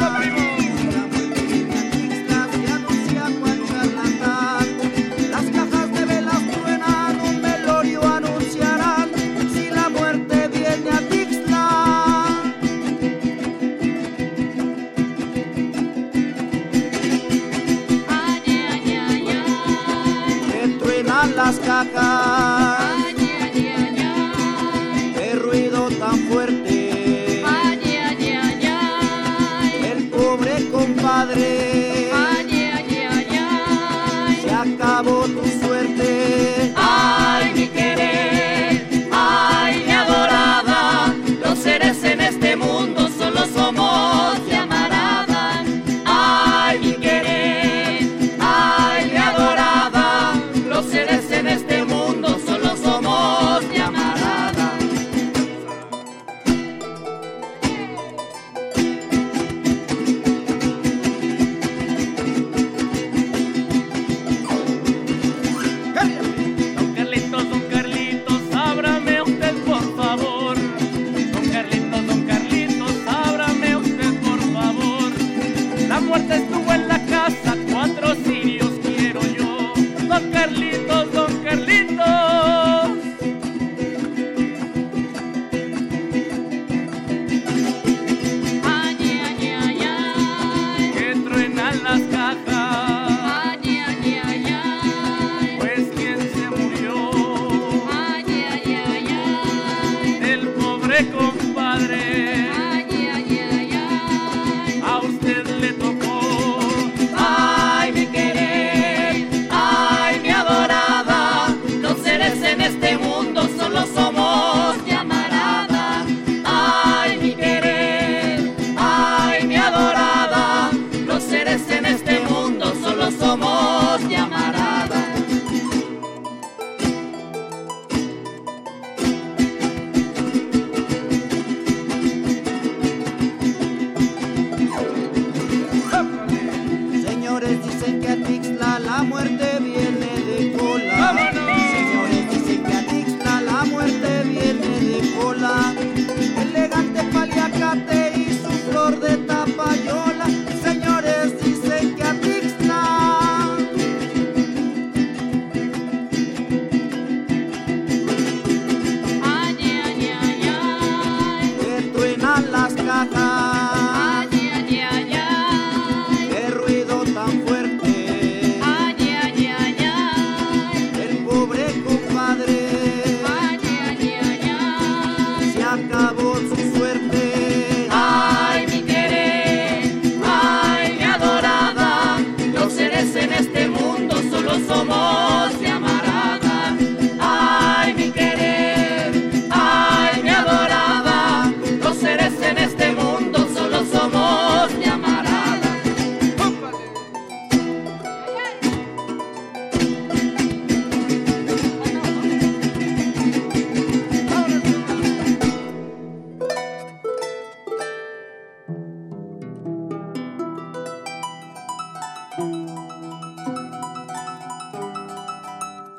Este 0.00 0.37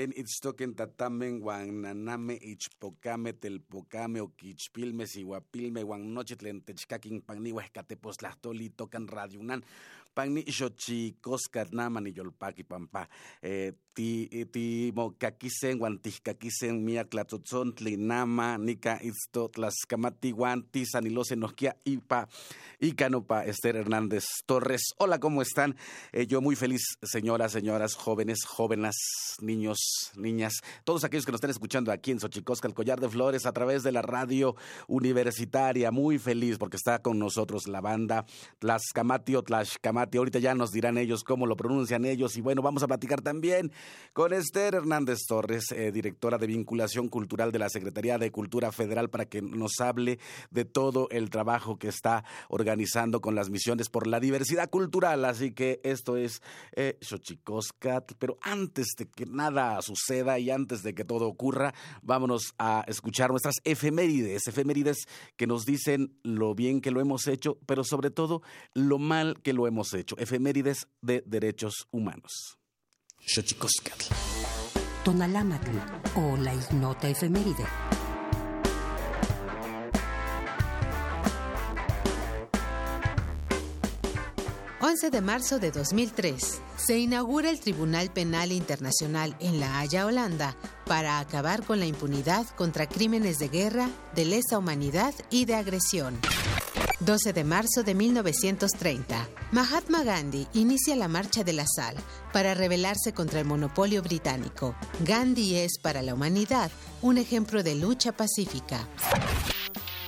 Ken 0.00 0.14
itztoken 0.16 0.72
tatamen 0.72 1.42
wan 1.44 1.82
naname 1.82 2.38
ichpokame 2.52 3.32
telpokame 3.36 4.22
okichpilme 4.24 5.04
sihuapilme 5.06 5.82
wan 5.84 6.06
noche 6.14 6.36
tlen 6.40 6.62
techkakin 6.64 7.20
panni 7.26 7.52
huehkateposlahtoli 7.52 8.70
tokan 8.76 9.08
radio 9.08 9.40
unan 9.40 9.62
panni 10.14 10.44
xochikoscatnaman 10.48 12.06
iyolpaki 12.06 12.64
pampa 12.64 13.02
eh, 13.42 13.74
ti 13.94 14.28
ti 14.52 14.92
tlatotzontli 17.10 17.96
nama 17.96 18.58
nika 18.58 18.98
itzto 19.02 19.48
tlaskamati 19.48 20.32
wan 20.32 20.62
tisanilose 20.70 21.36
nohkia 21.36 21.74
ipa 21.84 22.26
Esther 23.44 23.76
Hernández 23.76 24.24
Torres. 24.46 24.94
Hola, 24.96 25.18
¿cómo 25.18 25.42
están? 25.42 25.76
Eh, 26.12 26.26
yo 26.26 26.40
muy 26.40 26.56
feliz, 26.56 26.80
señoras, 27.02 27.52
señoras, 27.52 27.94
jóvenes, 27.94 28.44
jóvenes, 28.46 28.96
niños, 29.40 29.78
niñas, 30.16 30.54
todos 30.84 31.04
aquellos 31.04 31.26
que 31.26 31.32
nos 31.32 31.38
están 31.38 31.50
escuchando 31.50 31.92
aquí 31.92 32.10
en 32.10 32.20
Xochicosca, 32.20 32.68
el 32.68 32.74
Collar 32.74 32.98
de 33.00 33.08
Flores, 33.08 33.44
a 33.44 33.52
través 33.52 33.82
de 33.82 33.92
la 33.92 34.00
radio 34.02 34.56
universitaria. 34.88 35.90
Muy 35.90 36.18
feliz 36.18 36.56
porque 36.56 36.76
está 36.76 37.00
con 37.00 37.18
nosotros 37.18 37.68
la 37.68 37.80
banda 37.80 38.24
Tlaxcamati 38.60 39.36
o 39.36 39.42
Tlaxcamati. 39.42 40.18
Ahorita 40.18 40.38
ya 40.38 40.54
nos 40.54 40.70
dirán 40.70 40.96
ellos 40.96 41.22
cómo 41.22 41.46
lo 41.46 41.56
pronuncian 41.56 42.04
ellos. 42.04 42.36
Y 42.36 42.40
bueno, 42.40 42.62
vamos 42.62 42.82
a 42.82 42.88
platicar 42.88 43.20
también 43.20 43.72
con 44.12 44.32
Esther 44.32 44.74
Hernández 44.74 45.20
Torres, 45.26 45.72
eh, 45.72 45.92
directora 45.92 46.38
de 46.38 46.46
vinculación 46.46 47.08
cultural 47.08 47.52
de 47.52 47.58
la 47.58 47.68
Secretaría 47.68 48.18
de 48.18 48.30
Cultura 48.30 48.72
Federal, 48.72 49.10
para 49.10 49.26
que 49.26 49.42
nos 49.42 49.80
hable 49.80 50.18
de 50.50 50.64
todo 50.64 51.08
el 51.10 51.30
trabajo 51.30 51.78
que 51.78 51.88
está 51.88 52.24
organizando 52.48 53.20
con 53.20 53.34
las 53.34 53.50
misiones 53.50 53.88
por 53.88 54.06
la 54.06 54.20
diversidad 54.20 54.70
cultural. 54.70 55.24
Así 55.24 55.52
que 55.52 55.80
esto 55.84 56.16
es 56.16 56.42
eh, 56.72 56.98
Xochicoscat. 57.00 58.12
Pero 58.18 58.38
antes 58.42 58.88
de 58.96 59.08
que 59.08 59.26
nada 59.26 59.80
suceda 59.82 60.38
y 60.38 60.50
antes 60.50 60.82
de 60.82 60.94
que 60.94 61.04
todo 61.04 61.26
ocurra, 61.26 61.74
vámonos 62.02 62.54
a 62.58 62.84
escuchar 62.86 63.30
nuestras 63.30 63.56
efemérides. 63.64 64.46
Efemérides 64.46 65.06
que 65.36 65.46
nos 65.46 65.64
dicen 65.64 66.18
lo 66.22 66.54
bien 66.54 66.80
que 66.80 66.90
lo 66.90 67.00
hemos 67.00 67.26
hecho, 67.26 67.58
pero 67.66 67.84
sobre 67.84 68.10
todo 68.10 68.42
lo 68.74 68.98
mal 68.98 69.40
que 69.42 69.52
lo 69.52 69.66
hemos 69.66 69.94
hecho. 69.94 70.16
Efemérides 70.18 70.88
de 71.00 71.22
derechos 71.26 71.88
humanos. 71.90 72.59
Xochicoscat. 73.26 74.04
Tonalámatl 75.04 75.76
o 76.16 76.36
la 76.36 76.54
ignota 76.54 77.08
efeméride. 77.08 77.64
11 84.82 85.10
de 85.10 85.20
marzo 85.20 85.58
de 85.58 85.70
2003, 85.70 86.60
se 86.76 86.98
inaugura 86.98 87.50
el 87.50 87.60
Tribunal 87.60 88.10
Penal 88.10 88.50
Internacional 88.50 89.36
en 89.38 89.60
La 89.60 89.78
Haya, 89.78 90.06
Holanda, 90.06 90.56
para 90.86 91.20
acabar 91.20 91.62
con 91.64 91.80
la 91.80 91.86
impunidad 91.86 92.46
contra 92.56 92.88
crímenes 92.88 93.38
de 93.38 93.48
guerra, 93.48 93.90
de 94.14 94.24
lesa 94.24 94.58
humanidad 94.58 95.14
y 95.30 95.44
de 95.44 95.54
agresión. 95.54 96.18
12 97.00 97.32
de 97.32 97.44
marzo 97.44 97.82
de 97.82 97.94
1930, 97.94 99.26
Mahatma 99.52 100.04
Gandhi 100.04 100.46
inicia 100.52 100.94
la 100.96 101.08
Marcha 101.08 101.42
de 101.44 101.54
la 101.54 101.64
Sal 101.66 101.96
para 102.30 102.52
rebelarse 102.52 103.14
contra 103.14 103.40
el 103.40 103.46
monopolio 103.46 104.02
británico. 104.02 104.74
Gandhi 105.00 105.56
es 105.56 105.78
para 105.80 106.02
la 106.02 106.12
humanidad 106.12 106.70
un 107.00 107.16
ejemplo 107.16 107.62
de 107.62 107.74
lucha 107.74 108.12
pacífica. 108.12 108.86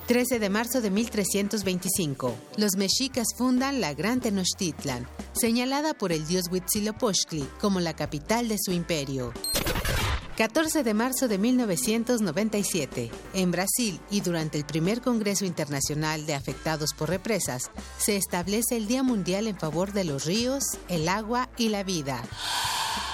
13 0.07 0.39
de 0.39 0.51
marzo 0.51 0.83
de 0.83 0.91
1325, 0.91 2.35
los 2.59 2.77
mexicas 2.77 3.29
fundan 3.39 3.81
la 3.81 3.95
Gran 3.95 4.21
Tenochtitlan, 4.21 5.09
señalada 5.33 5.95
por 5.95 6.13
el 6.13 6.27
dios 6.27 6.45
Huitzilopochtli 6.51 7.49
como 7.59 7.81
la 7.81 7.97
capital 7.97 8.49
de 8.49 8.59
su 8.63 8.71
imperio. 8.73 9.33
14 10.37 10.83
de 10.83 10.95
marzo 10.95 11.29
de 11.29 11.37
1997, 11.37 13.11
en 13.35 13.51
Brasil 13.51 14.01
y 14.11 14.23
durante 14.23 14.57
el 14.57 14.65
primer 14.65 15.03
Congreso 15.03 15.45
Internacional 15.45 16.25
de 16.25 16.35
Afectados 16.35 16.95
por 16.95 17.11
Represas, 17.11 17.71
se 17.99 18.17
establece 18.17 18.79
el 18.79 18.87
Día 18.87 19.03
Mundial 19.03 19.47
en 19.47 19.59
favor 19.59 19.93
de 19.93 20.05
los 20.05 20.25
ríos, 20.25 20.65
el 20.89 21.11
agua 21.11 21.51
y 21.59 21.69
la 21.69 21.85
vida. 21.85 22.23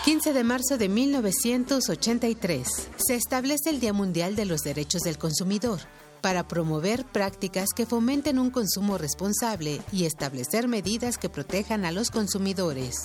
15 0.04 0.32
de 0.32 0.44
marzo 0.44 0.78
de 0.78 0.88
1983, 0.88 2.88
se 2.96 3.16
establece 3.16 3.70
el 3.70 3.80
Día 3.80 3.92
Mundial 3.92 4.36
de 4.36 4.44
los 4.44 4.60
Derechos 4.60 5.02
del 5.02 5.18
Consumidor 5.18 5.80
para 6.20 6.46
promover 6.46 7.04
prácticas 7.04 7.68
que 7.74 7.86
fomenten 7.86 8.38
un 8.38 8.50
consumo 8.50 8.98
responsable 8.98 9.80
y 9.92 10.04
establecer 10.04 10.68
medidas 10.68 11.18
que 11.18 11.28
protejan 11.28 11.84
a 11.84 11.92
los 11.92 12.10
consumidores. 12.10 13.02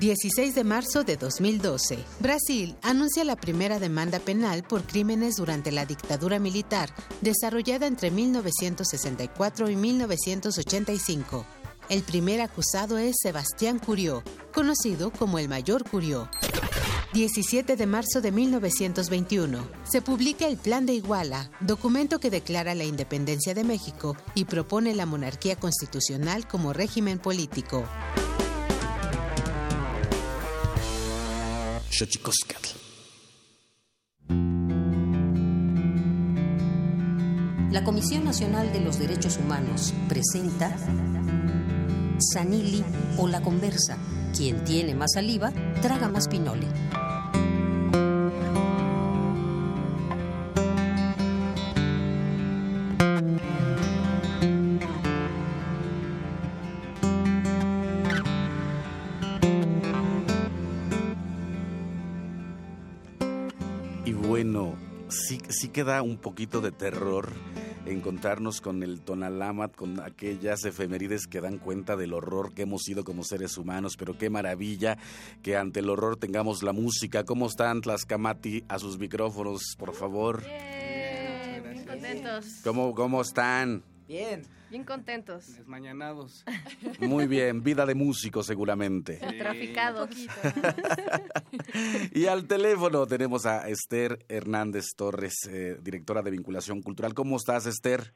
16 0.00 0.54
de 0.54 0.64
marzo 0.64 1.04
de 1.04 1.16
2012. 1.16 1.98
Brasil 2.20 2.76
anuncia 2.82 3.24
la 3.24 3.36
primera 3.36 3.78
demanda 3.78 4.18
penal 4.18 4.62
por 4.62 4.82
crímenes 4.82 5.36
durante 5.36 5.72
la 5.72 5.86
dictadura 5.86 6.38
militar, 6.38 6.94
desarrollada 7.20 7.86
entre 7.86 8.10
1964 8.10 9.70
y 9.70 9.76
1985. 9.76 11.46
El 11.88 12.02
primer 12.02 12.40
acusado 12.40 12.98
es 12.98 13.16
Sebastián 13.22 13.78
Curió, 13.78 14.22
conocido 14.52 15.10
como 15.10 15.38
el 15.38 15.48
Mayor 15.48 15.88
Curió. 15.88 16.30
17 17.14 17.76
de 17.76 17.86
marzo 17.86 18.20
de 18.20 18.32
1921. 18.32 19.68
Se 19.84 20.02
publica 20.02 20.48
el 20.48 20.56
Plan 20.56 20.84
de 20.84 20.94
Iguala, 20.94 21.48
documento 21.60 22.18
que 22.18 22.28
declara 22.28 22.74
la 22.74 22.82
independencia 22.82 23.54
de 23.54 23.62
México 23.62 24.16
y 24.34 24.46
propone 24.46 24.96
la 24.96 25.06
monarquía 25.06 25.54
constitucional 25.54 26.48
como 26.48 26.72
régimen 26.72 27.20
político. 27.20 27.84
La 37.70 37.84
Comisión 37.84 38.24
Nacional 38.24 38.72
de 38.72 38.80
los 38.80 38.98
Derechos 38.98 39.36
Humanos 39.38 39.94
presenta 40.08 40.76
Sanili 42.18 42.84
o 43.18 43.28
La 43.28 43.40
Conversa. 43.40 43.98
Quien 44.36 44.64
tiene 44.64 44.96
más 44.96 45.12
saliva, 45.12 45.52
traga 45.80 46.08
más 46.08 46.26
pinole. 46.26 46.66
Sí 65.74 65.80
queda 65.80 66.02
un 66.02 66.18
poquito 66.18 66.60
de 66.60 66.70
terror 66.70 67.32
encontrarnos 67.86 68.60
con 68.60 68.82
el 68.82 69.00
Tonalamat, 69.00 69.74
con 69.74 70.00
aquellas 70.00 70.64
efemérides 70.64 71.26
que 71.26 71.40
dan 71.40 71.58
cuenta 71.58 71.96
del 71.96 72.14
horror 72.14 72.54
que 72.54 72.62
hemos 72.62 72.82
sido 72.82 73.04
como 73.04 73.24
seres 73.24 73.58
humanos, 73.58 73.96
pero 73.98 74.16
qué 74.16 74.30
maravilla 74.30 74.96
que 75.42 75.56
ante 75.56 75.80
el 75.80 75.90
horror 75.90 76.16
tengamos 76.16 76.62
la 76.62 76.72
música. 76.72 77.24
¿Cómo 77.24 77.46
están 77.46 77.82
Tlaxcamati 77.82 78.64
a 78.68 78.78
sus 78.78 78.98
micrófonos, 78.98 79.74
por 79.78 79.94
favor? 79.94 80.42
Bien, 80.42 81.84
contentos. 81.84 82.46
¿Cómo, 82.62 82.94
¿Cómo 82.94 83.20
están? 83.20 83.82
Bien. 84.06 84.42
Bien 84.70 84.84
contentos. 84.84 85.56
Desmañanados. 85.56 86.44
Muy 87.00 87.26
bien, 87.26 87.62
vida 87.62 87.86
de 87.86 87.94
músico 87.94 88.42
seguramente. 88.42 89.16
Traficado. 89.38 90.08
y 92.12 92.26
al 92.26 92.46
teléfono 92.46 93.06
tenemos 93.06 93.46
a 93.46 93.68
Esther 93.68 94.24
Hernández 94.28 94.86
Torres, 94.96 95.34
eh, 95.48 95.76
directora 95.80 96.22
de 96.22 96.32
vinculación 96.32 96.82
cultural. 96.82 97.14
¿Cómo 97.14 97.36
estás, 97.36 97.66
Esther? 97.66 98.14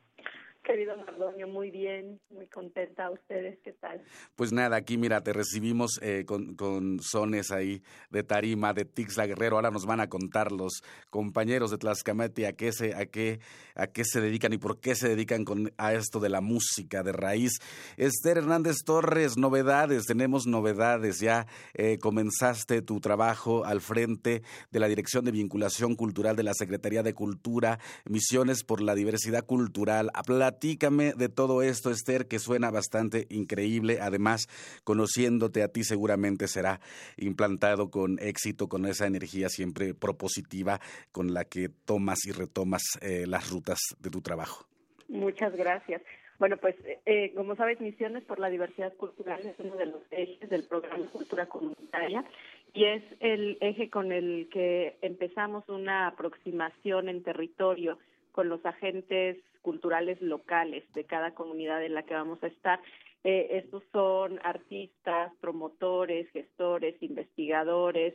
Querido 0.68 0.98
Mardonio, 0.98 1.48
muy 1.48 1.70
bien, 1.70 2.20
muy 2.28 2.46
contenta. 2.46 3.10
¿Ustedes 3.10 3.58
qué 3.64 3.72
tal? 3.72 4.02
Pues 4.36 4.52
nada, 4.52 4.76
aquí 4.76 4.98
mira, 4.98 5.22
te 5.22 5.32
recibimos 5.32 5.98
eh, 6.02 6.26
con, 6.26 6.56
con, 6.56 7.00
sones 7.00 7.50
ahí 7.50 7.82
de 8.10 8.22
tarima, 8.22 8.74
de 8.74 8.84
Tixla 8.84 9.26
Guerrero. 9.26 9.56
Ahora 9.56 9.70
nos 9.70 9.86
van 9.86 10.00
a 10.00 10.10
contar 10.10 10.52
los 10.52 10.82
compañeros 11.08 11.70
de 11.70 11.78
Tlaxcamati 11.78 12.44
a 12.44 12.52
qué 12.52 12.72
se, 12.72 12.94
a 12.94 13.06
qué, 13.06 13.40
a 13.76 13.86
qué 13.86 14.04
se 14.04 14.20
dedican 14.20 14.52
y 14.52 14.58
por 14.58 14.78
qué 14.78 14.94
se 14.94 15.08
dedican 15.08 15.46
con, 15.46 15.72
a 15.78 15.94
esto 15.94 16.20
de 16.20 16.28
la 16.28 16.42
música 16.42 17.02
de 17.02 17.12
raíz. 17.12 17.52
Esther 17.96 18.36
Hernández 18.36 18.84
Torres, 18.84 19.38
novedades, 19.38 20.04
tenemos 20.04 20.46
novedades. 20.46 21.18
Ya 21.20 21.46
eh, 21.72 21.96
comenzaste 21.96 22.82
tu 22.82 23.00
trabajo 23.00 23.64
al 23.64 23.80
frente 23.80 24.42
de 24.70 24.80
la 24.80 24.88
Dirección 24.88 25.24
de 25.24 25.30
Vinculación 25.30 25.96
Cultural 25.96 26.36
de 26.36 26.42
la 26.42 26.52
Secretaría 26.52 27.02
de 27.02 27.14
Cultura, 27.14 27.78
Misiones 28.04 28.64
por 28.64 28.82
la 28.82 28.94
Diversidad 28.94 29.46
Cultural. 29.46 30.10
Platícame 30.58 31.12
de 31.12 31.28
todo 31.28 31.62
esto, 31.62 31.92
Esther, 31.92 32.26
que 32.26 32.40
suena 32.40 32.72
bastante 32.72 33.26
increíble. 33.30 33.98
Además, 34.00 34.48
conociéndote 34.82 35.62
a 35.62 35.68
ti 35.68 35.84
seguramente 35.84 36.48
será 36.48 36.80
implantado 37.16 37.90
con 37.90 38.18
éxito, 38.18 38.68
con 38.68 38.84
esa 38.84 39.06
energía 39.06 39.50
siempre 39.50 39.94
propositiva 39.94 40.80
con 41.12 41.32
la 41.32 41.44
que 41.44 41.68
tomas 41.68 42.26
y 42.26 42.32
retomas 42.32 42.82
eh, 43.02 43.24
las 43.28 43.52
rutas 43.52 43.78
de 44.00 44.10
tu 44.10 44.20
trabajo. 44.20 44.66
Muchas 45.06 45.54
gracias. 45.54 46.02
Bueno, 46.40 46.56
pues 46.56 46.74
eh, 47.06 47.32
como 47.36 47.54
sabes, 47.54 47.80
Misiones 47.80 48.24
por 48.24 48.40
la 48.40 48.50
Diversidad 48.50 48.92
Cultural 48.94 49.38
es 49.46 49.54
uno 49.60 49.76
de 49.76 49.86
los 49.86 50.02
ejes 50.10 50.50
del 50.50 50.64
programa 50.64 51.06
Cultura 51.06 51.46
Comunitaria 51.46 52.24
y 52.74 52.84
es 52.84 53.04
el 53.20 53.58
eje 53.60 53.90
con 53.90 54.10
el 54.10 54.48
que 54.52 54.98
empezamos 55.02 55.68
una 55.68 56.08
aproximación 56.08 57.08
en 57.08 57.22
territorio 57.22 57.96
con 58.32 58.48
los 58.48 58.66
agentes 58.66 59.38
culturales 59.62 60.20
locales 60.20 60.84
de 60.92 61.04
cada 61.04 61.34
comunidad 61.34 61.84
en 61.84 61.94
la 61.94 62.04
que 62.04 62.14
vamos 62.14 62.42
a 62.42 62.48
estar. 62.48 62.80
Eh, 63.24 63.48
estos 63.52 63.82
son 63.92 64.38
artistas, 64.44 65.32
promotores, 65.40 66.30
gestores, 66.30 66.94
investigadores, 67.02 68.14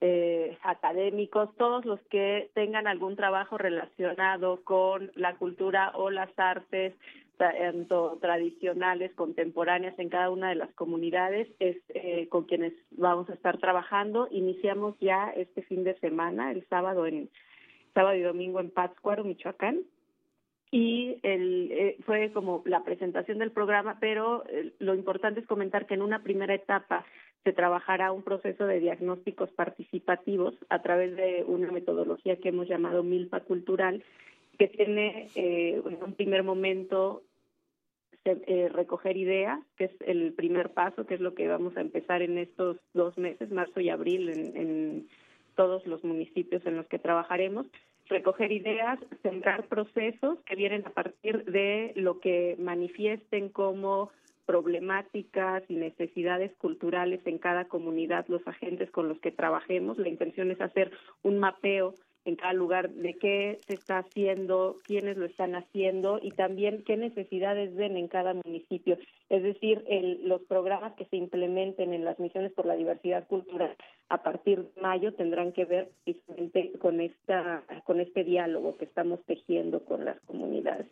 eh, 0.00 0.58
académicos, 0.62 1.54
todos 1.56 1.84
los 1.84 2.00
que 2.10 2.50
tengan 2.54 2.88
algún 2.88 3.14
trabajo 3.14 3.56
relacionado 3.56 4.64
con 4.64 5.12
la 5.14 5.36
cultura 5.36 5.92
o 5.94 6.10
las 6.10 6.30
artes, 6.36 6.92
tanto 7.36 8.18
tradicionales, 8.20 9.14
contemporáneas 9.14 9.96
en 9.98 10.08
cada 10.08 10.30
una 10.30 10.48
de 10.48 10.56
las 10.56 10.72
comunidades, 10.74 11.48
es 11.60 11.76
eh, 11.90 12.28
con 12.28 12.44
quienes 12.44 12.72
vamos 12.90 13.30
a 13.30 13.34
estar 13.34 13.58
trabajando. 13.58 14.28
Iniciamos 14.30 14.96
ya 15.00 15.30
este 15.36 15.62
fin 15.62 15.84
de 15.84 15.98
semana, 16.00 16.50
el 16.50 16.66
sábado 16.68 17.06
en 17.06 17.30
sábado 17.94 18.16
y 18.16 18.22
domingo 18.22 18.60
en 18.60 18.70
Pátzcuaro, 18.70 19.22
Michoacán. 19.24 19.82
Y 20.74 21.18
el, 21.22 21.70
eh, 21.70 21.96
fue 22.06 22.32
como 22.32 22.62
la 22.64 22.82
presentación 22.82 23.38
del 23.38 23.50
programa, 23.50 23.98
pero 24.00 24.42
eh, 24.48 24.72
lo 24.78 24.94
importante 24.94 25.40
es 25.40 25.46
comentar 25.46 25.86
que 25.86 25.92
en 25.92 26.00
una 26.00 26.22
primera 26.22 26.54
etapa 26.54 27.04
se 27.44 27.52
trabajará 27.52 28.10
un 28.10 28.22
proceso 28.22 28.64
de 28.66 28.80
diagnósticos 28.80 29.50
participativos 29.50 30.54
a 30.70 30.80
través 30.80 31.14
de 31.14 31.44
una 31.46 31.70
metodología 31.70 32.36
que 32.36 32.48
hemos 32.48 32.68
llamado 32.68 33.02
MILPA 33.02 33.40
Cultural, 33.40 34.02
que 34.58 34.68
tiene 34.68 35.28
eh, 35.34 35.82
en 35.84 36.02
un 36.02 36.14
primer 36.14 36.42
momento 36.42 37.22
eh, 38.24 38.70
recoger 38.72 39.18
ideas, 39.18 39.60
que 39.76 39.84
es 39.84 39.92
el 40.06 40.32
primer 40.32 40.70
paso, 40.70 41.04
que 41.04 41.14
es 41.14 41.20
lo 41.20 41.34
que 41.34 41.48
vamos 41.48 41.76
a 41.76 41.82
empezar 41.82 42.22
en 42.22 42.38
estos 42.38 42.78
dos 42.94 43.18
meses, 43.18 43.50
marzo 43.50 43.80
y 43.80 43.90
abril, 43.90 44.30
en 44.30 45.08
todos 45.54 45.86
los 45.86 46.02
municipios 46.02 46.64
en 46.64 46.76
los 46.76 46.86
que 46.86 46.98
trabajaremos, 46.98 47.66
recoger 48.12 48.52
ideas, 48.52 48.98
centrar 49.22 49.66
procesos 49.66 50.38
que 50.44 50.54
vienen 50.54 50.86
a 50.86 50.90
partir 50.90 51.44
de 51.44 51.92
lo 51.96 52.20
que 52.20 52.56
manifiesten 52.58 53.48
como 53.48 54.10
problemáticas 54.46 55.62
y 55.68 55.76
necesidades 55.76 56.52
culturales 56.58 57.20
en 57.24 57.38
cada 57.38 57.66
comunidad, 57.66 58.26
los 58.28 58.46
agentes 58.46 58.90
con 58.90 59.08
los 59.08 59.18
que 59.20 59.30
trabajemos. 59.30 59.98
La 59.98 60.08
intención 60.08 60.50
es 60.50 60.60
hacer 60.60 60.92
un 61.22 61.38
mapeo 61.38 61.94
en 62.24 62.36
cada 62.36 62.52
lugar 62.52 62.90
de 62.90 63.14
qué 63.14 63.58
se 63.66 63.74
está 63.74 63.98
haciendo, 63.98 64.78
quiénes 64.84 65.16
lo 65.16 65.26
están 65.26 65.54
haciendo 65.54 66.18
y 66.22 66.30
también 66.30 66.82
qué 66.84 66.96
necesidades 66.96 67.74
ven 67.74 67.96
en 67.96 68.08
cada 68.08 68.34
municipio. 68.34 68.98
Es 69.28 69.42
decir, 69.42 69.84
el, 69.88 70.28
los 70.28 70.42
programas 70.42 70.94
que 70.94 71.06
se 71.06 71.16
implementen 71.16 71.92
en 71.92 72.04
las 72.04 72.18
misiones 72.18 72.52
por 72.52 72.66
la 72.66 72.76
diversidad 72.76 73.26
cultural 73.26 73.74
a 74.08 74.22
partir 74.22 74.62
de 74.62 74.80
mayo 74.80 75.14
tendrán 75.14 75.52
que 75.52 75.64
ver 75.64 75.90
precisamente 76.04 76.72
con 76.78 77.00
esta 77.00 77.64
con 77.84 77.98
este 77.98 78.24
diálogo 78.24 78.76
que 78.76 78.84
estamos 78.84 79.24
tejiendo 79.24 79.84
con 79.84 80.04
las 80.04 80.20
comunidades. 80.20 80.86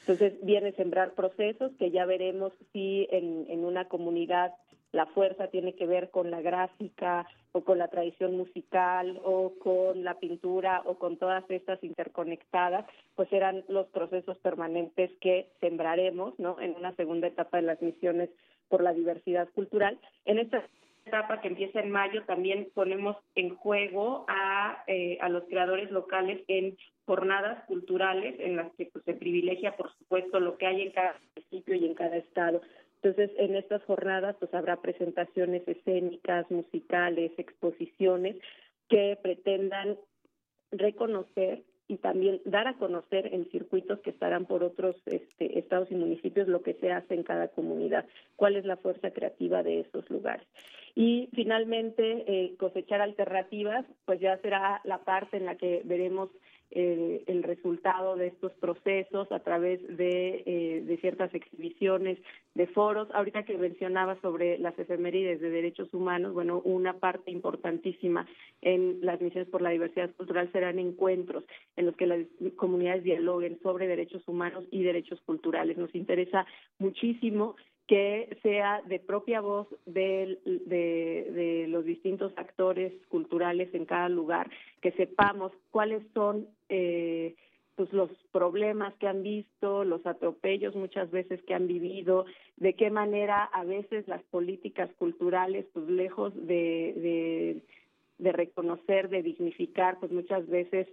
Entonces 0.00 0.34
viene 0.42 0.72
sembrar 0.72 1.14
procesos 1.14 1.72
que 1.78 1.90
ya 1.90 2.04
veremos 2.04 2.52
si 2.72 3.06
en, 3.10 3.46
en 3.48 3.64
una 3.64 3.86
comunidad 3.86 4.52
la 4.94 5.06
fuerza 5.06 5.48
tiene 5.48 5.74
que 5.74 5.86
ver 5.86 6.10
con 6.10 6.30
la 6.30 6.40
gráfica 6.40 7.26
o 7.50 7.62
con 7.64 7.78
la 7.78 7.88
tradición 7.88 8.36
musical 8.36 9.20
o 9.24 9.52
con 9.58 10.04
la 10.04 10.14
pintura 10.20 10.82
o 10.84 10.94
con 10.98 11.16
todas 11.16 11.44
estas 11.50 11.82
interconectadas, 11.82 12.86
pues 13.16 13.28
serán 13.28 13.64
los 13.68 13.88
procesos 13.88 14.38
permanentes 14.38 15.10
que 15.20 15.48
sembraremos, 15.60 16.38
¿no? 16.38 16.60
En 16.60 16.76
una 16.76 16.94
segunda 16.94 17.26
etapa 17.26 17.56
de 17.56 17.64
las 17.64 17.82
misiones 17.82 18.30
por 18.68 18.82
la 18.82 18.92
diversidad 18.92 19.48
cultural. 19.52 19.98
En 20.26 20.38
esta 20.38 20.64
etapa 21.04 21.40
que 21.40 21.48
empieza 21.48 21.80
en 21.80 21.90
mayo 21.90 22.22
también 22.24 22.68
ponemos 22.72 23.16
en 23.34 23.56
juego 23.56 24.24
a, 24.28 24.84
eh, 24.86 25.18
a 25.20 25.28
los 25.28 25.42
creadores 25.44 25.90
locales 25.90 26.42
en 26.46 26.76
jornadas 27.04 27.64
culturales 27.66 28.36
en 28.38 28.56
las 28.56 28.72
que 28.74 28.86
pues, 28.86 29.04
se 29.04 29.14
privilegia, 29.14 29.76
por 29.76 29.92
supuesto, 29.98 30.38
lo 30.40 30.56
que 30.56 30.66
hay 30.66 30.82
en 30.82 30.92
cada 30.92 31.16
municipio 31.34 31.74
y 31.74 31.84
en 31.84 31.94
cada 31.94 32.16
estado. 32.16 32.62
Entonces, 33.04 33.36
en 33.38 33.54
estas 33.54 33.84
jornadas 33.84 34.34
pues 34.38 34.52
habrá 34.54 34.80
presentaciones 34.80 35.62
escénicas, 35.68 36.50
musicales, 36.50 37.32
exposiciones 37.36 38.36
que 38.88 39.18
pretendan 39.22 39.98
reconocer 40.72 41.62
y 41.86 41.98
también 41.98 42.40
dar 42.46 42.66
a 42.66 42.78
conocer 42.78 43.34
en 43.34 43.44
circuitos 43.50 44.00
que 44.00 44.08
estarán 44.08 44.46
por 44.46 44.64
otros 44.64 44.96
este, 45.04 45.58
estados 45.58 45.90
y 45.90 45.96
municipios 45.96 46.48
lo 46.48 46.62
que 46.62 46.72
se 46.74 46.92
hace 46.92 47.12
en 47.12 47.24
cada 47.24 47.48
comunidad, 47.48 48.06
cuál 48.36 48.56
es 48.56 48.64
la 48.64 48.78
fuerza 48.78 49.10
creativa 49.10 49.62
de 49.62 49.80
esos 49.80 50.08
lugares. 50.08 50.46
Y 50.94 51.28
finalmente, 51.34 52.24
eh, 52.26 52.56
cosechar 52.56 53.02
alternativas, 53.02 53.84
pues 54.06 54.18
ya 54.18 54.38
será 54.38 54.80
la 54.84 55.04
parte 55.04 55.36
en 55.36 55.44
la 55.44 55.56
que 55.56 55.82
veremos 55.84 56.30
eh, 56.70 57.22
el 57.26 57.42
resultado 57.42 58.16
de 58.16 58.28
estos 58.28 58.52
procesos 58.54 59.30
a 59.30 59.40
través 59.40 59.80
de, 59.96 60.42
eh, 60.46 60.82
de 60.84 60.96
ciertas 60.98 61.32
exhibiciones, 61.34 62.18
de 62.54 62.66
foros. 62.68 63.08
Ahorita 63.12 63.44
que 63.44 63.56
mencionaba 63.58 64.20
sobre 64.20 64.58
las 64.58 64.78
efemérides 64.78 65.40
de 65.40 65.50
derechos 65.50 65.92
humanos, 65.92 66.32
bueno, 66.34 66.60
una 66.64 66.94
parte 66.94 67.30
importantísima 67.30 68.26
en 68.60 68.98
las 69.02 69.20
misiones 69.20 69.48
por 69.50 69.62
la 69.62 69.70
diversidad 69.70 70.10
cultural 70.16 70.50
serán 70.52 70.78
encuentros 70.78 71.44
en 71.76 71.86
los 71.86 71.96
que 71.96 72.06
las 72.06 72.20
comunidades 72.56 73.04
dialoguen 73.04 73.58
sobre 73.62 73.86
derechos 73.86 74.26
humanos 74.26 74.64
y 74.70 74.82
derechos 74.82 75.20
culturales. 75.22 75.76
Nos 75.76 75.94
interesa 75.94 76.46
muchísimo 76.78 77.56
que 77.86 78.38
sea 78.42 78.80
de 78.86 78.98
propia 78.98 79.40
voz 79.40 79.68
de, 79.84 80.38
de, 80.44 81.30
de, 81.32 81.66
los 81.68 81.84
distintos 81.84 82.32
actores 82.36 82.92
culturales 83.08 83.74
en 83.74 83.84
cada 83.84 84.08
lugar, 84.08 84.50
que 84.80 84.92
sepamos 84.92 85.52
cuáles 85.70 86.02
son 86.14 86.48
eh, 86.70 87.34
pues 87.76 87.92
los 87.92 88.10
problemas 88.32 88.94
que 88.94 89.08
han 89.08 89.22
visto, 89.22 89.84
los 89.84 90.06
atropellos 90.06 90.74
muchas 90.76 91.10
veces 91.10 91.42
que 91.42 91.54
han 91.54 91.66
vivido, 91.66 92.24
de 92.56 92.74
qué 92.74 92.90
manera 92.90 93.44
a 93.44 93.64
veces 93.64 94.06
las 94.08 94.22
políticas 94.24 94.90
culturales, 94.94 95.66
pues 95.72 95.86
lejos 95.86 96.34
de, 96.34 96.94
de, 96.96 97.62
de 98.18 98.32
reconocer, 98.32 99.08
de 99.08 99.22
dignificar, 99.22 99.98
pues 99.98 100.12
muchas 100.12 100.46
veces 100.48 100.86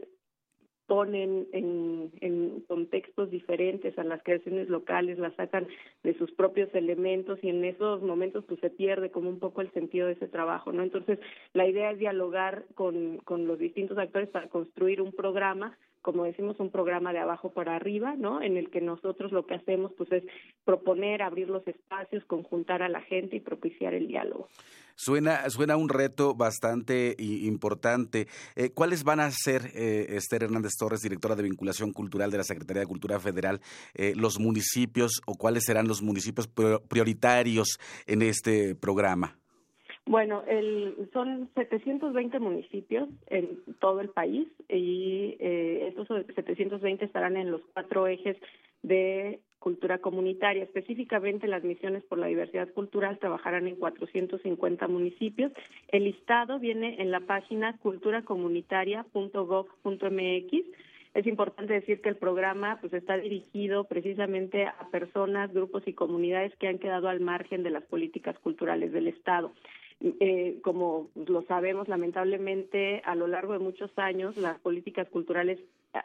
ponen 0.92 1.48
en, 1.54 2.66
contextos 2.68 3.32
diferentes 3.32 3.98
a 3.98 4.04
las 4.04 4.22
creaciones 4.24 4.68
locales, 4.68 5.18
las 5.20 5.34
sacan 5.36 5.66
de 6.04 6.18
sus 6.18 6.30
propios 6.32 6.68
elementos 6.74 7.40
y 7.42 7.48
en 7.48 7.64
esos 7.64 8.02
momentos 8.02 8.44
pues 8.46 8.60
se 8.60 8.70
pierde 8.70 9.10
como 9.10 9.30
un 9.30 9.40
poco 9.40 9.62
el 9.62 9.72
sentido 9.72 10.08
de 10.08 10.14
ese 10.14 10.28
trabajo, 10.28 10.74
¿no? 10.74 10.84
Entonces 10.84 11.18
la 11.54 11.66
idea 11.66 11.92
es 11.92 11.98
dialogar 11.98 12.66
con, 12.76 13.20
con 13.20 13.48
los 13.48 13.58
distintos 13.58 13.98
actores 13.98 14.28
para 14.28 14.50
construir 14.50 15.02
un 15.02 15.14
programa 15.14 15.78
como 16.02 16.24
decimos, 16.24 16.60
un 16.60 16.72
programa 16.72 17.14
de 17.14 17.20
abajo 17.20 17.52
para 17.52 17.76
arriba, 17.76 18.16
¿no? 18.16 18.42
En 18.42 18.58
el 18.58 18.70
que 18.70 18.82
nosotros 18.82 19.32
lo 19.32 19.46
que 19.46 19.56
hacemos, 19.56 19.92
pues, 19.98 20.12
es 20.12 20.24
proponer, 20.66 21.22
abrir 21.22 21.50
los 21.50 21.68
espacios, 21.68 22.24
conjuntar 22.26 22.82
a 22.84 22.90
la 22.90 23.02
gente 23.02 23.36
y 23.36 23.40
propiciar 23.40 23.94
el 23.94 24.08
diálogo. 24.08 24.48
Suena, 24.96 25.50
suena 25.50 25.78
un 25.78 25.90
reto 25.90 26.36
bastante 26.36 27.16
importante. 27.18 28.28
Eh, 28.56 28.70
¿Cuáles 28.72 29.04
van 29.04 29.20
a 29.20 29.32
ser, 29.32 29.72
eh, 29.74 30.08
Esther 30.10 30.44
Hernández 30.44 30.74
Torres, 30.78 31.02
directora 31.02 31.36
de 31.36 31.44
vinculación 31.44 31.92
cultural 31.92 32.30
de 32.30 32.38
la 32.38 32.44
Secretaría 32.44 32.82
de 32.82 32.88
Cultura 32.88 33.20
Federal, 33.20 33.62
eh, 33.96 34.14
los 34.16 34.40
municipios 34.40 35.22
o 35.26 35.36
cuáles 35.36 35.64
serán 35.66 35.88
los 35.88 36.02
municipios 36.02 36.48
prioritarios 36.48 37.80
en 38.06 38.22
este 38.22 38.76
programa? 38.76 39.41
Bueno, 40.06 40.44
el, 40.48 41.10
son 41.14 41.50
720 41.56 42.40
municipios 42.40 43.08
en 43.28 43.60
todo 43.80 44.02
el 44.02 44.10
país 44.10 44.48
y 44.68 45.38
eh, 45.40 45.88
estos 45.90 46.08
720 46.36 47.06
estarán 47.06 47.38
en 47.38 47.52
los 47.52 47.62
cuatro 47.74 48.08
ejes 48.08 48.36
de 48.82 49.40
cultura 49.60 50.00
comunitaria. 50.00 50.64
Específicamente 50.64 51.48
las 51.48 51.64
misiones 51.64 52.04
por 52.06 52.18
la 52.18 52.26
diversidad 52.26 52.74
cultural 52.74 53.20
trabajarán 53.20 53.68
en 53.68 53.76
450 53.76 54.88
municipios. 54.88 55.52
El 55.90 56.06
listado 56.06 56.58
viene 56.58 57.00
en 57.00 57.12
la 57.12 57.20
página 57.20 57.78
culturacomunitaria.gov.mx. 57.78 60.66
Es 61.14 61.28
importante 61.28 61.74
decir 61.74 62.02
que 62.02 62.10
el 62.10 62.16
programa 62.16 62.80
pues 62.82 62.92
está 62.94 63.18
dirigido 63.18 63.84
precisamente 63.84 64.66
a 64.66 64.88
personas, 64.92 65.54
grupos 65.54 65.84
y 65.86 65.94
comunidades 65.94 66.56
que 66.56 66.68
han 66.68 66.80
quedado 66.80 67.08
al 67.08 67.20
margen 67.20 67.62
de 67.64 67.70
las 67.70 67.84
políticas 67.84 68.40
culturales 68.40 68.92
del 68.92 69.10
Estado. 69.10 69.54
Eh, 70.04 70.60
como 70.64 71.10
lo 71.16 71.44
sabemos, 71.44 71.88
lamentablemente, 71.88 73.02
a 73.06 73.14
lo 73.14 73.28
largo 73.28 73.54
de 73.54 73.60
muchos 73.60 73.92
años, 73.98 74.36
las 74.36 74.60
políticas 74.60 75.08
culturales 75.10 75.60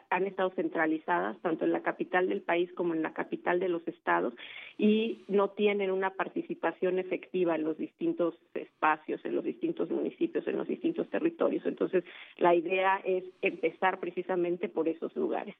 han 0.09 0.27
estado 0.27 0.49
centralizadas 0.51 1.37
tanto 1.41 1.65
en 1.65 1.71
la 1.71 1.81
capital 1.81 2.27
del 2.27 2.41
país 2.41 2.71
como 2.73 2.93
en 2.93 3.01
la 3.01 3.13
capital 3.13 3.59
de 3.59 3.69
los 3.69 3.87
estados 3.87 4.33
y 4.77 5.23
no 5.27 5.49
tienen 5.49 5.91
una 5.91 6.11
participación 6.11 6.99
efectiva 6.99 7.55
en 7.55 7.63
los 7.63 7.77
distintos 7.77 8.35
espacios, 8.53 9.23
en 9.23 9.35
los 9.35 9.43
distintos 9.43 9.89
municipios, 9.89 10.47
en 10.47 10.57
los 10.57 10.67
distintos 10.67 11.09
territorios. 11.09 11.65
Entonces, 11.65 12.03
la 12.37 12.53
idea 12.53 12.97
es 13.05 13.23
empezar 13.41 13.99
precisamente 13.99 14.69
por 14.69 14.87
esos 14.87 15.15
lugares. 15.15 15.55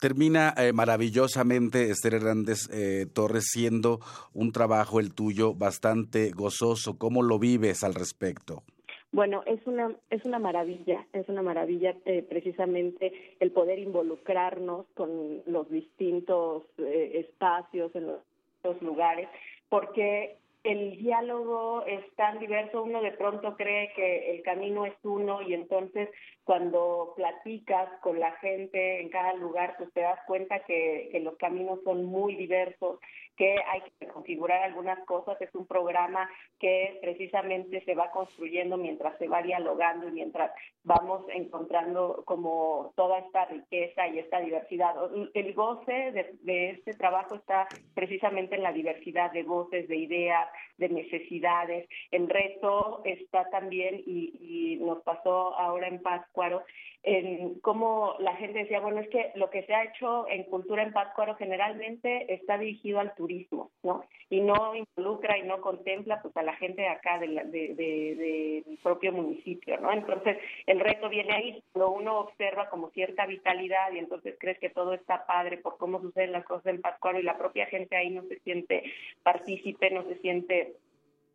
Termina 0.00 0.54
eh, 0.56 0.72
maravillosamente 0.72 1.90
Esther 1.90 2.14
Hernández 2.14 2.68
eh, 2.72 3.06
Torres 3.12 3.44
siendo 3.50 4.00
un 4.32 4.52
trabajo 4.52 5.00
el 5.00 5.14
tuyo 5.14 5.54
bastante 5.54 6.30
gozoso. 6.30 6.98
¿Cómo 6.98 7.22
lo 7.22 7.38
vives 7.38 7.84
al 7.84 7.94
respecto? 7.94 8.62
Bueno, 9.12 9.42
es 9.46 9.66
una 9.66 9.92
es 10.10 10.24
una 10.24 10.38
maravilla, 10.38 11.04
es 11.12 11.28
una 11.28 11.42
maravilla 11.42 11.96
eh, 12.04 12.22
precisamente 12.22 13.12
el 13.40 13.50
poder 13.50 13.80
involucrarnos 13.80 14.86
con 14.94 15.42
los 15.46 15.68
distintos 15.68 16.62
eh, 16.78 17.12
espacios 17.14 17.94
en 17.96 18.06
los 18.06 18.82
lugares, 18.82 19.28
porque 19.68 20.36
el 20.62 20.98
diálogo 20.98 21.84
es 21.86 22.04
tan 22.16 22.38
diverso, 22.38 22.82
uno 22.82 23.00
de 23.00 23.12
pronto 23.12 23.56
cree 23.56 23.92
que 23.94 24.34
el 24.34 24.42
camino 24.42 24.84
es 24.84 24.94
uno 25.02 25.42
y 25.42 25.54
entonces 25.54 26.08
cuando 26.44 27.12
platicas 27.16 27.88
con 28.00 28.18
la 28.18 28.32
gente 28.32 29.00
en 29.00 29.08
cada 29.08 29.34
lugar, 29.34 29.74
pues 29.78 29.92
te 29.92 30.00
das 30.00 30.18
cuenta 30.26 30.60
que, 30.64 31.08
que 31.12 31.20
los 31.20 31.36
caminos 31.36 31.80
son 31.84 32.04
muy 32.04 32.34
diversos 32.34 32.98
que 33.40 33.56
hay 33.72 33.80
que 33.98 34.06
configurar 34.08 34.64
algunas 34.64 34.98
cosas. 35.06 35.40
Es 35.40 35.54
un 35.54 35.66
programa 35.66 36.28
que 36.58 36.98
precisamente 37.00 37.82
se 37.86 37.94
va 37.94 38.10
construyendo 38.10 38.76
mientras 38.76 39.16
se 39.16 39.28
va 39.28 39.40
dialogando 39.40 40.06
y 40.08 40.12
mientras 40.12 40.50
vamos 40.84 41.24
encontrando 41.32 42.22
como 42.26 42.92
toda 42.96 43.20
esta 43.20 43.46
riqueza 43.46 44.08
y 44.08 44.18
esta 44.18 44.40
diversidad. 44.40 44.94
El 45.32 45.54
goce 45.54 46.12
de, 46.42 46.70
este 46.70 46.92
trabajo 46.92 47.36
está 47.36 47.66
precisamente 47.94 48.56
en 48.56 48.62
la 48.62 48.74
diversidad 48.74 49.32
de 49.32 49.42
voces, 49.42 49.88
de 49.88 49.96
ideas, 49.96 50.49
de 50.78 50.88
necesidades. 50.88 51.88
El 52.10 52.28
reto 52.28 53.02
está 53.04 53.48
también, 53.50 54.02
y, 54.06 54.32
y 54.40 54.76
nos 54.84 55.02
pasó 55.02 55.54
ahora 55.58 55.88
en 55.88 56.02
Páscuaro, 56.02 56.64
en 57.02 57.58
cómo 57.60 58.14
la 58.18 58.36
gente 58.36 58.60
decía, 58.60 58.80
bueno, 58.80 59.00
es 59.00 59.08
que 59.08 59.32
lo 59.34 59.48
que 59.48 59.62
se 59.62 59.74
ha 59.74 59.84
hecho 59.84 60.28
en 60.28 60.44
cultura 60.44 60.82
en 60.82 60.92
Pátzcuaro 60.92 61.34
generalmente 61.36 62.32
está 62.32 62.58
dirigido 62.58 63.00
al 63.00 63.14
turismo, 63.14 63.70
¿no? 63.82 64.04
Y 64.28 64.40
no 64.40 64.74
involucra 64.74 65.38
y 65.38 65.42
no 65.42 65.60
contempla 65.62 66.20
pues 66.20 66.36
a 66.36 66.42
la 66.42 66.54
gente 66.56 66.82
de 66.82 66.88
acá, 66.88 67.18
del 67.18 67.50
de, 67.50 67.74
de, 67.74 68.64
propio 68.82 69.12
municipio, 69.12 69.78
¿no? 69.80 69.92
Entonces, 69.92 70.36
el 70.66 70.80
reto 70.80 71.08
viene 71.08 71.32
ahí, 71.32 71.62
cuando 71.72 71.92
uno 71.92 72.18
observa 72.20 72.68
como 72.68 72.90
cierta 72.90 73.24
vitalidad 73.24 73.92
y 73.92 73.98
entonces 73.98 74.36
crees 74.38 74.58
que 74.58 74.70
todo 74.70 74.92
está 74.92 75.26
padre 75.26 75.56
por 75.56 75.78
cómo 75.78 76.00
suceden 76.00 76.32
las 76.32 76.44
cosas 76.44 76.66
en 76.66 76.82
Pátzcuaro 76.82 77.18
y 77.18 77.22
la 77.22 77.38
propia 77.38 77.66
gente 77.66 77.96
ahí 77.96 78.10
no 78.10 78.22
se 78.24 78.38
siente 78.40 78.84
partícipe, 79.22 79.90
no 79.90 80.04
se 80.04 80.16
siente 80.18 80.74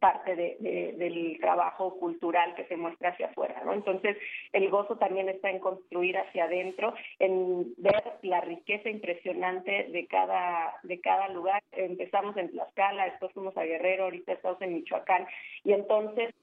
parte 0.06 0.36
de, 0.36 0.94
del 1.00 1.40
trabajo 1.42 1.98
cultural 1.98 2.54
que 2.54 2.66
se 2.66 2.78
muestra 2.78 3.10
hacia 3.10 3.26
afuera, 3.26 3.64
¿no? 3.66 3.74
Entonces, 3.74 4.16
el 4.54 4.70
gozo 4.70 4.98
también 4.98 5.30
está 5.30 5.50
en 5.50 5.58
construir 5.58 6.16
hacia 6.16 6.44
adentro, 6.44 6.94
en 7.18 7.74
ver 7.78 8.04
la 8.22 8.40
riqueza 8.42 8.88
impresionante 8.88 9.88
de 9.90 10.06
cada 10.06 10.76
de 10.84 11.02
cada 11.02 11.30
lugar. 11.30 11.60
Empezamos 11.72 12.38
en 12.38 12.52
Tlaxcala, 12.52 13.06
después 13.06 13.32
fuimos 13.34 13.58
a 13.58 13.64
Guerrero, 13.64 14.04
ahorita 14.04 14.34
estamos 14.34 14.62
en 14.62 14.76
Michoacán 14.76 15.26
y 15.64 15.74
entonces 15.74 16.36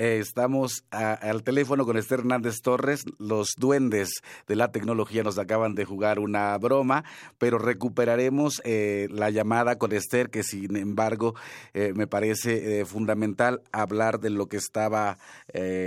eh, 0.00 0.18
estamos 0.18 0.86
al 0.90 1.42
teléfono 1.42 1.84
con 1.84 1.98
Esther 1.98 2.20
Hernández 2.20 2.62
Torres. 2.62 3.04
Los 3.18 3.50
duendes 3.58 4.22
de 4.48 4.56
la 4.56 4.72
tecnología 4.72 5.22
nos 5.22 5.36
acaban 5.36 5.74
de 5.74 5.84
jugar 5.84 6.20
una 6.20 6.56
broma, 6.56 7.04
pero 7.36 7.58
recuperaremos 7.58 8.62
eh, 8.64 9.08
la 9.10 9.28
llamada 9.28 9.76
con 9.76 9.92
Esther, 9.92 10.30
que 10.30 10.42
sin 10.42 10.74
embargo 10.76 11.34
eh, 11.74 11.92
me 11.94 12.06
parece 12.06 12.86
fundamental 12.86 13.60
hablar 13.72 14.20
de 14.20 14.30
lo 14.30 14.46
que 14.48 14.56
estaba 14.56 15.18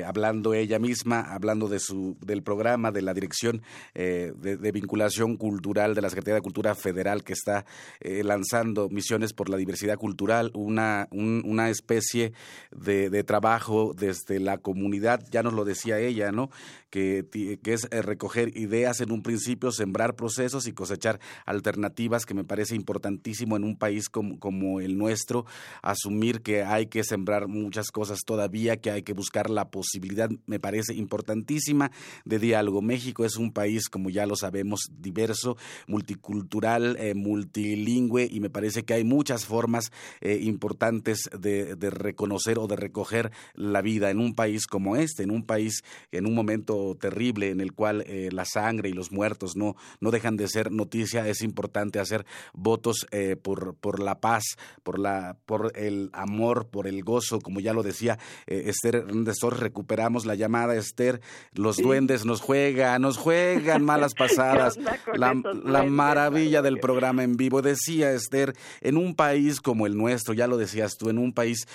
hablando 0.05 0.53
ella 0.53 0.77
misma, 0.77 1.21
hablando 1.21 1.67
de 1.67 1.79
su 1.79 2.15
del 2.21 2.43
programa 2.43 2.91
de 2.91 3.01
la 3.01 3.13
Dirección 3.13 3.63
de, 3.95 4.71
Vinculación 4.73 5.37
Cultural 5.37 5.95
de 5.95 6.01
la 6.01 6.09
Secretaría 6.09 6.35
de 6.35 6.41
Cultura 6.41 6.75
Federal 6.75 7.23
que 7.23 7.33
está 7.33 7.65
lanzando 8.01 8.89
Misiones 8.89 9.33
por 9.33 9.49
la 9.49 9.57
Diversidad 9.57 9.97
Cultural, 9.97 10.51
una, 10.53 11.07
una 11.11 11.69
especie 11.69 12.33
de, 12.71 13.09
de 13.09 13.23
trabajo 13.23 13.93
desde 14.03 14.39
la 14.39 14.57
comunidad, 14.57 15.23
ya 15.31 15.43
nos 15.43 15.53
lo 15.53 15.63
decía 15.63 15.97
ella, 15.99 16.33
¿no? 16.33 16.49
Que, 16.89 17.25
que 17.63 17.73
es 17.73 17.87
eh, 17.89 18.01
recoger 18.01 18.55
ideas 18.57 18.99
en 18.99 19.11
un 19.11 19.23
principio, 19.23 19.71
sembrar 19.71 20.15
procesos 20.15 20.67
y 20.67 20.73
cosechar 20.73 21.19
alternativas, 21.45 22.25
que 22.25 22.33
me 22.33 22.43
parece 22.43 22.75
importantísimo 22.75 23.55
en 23.55 23.63
un 23.63 23.77
país 23.77 24.09
como, 24.09 24.39
como 24.39 24.81
el 24.81 24.97
nuestro, 24.97 25.45
asumir 25.81 26.41
que 26.41 26.63
hay 26.63 26.87
que 26.87 27.03
sembrar 27.03 27.47
muchas 27.47 27.91
cosas 27.91 28.19
todavía, 28.25 28.77
que 28.77 28.91
hay 28.91 29.03
que 29.03 29.13
buscar 29.13 29.49
la 29.49 29.71
posibilidad, 29.71 30.29
me 30.47 30.59
parece 30.59 30.93
importantísima, 30.93 31.91
de 32.25 32.39
diálogo. 32.39 32.81
México 32.81 33.23
es 33.23 33.37
un 33.37 33.53
país, 33.53 33.87
como 33.89 34.09
ya 34.09 34.25
lo 34.25 34.35
sabemos, 34.35 34.81
diverso, 34.91 35.55
multicultural, 35.87 36.97
eh, 36.99 37.15
multilingüe, 37.15 38.27
y 38.29 38.41
me 38.41 38.49
parece 38.49 38.83
que 38.83 38.95
hay 38.95 39.05
muchas 39.05 39.45
formas 39.45 39.91
eh, 40.19 40.39
importantes 40.41 41.29
de, 41.39 41.75
de 41.75 41.89
reconocer 41.89 42.59
o 42.59 42.67
de 42.67 42.75
recoger 42.75 43.31
la 43.55 43.81
vida 43.81 43.92
en 44.01 44.19
un 44.19 44.33
país 44.33 44.67
como 44.67 44.95
este, 44.95 45.23
en 45.23 45.31
un 45.31 45.45
país 45.45 45.83
en 46.11 46.25
un 46.25 46.33
momento 46.33 46.95
terrible 46.99 47.49
en 47.49 47.61
el 47.61 47.73
cual 47.73 48.03
eh, 48.07 48.29
la 48.31 48.45
sangre 48.45 48.89
y 48.89 48.93
los 48.93 49.11
muertos 49.11 49.55
no, 49.55 49.75
no 49.99 50.11
dejan 50.11 50.35
de 50.37 50.47
ser 50.47 50.71
noticia, 50.71 51.27
es 51.27 51.41
importante 51.41 51.99
hacer 51.99 52.25
votos 52.53 53.07
eh, 53.11 53.35
por, 53.35 53.75
por 53.75 53.99
la 53.99 54.19
paz, 54.19 54.43
por, 54.83 54.99
la, 54.99 55.37
por 55.45 55.71
el 55.75 56.09
amor, 56.13 56.67
por 56.67 56.87
el 56.87 57.03
gozo, 57.03 57.39
como 57.39 57.59
ya 57.59 57.73
lo 57.73 57.83
decía 57.83 58.17
eh, 58.47 58.63
Esther 58.67 58.95
Hernández 58.95 59.37
recuperamos 59.43 60.25
la 60.25 60.35
llamada 60.35 60.75
Esther, 60.75 61.21
los 61.53 61.77
duendes 61.77 62.25
nos 62.25 62.41
juegan, 62.41 63.01
nos 63.01 63.17
juegan 63.17 63.83
malas 63.83 64.13
pasadas, 64.17 64.77
la, 65.15 65.33
la 65.65 65.83
maravilla 65.83 66.61
del 66.61 66.79
programa 66.79 67.23
en 67.23 67.35
vivo, 67.35 67.61
decía 67.61 68.11
Esther, 68.13 68.55
en 68.81 68.97
un 68.97 69.15
país 69.15 69.59
como 69.59 69.85
el 69.85 69.97
nuestro, 69.97 70.33
ya 70.33 70.47
lo 70.47 70.57
decías 70.57 70.97
tú, 70.97 71.09
en 71.09 71.17
un 71.17 71.33
país 71.33 71.67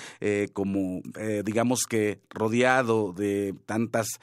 como, 0.52 1.02
digamos 1.44 1.82
que 1.88 1.97
rodeado 2.30 3.12
de 3.12 3.54
tantas 3.66 4.18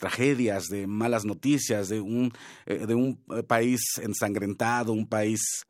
tragedias, 0.00 0.68
de 0.68 0.86
malas 0.86 1.24
noticias, 1.24 1.88
de 1.88 2.00
un, 2.00 2.32
eh, 2.66 2.86
de 2.86 2.94
un 2.94 3.20
eh, 3.36 3.42
país 3.44 3.80
ensangrentado, 4.02 4.92
un 4.92 5.06
país 5.06 5.66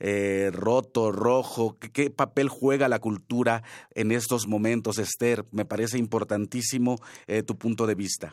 eh, 0.00 0.50
roto, 0.52 1.12
rojo. 1.12 1.76
¿Qué, 1.78 2.08
papel 2.08 2.48
juega 2.48 2.88
la 2.88 3.00
cultura 3.00 3.62
en 3.94 4.12
estos 4.12 4.46
momentos, 4.46 4.98
Esther? 4.98 5.44
Me 5.50 5.64
parece 5.64 5.98
importantísimo 5.98 6.96
tu 7.46 7.56
punto 7.58 7.86
de 7.86 7.94
vista. 7.94 8.32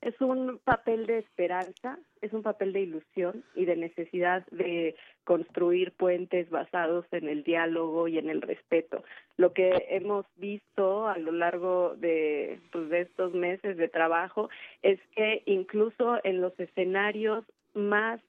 Es 0.00 0.18
un 0.20 0.58
papel 0.64 1.06
de 1.06 1.18
esperanza, 1.18 1.98
es 2.22 2.32
un 2.32 2.42
papel 2.42 2.72
de 2.72 2.80
ilusión 2.80 3.44
y 3.54 3.66
de 3.66 3.76
necesidad 3.76 4.46
de 4.50 4.94
construir 5.24 5.92
puentes 5.92 6.48
basados 6.48 7.04
en 7.10 7.28
el 7.28 7.42
diálogo 7.44 8.08
y 8.08 8.16
en 8.16 8.30
el 8.30 8.40
respeto. 8.40 9.04
Lo 9.36 9.52
que 9.52 9.86
hemos 9.90 10.24
visto 10.36 11.06
a 11.06 11.18
lo 11.18 11.32
largo 11.32 11.96
de, 11.96 12.60
pues, 12.72 12.88
de 12.88 13.02
estos 13.02 13.34
meses 13.34 13.76
de 13.76 13.88
trabajo 13.88 14.48
es 14.82 14.98
que 15.14 15.42
incluso 15.44 16.18
en 16.24 16.40
los 16.40 16.58
escenarios 16.58 17.44
más 17.74 18.20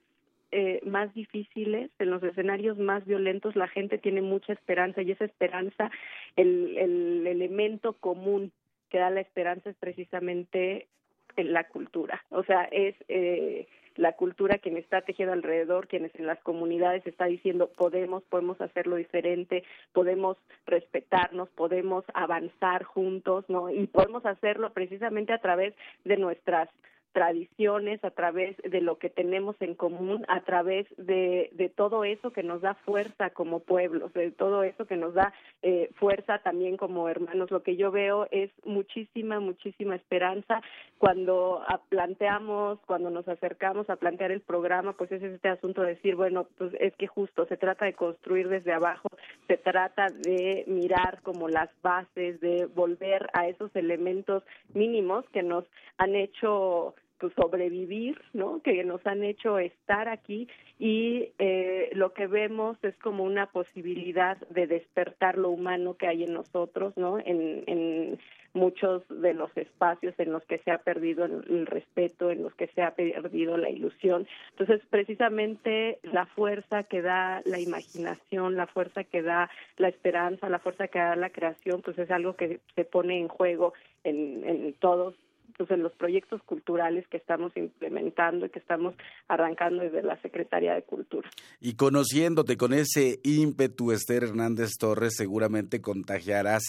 eh, 0.54 0.80
más 0.84 1.14
difíciles, 1.14 1.90
en 1.98 2.10
los 2.10 2.22
escenarios 2.22 2.76
más 2.76 3.06
violentos, 3.06 3.56
la 3.56 3.68
gente 3.68 3.96
tiene 3.96 4.20
mucha 4.20 4.52
esperanza 4.52 5.00
y 5.00 5.10
esa 5.10 5.24
esperanza, 5.24 5.90
el, 6.36 6.76
el 6.76 7.26
elemento 7.26 7.94
común 7.94 8.52
que 8.90 8.98
da 8.98 9.08
la 9.08 9.22
esperanza 9.22 9.70
es 9.70 9.76
precisamente 9.76 10.88
en 11.00 11.01
la 11.36 11.64
cultura. 11.64 12.22
O 12.30 12.44
sea, 12.44 12.64
es 12.70 12.94
eh, 13.08 13.66
la 13.96 14.12
cultura 14.12 14.58
quien 14.58 14.76
está 14.76 15.02
tejiendo 15.02 15.32
alrededor, 15.32 15.88
quienes 15.88 16.14
en 16.14 16.26
las 16.26 16.38
comunidades 16.40 17.06
está 17.06 17.26
diciendo 17.26 17.70
podemos, 17.76 18.22
podemos 18.24 18.60
hacerlo 18.60 18.96
diferente, 18.96 19.64
podemos 19.92 20.36
respetarnos, 20.66 21.48
podemos 21.50 22.04
avanzar 22.14 22.84
juntos, 22.84 23.44
¿no? 23.48 23.70
Y 23.70 23.86
podemos 23.86 24.24
hacerlo 24.24 24.72
precisamente 24.72 25.32
a 25.32 25.38
través 25.38 25.74
de 26.04 26.16
nuestras 26.16 26.68
tradiciones, 27.12 28.02
a 28.04 28.10
través 28.10 28.56
de 28.58 28.80
lo 28.80 28.98
que 28.98 29.10
tenemos 29.10 29.56
en 29.60 29.74
común, 29.74 30.24
a 30.28 30.40
través 30.40 30.86
de, 30.96 31.50
de 31.52 31.68
todo 31.68 32.04
eso 32.04 32.32
que 32.32 32.42
nos 32.42 32.62
da 32.62 32.74
fuerza 32.74 33.30
como 33.30 33.60
pueblos, 33.60 34.12
de 34.14 34.30
todo 34.30 34.62
eso 34.62 34.86
que 34.86 34.96
nos 34.96 35.14
da 35.14 35.32
eh, 35.62 35.90
fuerza 35.94 36.38
también 36.38 36.76
como 36.76 37.08
hermanos. 37.08 37.50
Lo 37.50 37.62
que 37.62 37.76
yo 37.76 37.90
veo 37.90 38.26
es 38.30 38.50
muchísima, 38.64 39.40
muchísima 39.40 39.94
esperanza 39.94 40.60
cuando 40.98 41.62
planteamos, 41.88 42.78
cuando 42.86 43.10
nos 43.10 43.28
acercamos 43.28 43.88
a 43.90 43.96
plantear 43.96 44.30
el 44.30 44.40
programa, 44.40 44.92
pues 44.94 45.12
es 45.12 45.22
este 45.22 45.48
asunto 45.48 45.82
de 45.82 45.94
decir, 45.94 46.16
bueno, 46.16 46.46
pues 46.58 46.72
es 46.80 46.94
que 46.96 47.06
justo 47.06 47.46
se 47.46 47.56
trata 47.56 47.84
de 47.84 47.94
construir 47.94 48.48
desde 48.48 48.72
abajo, 48.72 49.08
se 49.48 49.56
trata 49.56 50.06
de 50.08 50.64
mirar 50.66 51.20
como 51.22 51.48
las 51.48 51.70
bases, 51.82 52.40
de 52.40 52.66
volver 52.66 53.28
a 53.32 53.48
esos 53.48 53.74
elementos 53.76 54.42
mínimos 54.74 55.24
que 55.30 55.42
nos 55.42 55.64
han 55.98 56.14
hecho 56.14 56.94
pues, 57.22 57.34
sobrevivir, 57.34 58.20
¿no? 58.32 58.60
Que 58.62 58.82
nos 58.82 59.06
han 59.06 59.22
hecho 59.22 59.60
estar 59.60 60.08
aquí 60.08 60.48
y 60.80 61.28
eh, 61.38 61.88
lo 61.92 62.12
que 62.12 62.26
vemos 62.26 62.76
es 62.82 62.96
como 62.96 63.22
una 63.22 63.46
posibilidad 63.46 64.36
de 64.48 64.66
despertar 64.66 65.38
lo 65.38 65.50
humano 65.50 65.94
que 65.94 66.08
hay 66.08 66.24
en 66.24 66.32
nosotros, 66.32 66.96
¿no? 66.96 67.20
En, 67.20 67.62
en 67.68 68.18
muchos 68.54 69.04
de 69.08 69.34
los 69.34 69.56
espacios 69.56 70.14
en 70.18 70.32
los 70.32 70.44
que 70.46 70.58
se 70.58 70.72
ha 70.72 70.78
perdido 70.78 71.24
el, 71.26 71.64
respeto, 71.66 72.32
en 72.32 72.42
los 72.42 72.52
que 72.56 72.66
se 72.74 72.82
ha 72.82 72.96
perdido 72.96 73.56
la 73.56 73.70
ilusión. 73.70 74.26
Entonces, 74.50 74.82
precisamente 74.90 76.00
la 76.02 76.26
fuerza 76.26 76.82
que 76.82 77.02
da 77.02 77.40
la 77.44 77.60
imaginación, 77.60 78.56
la 78.56 78.66
fuerza 78.66 79.04
que 79.04 79.22
da 79.22 79.48
la 79.76 79.88
esperanza, 79.88 80.48
la 80.48 80.58
fuerza 80.58 80.88
que 80.88 80.98
da 80.98 81.14
la 81.14 81.30
creación, 81.30 81.82
pues 81.82 81.96
es 82.00 82.10
algo 82.10 82.34
que 82.34 82.58
se 82.74 82.84
pone 82.84 83.20
en 83.20 83.28
juego 83.28 83.74
en, 84.02 84.42
en 84.44 84.72
todos 84.74 85.14
pues, 85.56 85.70
en 85.70 85.82
los 85.82 85.92
proyectos 85.92 86.42
culturales 86.42 87.06
que 87.08 87.16
estamos 87.16 87.56
implementando 87.56 88.46
y 88.46 88.50
que 88.50 88.58
estamos 88.58 88.94
arrancando 89.28 89.82
desde 89.82 90.02
la 90.02 90.20
Secretaría 90.22 90.74
de 90.74 90.82
Cultura. 90.82 91.28
Y 91.60 91.74
conociéndote 91.74 92.56
con 92.56 92.72
ese 92.72 93.20
ímpetu, 93.22 93.92
Esther 93.92 94.24
Hernández 94.24 94.72
Torres, 94.78 95.14
seguramente 95.16 95.80
contagiarás 95.80 96.62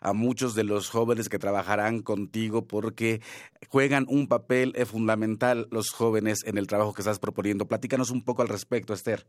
a 0.00 0.12
muchos 0.12 0.54
de 0.54 0.64
los 0.64 0.88
jóvenes 0.90 1.28
que 1.28 1.38
trabajarán 1.38 2.02
contigo 2.02 2.66
porque 2.66 3.20
juegan 3.68 4.06
un 4.08 4.28
papel 4.28 4.72
eh, 4.76 4.84
fundamental 4.84 5.68
los 5.70 5.90
jóvenes 5.90 6.44
en 6.44 6.58
el 6.58 6.66
trabajo 6.66 6.94
que 6.94 7.02
estás 7.02 7.18
proponiendo. 7.18 7.66
Platícanos 7.66 8.10
un 8.10 8.24
poco 8.24 8.42
al 8.42 8.48
respecto, 8.48 8.92
Esther. 8.92 9.26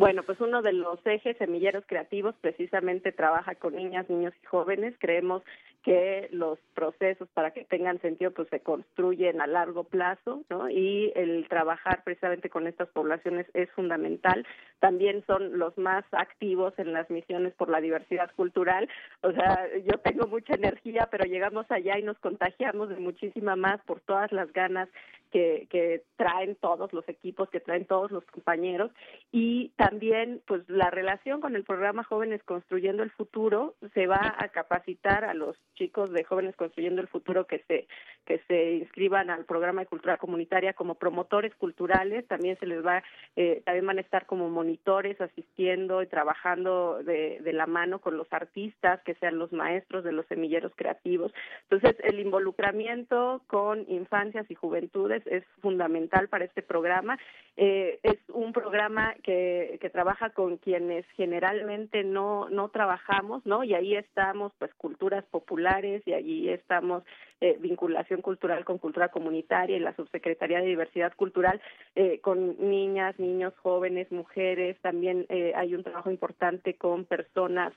Bueno, 0.00 0.22
pues 0.22 0.40
uno 0.40 0.62
de 0.62 0.72
los 0.72 0.98
ejes 1.04 1.36
semilleros 1.36 1.84
creativos 1.86 2.34
precisamente 2.40 3.12
trabaja 3.12 3.54
con 3.56 3.76
niñas, 3.76 4.08
niños 4.08 4.32
y 4.42 4.46
jóvenes. 4.46 4.94
Creemos 4.98 5.42
que 5.82 6.30
los 6.32 6.58
procesos 6.72 7.28
para 7.34 7.50
que 7.50 7.64
tengan 7.64 8.00
sentido 8.00 8.30
pues 8.30 8.48
se 8.48 8.60
construyen 8.60 9.42
a 9.42 9.46
largo 9.46 9.84
plazo, 9.84 10.42
¿no? 10.48 10.70
Y 10.70 11.12
el 11.14 11.46
trabajar 11.50 12.02
precisamente 12.02 12.48
con 12.48 12.66
estas 12.66 12.88
poblaciones 12.88 13.46
es 13.52 13.70
fundamental. 13.72 14.46
También 14.78 15.22
son 15.26 15.58
los 15.58 15.76
más 15.76 16.06
activos 16.12 16.72
en 16.78 16.94
las 16.94 17.10
misiones 17.10 17.52
por 17.52 17.68
la 17.68 17.82
diversidad 17.82 18.30
cultural. 18.36 18.88
O 19.20 19.32
sea, 19.32 19.68
yo 19.84 19.98
tengo 19.98 20.26
mucha 20.28 20.54
energía, 20.54 21.08
pero 21.10 21.24
llegamos 21.24 21.66
allá 21.70 21.98
y 21.98 22.02
nos 22.02 22.18
contagiamos 22.20 22.88
de 22.88 22.96
muchísima 22.96 23.54
más 23.54 23.82
por 23.82 24.00
todas 24.00 24.32
las 24.32 24.50
ganas 24.54 24.88
que, 25.30 26.02
traen 26.16 26.54
todos 26.56 26.92
los 26.92 27.08
equipos, 27.08 27.48
que 27.48 27.60
traen 27.60 27.86
todos 27.86 28.10
los 28.10 28.24
compañeros 28.26 28.90
y 29.32 29.70
también 29.76 30.42
pues 30.46 30.68
la 30.68 30.90
relación 30.90 31.40
con 31.40 31.56
el 31.56 31.64
programa 31.64 32.04
Jóvenes 32.04 32.42
Construyendo 32.44 33.02
el 33.02 33.10
Futuro 33.10 33.74
se 33.94 34.06
va 34.06 34.34
a 34.38 34.48
capacitar 34.48 35.24
a 35.24 35.32
los 35.32 35.56
chicos 35.76 36.12
de 36.12 36.24
Jóvenes 36.24 36.56
Construyendo 36.56 37.00
el 37.00 37.08
Futuro 37.08 37.46
que 37.46 37.64
se 37.66 37.86
que 38.26 38.38
se 38.48 38.72
inscriban 38.72 39.30
al 39.30 39.46
programa 39.46 39.80
de 39.80 39.86
cultura 39.86 40.18
comunitaria 40.18 40.74
como 40.74 40.96
promotores 40.96 41.54
culturales, 41.54 42.28
también 42.28 42.58
se 42.58 42.66
les 42.66 42.84
va 42.84 43.02
eh, 43.36 43.62
también 43.64 43.86
van 43.86 43.98
a 43.98 44.02
estar 44.02 44.26
como 44.26 44.50
monitores 44.50 45.18
asistiendo 45.22 46.02
y 46.02 46.06
trabajando 46.06 47.02
de, 47.02 47.40
de 47.40 47.52
la 47.54 47.66
mano 47.66 48.00
con 48.00 48.18
los 48.18 48.30
artistas 48.30 49.00
que 49.04 49.14
sean 49.14 49.38
los 49.38 49.52
maestros 49.52 50.04
de 50.04 50.12
los 50.12 50.26
semilleros 50.26 50.72
creativos. 50.76 51.32
Entonces, 51.70 51.96
el 52.04 52.20
involucramiento 52.20 53.42
con 53.46 53.86
infancias 53.88 54.50
y 54.50 54.54
juventudes 54.54 55.19
es 55.26 55.44
fundamental 55.60 56.28
para 56.28 56.44
este 56.44 56.62
programa. 56.62 57.18
Eh, 57.56 57.98
es 58.02 58.18
un 58.28 58.52
programa 58.52 59.14
que, 59.22 59.78
que 59.80 59.90
trabaja 59.90 60.30
con 60.30 60.56
quienes 60.56 61.04
generalmente 61.16 62.04
no, 62.04 62.48
no 62.48 62.68
trabajamos, 62.68 63.44
¿no? 63.44 63.64
Y 63.64 63.74
ahí 63.74 63.96
estamos, 63.96 64.52
pues, 64.58 64.72
culturas 64.74 65.24
populares 65.26 66.02
y 66.06 66.12
allí 66.12 66.48
estamos 66.48 67.02
eh, 67.40 67.56
vinculación 67.58 68.20
cultural 68.20 68.64
con 68.64 68.78
cultura 68.78 69.08
comunitaria 69.08 69.76
y 69.76 69.80
la 69.80 69.94
Subsecretaría 69.96 70.60
de 70.60 70.66
Diversidad 70.66 71.14
Cultural 71.14 71.60
eh, 71.94 72.20
con 72.20 72.56
niñas, 72.70 73.18
niños, 73.18 73.54
jóvenes, 73.62 74.10
mujeres. 74.12 74.76
También 74.80 75.26
eh, 75.28 75.52
hay 75.56 75.74
un 75.74 75.82
trabajo 75.82 76.10
importante 76.10 76.74
con 76.74 77.04
personas 77.04 77.72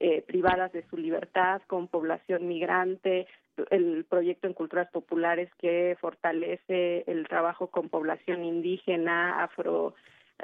eh, 0.00 0.22
privadas 0.22 0.72
de 0.72 0.84
su 0.88 0.96
libertad, 0.96 1.62
con 1.66 1.86
población 1.88 2.48
migrante, 2.48 3.26
el 3.70 4.04
proyecto 4.04 4.46
en 4.46 4.54
culturas 4.54 4.90
populares 4.90 5.50
que 5.58 5.96
fortalece 6.00 7.04
el 7.06 7.26
trabajo 7.28 7.68
con 7.68 7.88
población 7.88 8.44
indígena, 8.44 9.42
afro, 9.42 9.94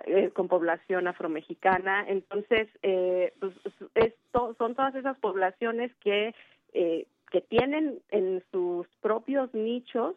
eh, 0.04 0.30
con 0.30 0.48
población 0.48 1.08
afromexicana. 1.08 2.04
Entonces, 2.08 2.68
eh, 2.82 3.32
pues, 3.40 3.52
esto, 3.94 4.54
son 4.58 4.74
todas 4.74 4.94
esas 4.94 5.18
poblaciones 5.18 5.92
que, 5.96 6.34
eh, 6.72 7.06
que 7.30 7.40
tienen 7.40 8.00
en 8.10 8.42
sus 8.50 8.86
propios 9.00 9.52
nichos 9.54 10.16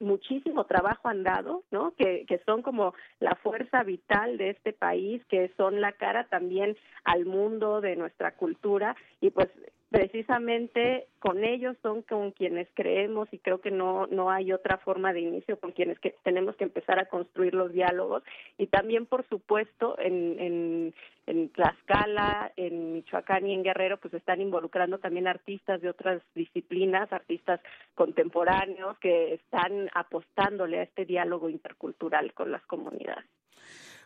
muchísimo 0.00 0.64
trabajo 0.64 1.08
andado, 1.08 1.62
¿no? 1.70 1.92
Que, 1.96 2.24
que 2.26 2.38
son 2.46 2.62
como 2.62 2.94
la 3.20 3.34
fuerza 3.36 3.82
vital 3.82 4.36
de 4.38 4.50
este 4.50 4.72
país, 4.72 5.24
que 5.26 5.52
son 5.56 5.80
la 5.80 5.92
cara 5.92 6.26
también 6.28 6.76
al 7.04 7.24
mundo 7.24 7.80
de 7.80 7.96
nuestra 7.96 8.32
cultura 8.32 8.96
y 9.20 9.30
pues 9.30 9.48
precisamente 9.94 11.06
con 11.20 11.44
ellos 11.44 11.76
son 11.80 12.02
con 12.02 12.32
quienes 12.32 12.66
creemos 12.74 13.28
y 13.30 13.38
creo 13.38 13.60
que 13.60 13.70
no 13.70 14.08
no 14.08 14.28
hay 14.28 14.52
otra 14.52 14.78
forma 14.78 15.12
de 15.12 15.20
inicio 15.20 15.60
con 15.60 15.70
quienes 15.70 16.00
que 16.00 16.16
tenemos 16.24 16.56
que 16.56 16.64
empezar 16.64 16.98
a 16.98 17.06
construir 17.06 17.54
los 17.54 17.72
diálogos 17.72 18.24
y 18.58 18.66
también 18.66 19.06
por 19.06 19.24
supuesto 19.28 19.96
en 20.00 20.40
en 20.40 20.94
en 21.26 21.48
Tlaxcala, 21.50 22.52
en 22.56 22.92
Michoacán 22.92 23.46
y 23.46 23.54
en 23.54 23.62
Guerrero 23.62 23.98
pues 23.98 24.12
están 24.14 24.40
involucrando 24.40 24.98
también 24.98 25.28
artistas 25.28 25.80
de 25.80 25.90
otras 25.90 26.20
disciplinas, 26.34 27.12
artistas 27.12 27.60
contemporáneos 27.94 28.98
que 28.98 29.34
están 29.34 29.88
apostándole 29.94 30.80
a 30.80 30.82
este 30.82 31.04
diálogo 31.04 31.48
intercultural 31.48 32.34
con 32.34 32.50
las 32.50 32.66
comunidades. 32.66 33.24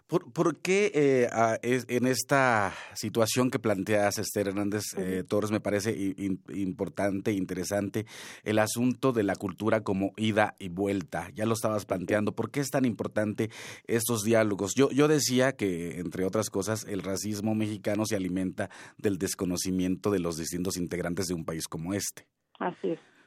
¿Por, 0.08 0.32
por 0.32 0.56
qué 0.56 0.90
eh, 0.94 1.28
a, 1.30 1.58
es, 1.60 1.84
en 1.88 2.06
esta 2.06 2.72
situación 2.94 3.50
que 3.50 3.58
planteas, 3.58 4.18
Esther 4.18 4.48
Hernández 4.48 4.82
eh, 4.96 5.22
Torres, 5.28 5.50
me 5.50 5.60
parece 5.60 5.92
in, 5.92 6.40
importante, 6.54 7.32
interesante, 7.32 8.06
el 8.42 8.58
asunto 8.58 9.12
de 9.12 9.22
la 9.22 9.36
cultura 9.36 9.82
como 9.82 10.12
ida 10.16 10.56
y 10.58 10.70
vuelta? 10.70 11.30
Ya 11.34 11.44
lo 11.44 11.52
estabas 11.52 11.84
planteando. 11.84 12.32
¿Por 12.32 12.50
qué 12.50 12.60
es 12.60 12.70
tan 12.70 12.86
importante 12.86 13.50
estos 13.86 14.22
diálogos? 14.22 14.72
Yo, 14.74 14.90
yo 14.90 15.08
decía 15.08 15.52
que, 15.52 16.00
entre 16.00 16.24
otras 16.24 16.48
cosas, 16.48 16.86
el 16.88 17.02
racismo 17.02 17.54
mexicano 17.54 18.06
se 18.06 18.16
alimenta 18.16 18.70
del 18.96 19.18
desconocimiento 19.18 20.10
de 20.10 20.20
los 20.20 20.38
distintos 20.38 20.78
integrantes 20.78 21.26
de 21.26 21.34
un 21.34 21.44
país 21.44 21.68
como 21.68 21.92
este. 21.92 22.26
Así 22.58 22.92
es. 22.92 23.17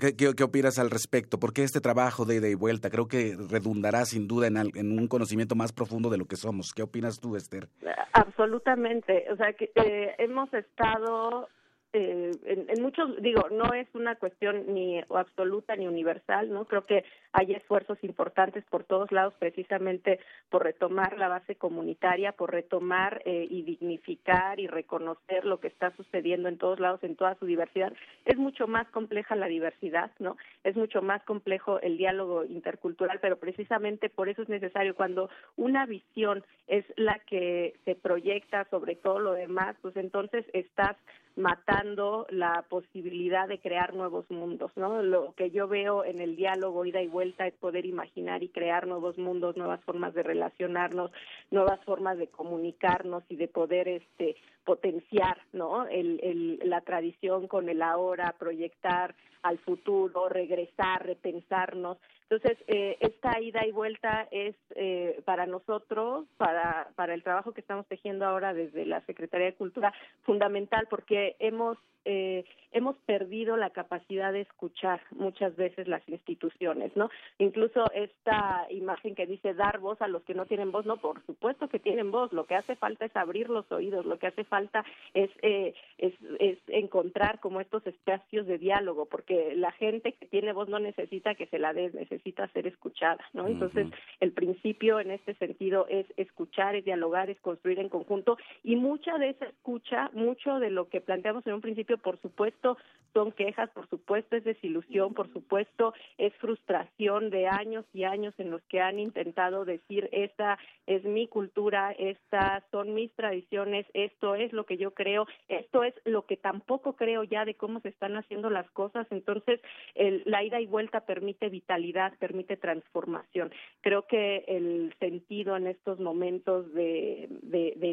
¿Qué, 0.00 0.16
qué, 0.16 0.34
qué 0.34 0.44
opinas 0.44 0.78
al 0.78 0.90
respecto? 0.90 1.38
Porque 1.38 1.62
este 1.62 1.80
trabajo 1.80 2.24
de 2.24 2.36
ida 2.36 2.48
y 2.48 2.54
vuelta 2.54 2.88
creo 2.88 3.08
que 3.08 3.36
redundará 3.50 4.06
sin 4.06 4.26
duda 4.26 4.46
en, 4.46 4.56
en, 4.56 4.98
un 4.98 5.06
conocimiento 5.06 5.54
más 5.54 5.72
profundo 5.72 6.08
de 6.08 6.16
lo 6.16 6.24
que 6.24 6.36
somos. 6.36 6.72
¿Qué 6.72 6.82
opinas 6.82 7.20
tú, 7.20 7.36
Esther? 7.36 7.68
Absolutamente. 8.14 9.26
O 9.30 9.36
sea, 9.36 9.52
que 9.52 9.70
eh, 9.74 10.14
hemos 10.18 10.52
estado 10.54 11.48
eh, 11.96 12.30
en, 12.44 12.66
en, 12.68 12.82
muchos, 12.82 13.16
digo, 13.22 13.48
no 13.50 13.72
es 13.72 13.86
una 13.94 14.16
cuestión 14.16 14.74
ni 14.74 15.00
absoluta 15.08 15.74
ni 15.76 15.86
universal, 15.86 16.52
¿no? 16.52 16.66
Creo 16.66 16.84
que 16.84 17.04
hay 17.32 17.54
esfuerzos 17.54 17.96
importantes 18.04 18.64
por 18.64 18.84
todos 18.84 19.10
lados 19.12 19.32
precisamente 19.38 20.20
por 20.50 20.64
retomar 20.64 21.16
la 21.16 21.28
base 21.28 21.54
comunitaria, 21.54 22.32
por 22.32 22.52
retomar 22.52 23.22
eh, 23.24 23.46
y 23.48 23.62
dignificar 23.62 24.60
y 24.60 24.66
reconocer 24.66 25.46
lo 25.46 25.58
que 25.58 25.68
está 25.68 25.90
sucediendo 25.96 26.50
en 26.50 26.58
todos 26.58 26.80
lados, 26.80 27.02
en 27.02 27.16
toda 27.16 27.34
su 27.36 27.46
diversidad. 27.46 27.94
Es 28.26 28.36
mucho 28.36 28.66
más 28.66 28.86
compleja 28.90 29.34
la 29.34 29.46
diversidad, 29.46 30.10
¿no? 30.18 30.36
Es 30.64 30.76
mucho 30.76 31.00
más 31.00 31.22
complejo 31.22 31.80
el 31.80 31.96
diálogo 31.96 32.44
intercultural, 32.44 33.20
pero 33.22 33.38
precisamente 33.38 34.10
por 34.10 34.28
eso 34.28 34.42
es 34.42 34.50
necesario 34.50 34.94
cuando 34.94 35.30
una 35.56 35.86
visión 35.86 36.44
es 36.66 36.84
la 36.96 37.20
que 37.20 37.74
se 37.86 37.94
proyecta 37.94 38.66
sobre 38.68 38.96
todo 38.96 39.18
lo 39.18 39.32
demás, 39.32 39.76
pues 39.80 39.96
entonces 39.96 40.44
estás 40.52 40.96
matando 41.36 42.26
la 42.30 42.64
posibilidad 42.68 43.46
de 43.46 43.60
crear 43.60 43.94
nuevos 43.94 44.28
mundos, 44.30 44.72
¿no? 44.74 45.02
Lo 45.02 45.34
que 45.34 45.50
yo 45.50 45.68
veo 45.68 46.02
en 46.02 46.20
el 46.20 46.34
diálogo 46.34 46.86
ida 46.86 47.02
y 47.02 47.08
vuelta 47.08 47.46
es 47.46 47.54
poder 47.54 47.84
imaginar 47.84 48.42
y 48.42 48.48
crear 48.48 48.86
nuevos 48.86 49.18
mundos, 49.18 49.56
nuevas 49.56 49.84
formas 49.84 50.14
de 50.14 50.22
relacionarnos, 50.22 51.10
nuevas 51.50 51.78
formas 51.84 52.16
de 52.16 52.28
comunicarnos 52.28 53.22
y 53.28 53.36
de 53.36 53.48
poder 53.48 53.86
este 53.86 54.36
potenciar, 54.64 55.38
¿no? 55.52 55.86
El, 55.86 56.18
el, 56.22 56.60
la 56.64 56.80
tradición 56.80 57.48
con 57.48 57.68
el 57.68 57.82
ahora, 57.82 58.34
proyectar 58.38 59.14
al 59.42 59.58
futuro, 59.58 60.28
regresar, 60.28 61.04
repensarnos. 61.04 61.98
Entonces, 62.28 62.58
eh, 62.66 62.96
esta 63.00 63.40
ida 63.40 63.64
y 63.66 63.70
vuelta 63.70 64.26
es 64.32 64.56
eh, 64.74 65.22
para 65.24 65.46
nosotros, 65.46 66.26
para, 66.36 66.88
para 66.96 67.14
el 67.14 67.22
trabajo 67.22 67.52
que 67.52 67.60
estamos 67.60 67.86
tejiendo 67.86 68.26
ahora 68.26 68.52
desde 68.52 68.84
la 68.84 69.00
Secretaría 69.02 69.46
de 69.46 69.54
Cultura, 69.54 69.92
fundamental 70.22 70.88
porque 70.90 71.36
hemos 71.38 71.78
eh, 72.06 72.44
hemos 72.72 72.96
perdido 72.98 73.56
la 73.56 73.70
capacidad 73.70 74.32
de 74.32 74.42
escuchar 74.42 75.00
muchas 75.10 75.56
veces 75.56 75.88
las 75.88 76.06
instituciones, 76.08 76.94
¿no? 76.94 77.10
Incluso 77.38 77.84
esta 77.94 78.66
imagen 78.70 79.14
que 79.14 79.26
dice 79.26 79.54
dar 79.54 79.78
voz 79.78 80.00
a 80.02 80.08
los 80.08 80.22
que 80.22 80.34
no 80.34 80.46
tienen 80.46 80.72
voz, 80.72 80.84
no, 80.86 80.98
por 80.98 81.24
supuesto 81.24 81.68
que 81.68 81.78
tienen 81.78 82.10
voz, 82.10 82.32
lo 82.32 82.44
que 82.46 82.54
hace 82.54 82.76
falta 82.76 83.06
es 83.06 83.16
abrir 83.16 83.48
los 83.48 83.70
oídos, 83.72 84.04
lo 84.04 84.18
que 84.18 84.26
hace 84.26 84.44
falta 84.44 84.84
es, 85.14 85.30
eh, 85.42 85.74
es, 85.98 86.14
es 86.38 86.58
encontrar 86.68 87.40
como 87.40 87.60
estos 87.60 87.86
espacios 87.86 88.46
de 88.46 88.58
diálogo, 88.58 89.06
porque 89.06 89.54
la 89.56 89.72
gente 89.72 90.12
que 90.12 90.26
tiene 90.26 90.52
voz 90.52 90.68
no 90.68 90.78
necesita 90.78 91.34
que 91.34 91.46
se 91.46 91.58
la 91.58 91.72
dé, 91.72 91.90
necesita 91.92 92.46
ser 92.48 92.66
escuchada, 92.66 93.24
¿no? 93.32 93.46
Entonces, 93.46 93.88
el 94.20 94.32
principio 94.32 95.00
en 95.00 95.10
este 95.10 95.34
sentido 95.34 95.86
es 95.88 96.06
escuchar, 96.16 96.76
es 96.76 96.84
dialogar, 96.84 97.30
es 97.30 97.40
construir 97.40 97.78
en 97.78 97.88
conjunto, 97.88 98.36
y 98.62 98.76
mucha 98.76 99.18
de 99.18 99.30
esa 99.30 99.46
escucha, 99.46 100.10
mucho 100.12 100.58
de 100.58 100.70
lo 100.70 100.88
que 100.88 101.00
planteamos 101.00 101.46
en 101.46 101.54
un 101.54 101.60
principio 101.60 101.95
por 101.98 102.20
supuesto, 102.20 102.76
son 103.16 103.32
quejas, 103.32 103.70
por 103.70 103.88
supuesto, 103.88 104.36
es 104.36 104.44
desilusión, 104.44 105.14
por 105.14 105.32
supuesto, 105.32 105.94
es 106.18 106.34
frustración 106.34 107.30
de 107.30 107.46
años 107.46 107.86
y 107.94 108.04
años 108.04 108.34
en 108.36 108.50
los 108.50 108.60
que 108.64 108.82
han 108.82 108.98
intentado 108.98 109.64
decir, 109.64 110.10
esta 110.12 110.58
es 110.86 111.02
mi 111.04 111.26
cultura, 111.26 111.92
estas 111.92 112.62
son 112.70 112.92
mis 112.92 113.10
tradiciones, 113.14 113.86
esto 113.94 114.34
es 114.34 114.52
lo 114.52 114.66
que 114.66 114.76
yo 114.76 114.92
creo, 114.92 115.26
esto 115.48 115.82
es 115.82 115.94
lo 116.04 116.26
que 116.26 116.36
tampoco 116.36 116.94
creo 116.94 117.24
ya 117.24 117.46
de 117.46 117.54
cómo 117.54 117.80
se 117.80 117.88
están 117.88 118.16
haciendo 118.16 118.50
las 118.50 118.70
cosas. 118.72 119.06
Entonces, 119.10 119.60
el, 119.94 120.22
la 120.26 120.44
ida 120.44 120.60
y 120.60 120.66
vuelta 120.66 121.06
permite 121.06 121.48
vitalidad, 121.48 122.12
permite 122.18 122.58
transformación. 122.58 123.50
Creo 123.80 124.06
que 124.06 124.44
el 124.46 124.94
sentido 125.00 125.56
en 125.56 125.68
estos 125.68 126.00
momentos 126.00 126.70
de, 126.74 127.30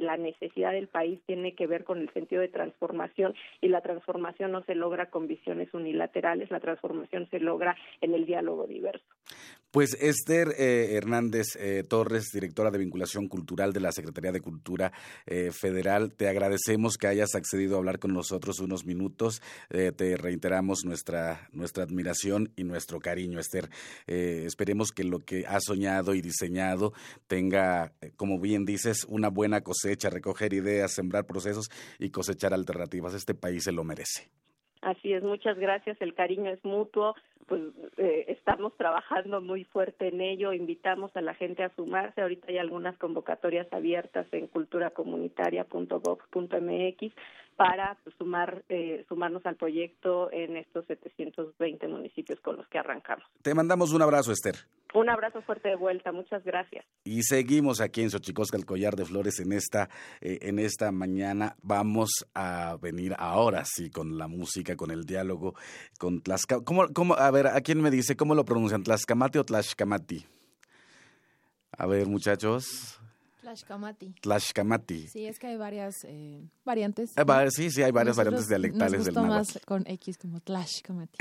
la 0.02 0.18
necesidad 0.18 0.74
del 0.74 0.90
país 0.90 1.22
tiene 1.26 1.56
que 1.56 1.66
ver 1.66 1.86
con 1.86 2.00
el 2.00 2.12
sentido 2.12 2.42
de 2.42 2.50
transformación 2.50 3.34
y 3.62 3.70
la 3.70 3.80
transformación 3.84 4.52
no 4.52 4.64
se 4.64 4.74
logra 4.74 5.12
con 5.12 5.28
visiones 5.28 5.74
unilaterales, 5.74 6.50
la 6.50 6.60
transformación 6.60 7.28
se 7.30 7.40
logra 7.40 7.76
en 8.02 8.14
el 8.14 8.26
diálogo 8.26 8.66
diverso. 8.66 9.06
Pues 9.74 9.98
Esther 10.00 10.50
eh, 10.60 10.94
Hernández 10.94 11.56
eh, 11.60 11.84
Torres, 11.84 12.30
directora 12.32 12.70
de 12.70 12.78
vinculación 12.78 13.28
cultural 13.28 13.74
de 13.74 13.80
la 13.80 13.92
Secretaría 13.92 14.32
de 14.32 14.40
Cultura 14.40 14.94
eh, 15.26 15.50
Federal, 15.52 16.14
te 16.14 16.28
agradecemos 16.28 16.96
que 16.98 17.08
hayas 17.08 17.34
accedido 17.34 17.74
a 17.74 17.78
hablar 17.80 17.98
con 17.98 18.14
nosotros 18.14 18.60
unos 18.60 18.86
minutos. 18.86 19.42
te 19.70 20.16
reiteramos 20.16 20.86
nuestra, 20.86 21.48
nuestra 21.52 21.86
admiración 21.86 22.52
y 22.56 22.66
nuestro 22.66 23.00
cariño, 23.00 23.40
Esther. 23.40 23.70
esperemos 24.06 24.92
que 24.92 25.04
lo 25.04 25.18
que 25.20 25.46
has 25.48 25.64
soñado 25.66 26.14
y 26.14 26.22
diseñado 26.22 26.94
tenga, 27.26 27.94
como 28.16 28.40
bien 28.40 28.66
dices, 28.66 29.06
una 29.10 29.30
buena 29.30 29.62
cosecha, 29.62 30.12
recoger 30.12 30.54
ideas, 30.54 30.94
sembrar 30.94 31.26
procesos 31.26 31.72
y 31.98 32.12
cosechar 32.12 32.54
alternativas. 32.54 33.16
Este 33.16 33.34
país 33.34 33.66
lo 33.74 33.84
merece. 33.84 34.30
Así 34.82 35.14
es, 35.14 35.24
muchas 35.24 35.58
gracias. 35.58 36.00
El 36.02 36.14
cariño 36.14 36.52
es 36.52 36.64
mutuo. 36.64 37.16
Pues 37.48 37.62
eh, 37.98 38.26
estamos 38.30 38.76
trabajando 38.78 39.42
muy 39.42 39.66
fuerte 39.66 40.08
en 40.08 40.22
ello. 40.22 40.54
Invitamos 40.54 41.14
a 41.16 41.22
la 41.22 41.34
gente 41.34 41.64
a 41.64 41.76
sumarse. 41.76 42.22
Ahorita 42.22 42.48
hay 42.50 42.58
algunas 42.58 42.98
convocatorias 42.98 43.68
abiertas 43.72 44.28
en 44.32 44.48
culturacomunitaria.gov.mx 44.48 47.14
para 47.56 47.98
pues, 48.04 48.16
sumar 48.18 48.64
eh, 48.70 49.06
sumarnos 49.08 49.46
al 49.46 49.56
proyecto 49.56 50.32
en 50.32 50.58
estos 50.58 50.86
720 50.88 51.88
municipios 51.88 52.40
con 52.40 52.58
los 52.58 52.68
que 52.68 52.80
arrancamos. 52.80 53.26
Te 53.42 53.54
mandamos 53.54 53.94
un 53.94 54.02
abrazo, 54.02 54.32
Esther. 54.32 54.56
Un 54.94 55.10
abrazo 55.10 55.42
fuerte 55.42 55.70
de 55.70 55.76
vuelta, 55.76 56.12
muchas 56.12 56.44
gracias. 56.44 56.86
Y 57.04 57.24
seguimos 57.24 57.82
aquí 57.82 58.02
en 58.02 58.12
Xochicosca, 58.12 58.58
el 58.58 58.66
collar 58.66 58.96
de 58.96 59.06
flores, 59.06 59.40
en 59.40 59.52
esta, 59.52 59.90
eh, 60.22 60.38
en 60.42 60.60
esta 60.60 60.92
mañana. 60.92 61.56
Vamos 61.64 62.28
a 62.36 62.78
venir 62.80 63.16
ahora 63.18 63.64
sí 63.66 63.90
con 63.90 64.20
la 64.20 64.28
música, 64.28 64.76
con 64.76 64.92
el 64.92 65.06
diálogo, 65.06 65.56
con 65.98 66.22
Tlaxcamati. 66.22 66.66
¿Cómo, 66.66 66.88
cómo, 66.94 67.16
a 67.16 67.32
ver, 67.32 67.48
¿a 67.48 67.62
quién 67.62 67.82
me 67.82 67.90
dice 67.90 68.16
cómo 68.16 68.36
lo 68.36 68.46
pronuncian? 68.46 68.84
¿Tlaxcamati 68.84 69.40
o 69.40 69.44
Tlaxcamati? 69.44 70.28
A 71.76 71.88
ver, 71.88 72.06
muchachos. 72.06 73.03
Tlashkamati. 74.22 75.08
Sí, 75.08 75.26
es 75.26 75.38
que 75.38 75.48
hay 75.48 75.58
varias 75.58 76.04
eh, 76.06 76.48
variantes. 76.64 77.12
Eh, 77.18 77.52
sí, 77.52 77.70
sí, 77.70 77.84
hay 77.84 77.92
varias 77.92 78.16
variantes 78.16 78.48
dialectales 78.48 79.00
nos 79.00 79.06
del 79.06 79.16
náhuatl. 79.16 79.34
más 79.34 79.60
con 79.66 79.84
X 79.86 80.18
como 80.18 80.40
Tlashkamati. 80.40 81.18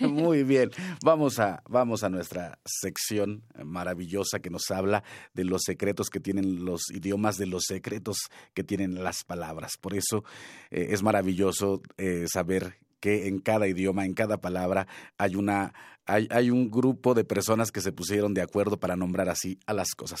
Muy 0.08 0.44
bien. 0.44 0.70
Vamos 1.04 1.38
a, 1.40 1.62
vamos 1.68 2.04
a 2.04 2.08
nuestra 2.08 2.58
sección 2.64 3.42
maravillosa 3.64 4.38
que 4.38 4.50
nos 4.50 4.70
habla 4.70 5.02
de 5.34 5.44
los 5.44 5.62
secretos 5.64 6.10
que 6.10 6.20
tienen 6.20 6.64
los 6.64 6.90
idiomas, 6.90 7.36
de 7.38 7.46
los 7.46 7.64
secretos 7.66 8.18
que 8.54 8.62
tienen 8.62 9.02
las 9.02 9.24
palabras. 9.24 9.72
Por 9.80 9.94
eso 9.94 10.24
eh, 10.70 10.88
es 10.90 11.02
maravilloso 11.02 11.82
eh, 11.96 12.26
saber 12.32 12.78
que 13.00 13.26
en 13.26 13.40
cada 13.40 13.66
idioma, 13.66 14.06
en 14.06 14.14
cada 14.14 14.40
palabra, 14.40 14.86
hay 15.18 15.36
una 15.36 15.74
hay, 16.06 16.28
hay 16.30 16.50
un 16.50 16.70
grupo 16.70 17.14
de 17.14 17.24
personas 17.24 17.72
que 17.72 17.80
se 17.80 17.92
pusieron 17.92 18.34
de 18.34 18.42
acuerdo 18.42 18.78
para 18.78 18.94
nombrar 18.94 19.28
así 19.28 19.58
a 19.66 19.72
las 19.72 19.94
cosas. 19.94 20.20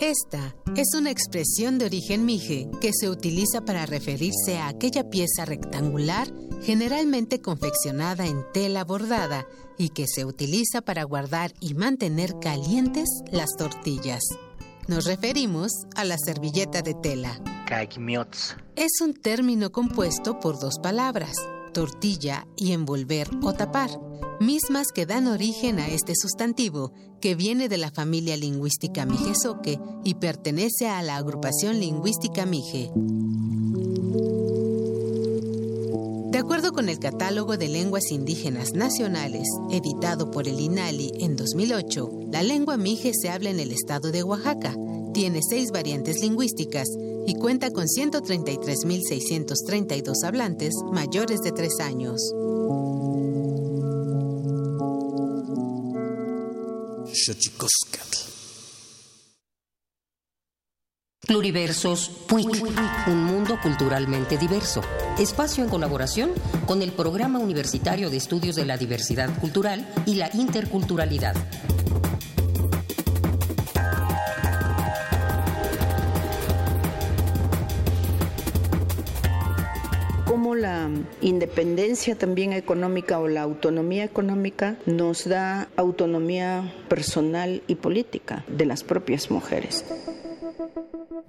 Esta 0.00 0.56
es 0.76 0.94
una 0.94 1.10
expresión 1.10 1.76
de 1.76 1.84
origen 1.84 2.24
mije 2.24 2.70
que 2.80 2.90
se 2.98 3.10
utiliza 3.10 3.60
para 3.66 3.84
referirse 3.84 4.56
a 4.56 4.68
aquella 4.68 5.10
pieza 5.10 5.44
rectangular 5.44 6.26
generalmente 6.62 7.42
confeccionada 7.42 8.26
en 8.26 8.42
tela 8.54 8.84
bordada 8.84 9.46
y 9.76 9.90
que 9.90 10.06
se 10.06 10.24
utiliza 10.24 10.80
para 10.80 11.04
guardar 11.04 11.52
y 11.60 11.74
mantener 11.74 12.38
calientes 12.40 13.10
las 13.30 13.50
tortillas. 13.58 14.22
Nos 14.88 15.04
referimos 15.04 15.70
a 15.94 16.04
la 16.04 16.16
servilleta 16.16 16.80
de 16.80 16.94
tela. 16.94 17.38
Es 18.76 19.02
un 19.02 19.12
término 19.12 19.70
compuesto 19.70 20.40
por 20.40 20.58
dos 20.58 20.78
palabras, 20.78 21.36
tortilla 21.72 22.46
y 22.56 22.72
envolver 22.72 23.28
o 23.42 23.52
tapar, 23.52 23.90
mismas 24.40 24.88
que 24.94 25.06
dan 25.06 25.26
origen 25.26 25.78
a 25.78 25.88
este 25.88 26.14
sustantivo, 26.14 26.92
que 27.20 27.34
viene 27.34 27.68
de 27.68 27.76
la 27.76 27.90
familia 27.90 28.36
lingüística 28.36 29.06
mijesoque 29.06 29.78
y 30.04 30.14
pertenece 30.14 30.88
a 30.88 31.02
la 31.02 31.16
agrupación 31.16 31.80
lingüística 31.80 32.46
mije. 32.46 32.90
De 36.30 36.38
acuerdo 36.38 36.72
con 36.72 36.88
el 36.88 36.98
Catálogo 36.98 37.56
de 37.56 37.68
Lenguas 37.68 38.10
Indígenas 38.10 38.72
Nacionales, 38.72 39.48
editado 39.70 40.30
por 40.30 40.48
el 40.48 40.58
INALI 40.58 41.12
en 41.20 41.36
2008, 41.36 42.10
la 42.32 42.42
lengua 42.42 42.76
mije 42.76 43.12
se 43.14 43.28
habla 43.28 43.50
en 43.50 43.60
el 43.60 43.72
estado 43.72 44.10
de 44.10 44.22
Oaxaca, 44.22 44.74
tiene 45.12 45.40
seis 45.46 45.70
variantes 45.72 46.20
lingüísticas 46.22 46.88
y 47.26 47.34
cuenta 47.34 47.70
con 47.70 47.86
133.632 47.86 50.24
hablantes 50.24 50.74
mayores 50.92 51.40
de 51.40 51.52
tres 51.52 51.80
años. 51.80 52.34
Pluriversos 61.26 62.10
PUIC, 62.28 62.64
un 63.06 63.24
mundo 63.24 63.58
culturalmente 63.62 64.36
diverso. 64.36 64.80
Espacio 65.18 65.62
en 65.62 65.70
colaboración 65.70 66.32
con 66.66 66.82
el 66.82 66.92
Programa 66.92 67.38
Universitario 67.38 68.10
de 68.10 68.16
Estudios 68.16 68.56
de 68.56 68.64
la 68.64 68.76
Diversidad 68.76 69.38
Cultural 69.38 69.88
y 70.06 70.16
la 70.16 70.28
Interculturalidad. 70.34 71.36
La 80.60 80.88
independencia 81.20 82.16
también 82.16 82.52
económica 82.52 83.18
o 83.18 83.28
la 83.28 83.42
autonomía 83.42 84.04
económica 84.04 84.76
nos 84.86 85.28
da 85.28 85.68
autonomía 85.76 86.72
personal 86.88 87.62
y 87.66 87.76
política 87.76 88.44
de 88.48 88.66
las 88.66 88.84
propias 88.84 89.30
mujeres. 89.30 89.84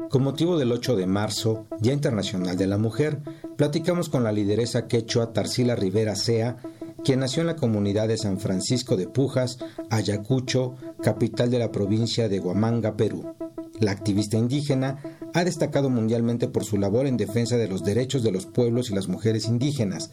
Con 0.09 0.23
motivo 0.23 0.57
del 0.57 0.73
8 0.73 0.97
de 0.97 1.07
marzo, 1.07 1.67
Día 1.79 1.93
Internacional 1.93 2.57
de 2.57 2.67
la 2.67 2.77
Mujer, 2.77 3.19
platicamos 3.55 4.09
con 4.09 4.25
la 4.25 4.33
lideresa 4.33 4.87
quechua 4.87 5.31
Tarsila 5.31 5.75
Rivera 5.75 6.17
Sea, 6.17 6.57
quien 7.03 7.21
nació 7.21 7.41
en 7.41 7.47
la 7.47 7.55
comunidad 7.55 8.09
de 8.09 8.17
San 8.17 8.37
Francisco 8.37 8.97
de 8.97 9.07
Pujas, 9.07 9.59
Ayacucho, 9.89 10.75
capital 11.01 11.49
de 11.49 11.59
la 11.59 11.71
provincia 11.71 12.27
de 12.27 12.41
Huamanga, 12.41 12.97
Perú. 12.97 13.33
La 13.81 13.91
activista 13.91 14.37
indígena 14.37 14.99
ha 15.33 15.43
destacado 15.43 15.89
mundialmente 15.89 16.47
por 16.47 16.63
su 16.63 16.77
labor 16.77 17.07
en 17.07 17.17
defensa 17.17 17.57
de 17.57 17.67
los 17.67 17.83
derechos 17.83 18.21
de 18.21 18.31
los 18.31 18.45
pueblos 18.45 18.91
y 18.91 18.93
las 18.93 19.07
mujeres 19.07 19.47
indígenas. 19.47 20.11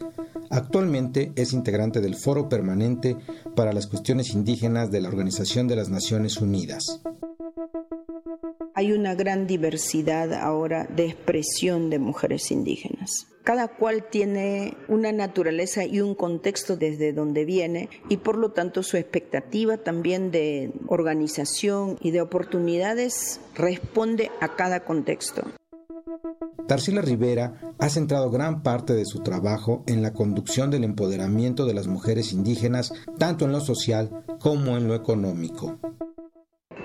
Actualmente 0.49 1.31
es 1.35 1.53
integrante 1.53 2.01
del 2.01 2.15
Foro 2.15 2.49
Permanente 2.49 3.15
para 3.55 3.71
las 3.71 3.87
Cuestiones 3.87 4.31
Indígenas 4.33 4.89
de 4.89 5.01
la 5.01 5.09
Organización 5.09 5.67
de 5.67 5.75
las 5.75 5.89
Naciones 5.89 6.37
Unidas. 6.37 7.01
Hay 8.73 8.93
una 8.93 9.13
gran 9.13 9.45
diversidad 9.45 10.33
ahora 10.33 10.85
de 10.85 11.05
expresión 11.05 11.89
de 11.89 11.99
mujeres 11.99 12.49
indígenas. 12.49 13.27
Cada 13.43 13.67
cual 13.67 14.05
tiene 14.09 14.77
una 14.87 15.11
naturaleza 15.11 15.83
y 15.85 16.01
un 16.01 16.15
contexto 16.15 16.77
desde 16.77 17.13
donde 17.13 17.45
viene 17.45 17.89
y 18.07 18.17
por 18.17 18.37
lo 18.37 18.51
tanto 18.51 18.83
su 18.83 18.97
expectativa 18.97 19.77
también 19.77 20.31
de 20.31 20.71
organización 20.87 21.97
y 22.01 22.11
de 22.11 22.21
oportunidades 22.21 23.41
responde 23.55 24.31
a 24.39 24.55
cada 24.55 24.85
contexto. 24.85 25.43
Tarsila 26.67 27.01
Rivera 27.01 27.53
ha 27.79 27.89
centrado 27.89 28.29
gran 28.29 28.61
parte 28.61 28.93
de 28.93 29.05
su 29.05 29.19
trabajo 29.19 29.83
en 29.87 30.01
la 30.01 30.13
conducción 30.13 30.69
del 30.69 30.83
empoderamiento 30.83 31.65
de 31.65 31.73
las 31.73 31.87
mujeres 31.87 32.31
indígenas, 32.31 32.93
tanto 33.17 33.45
en 33.45 33.51
lo 33.51 33.59
social 33.59 34.23
como 34.39 34.77
en 34.77 34.87
lo 34.87 34.95
económico. 34.95 35.79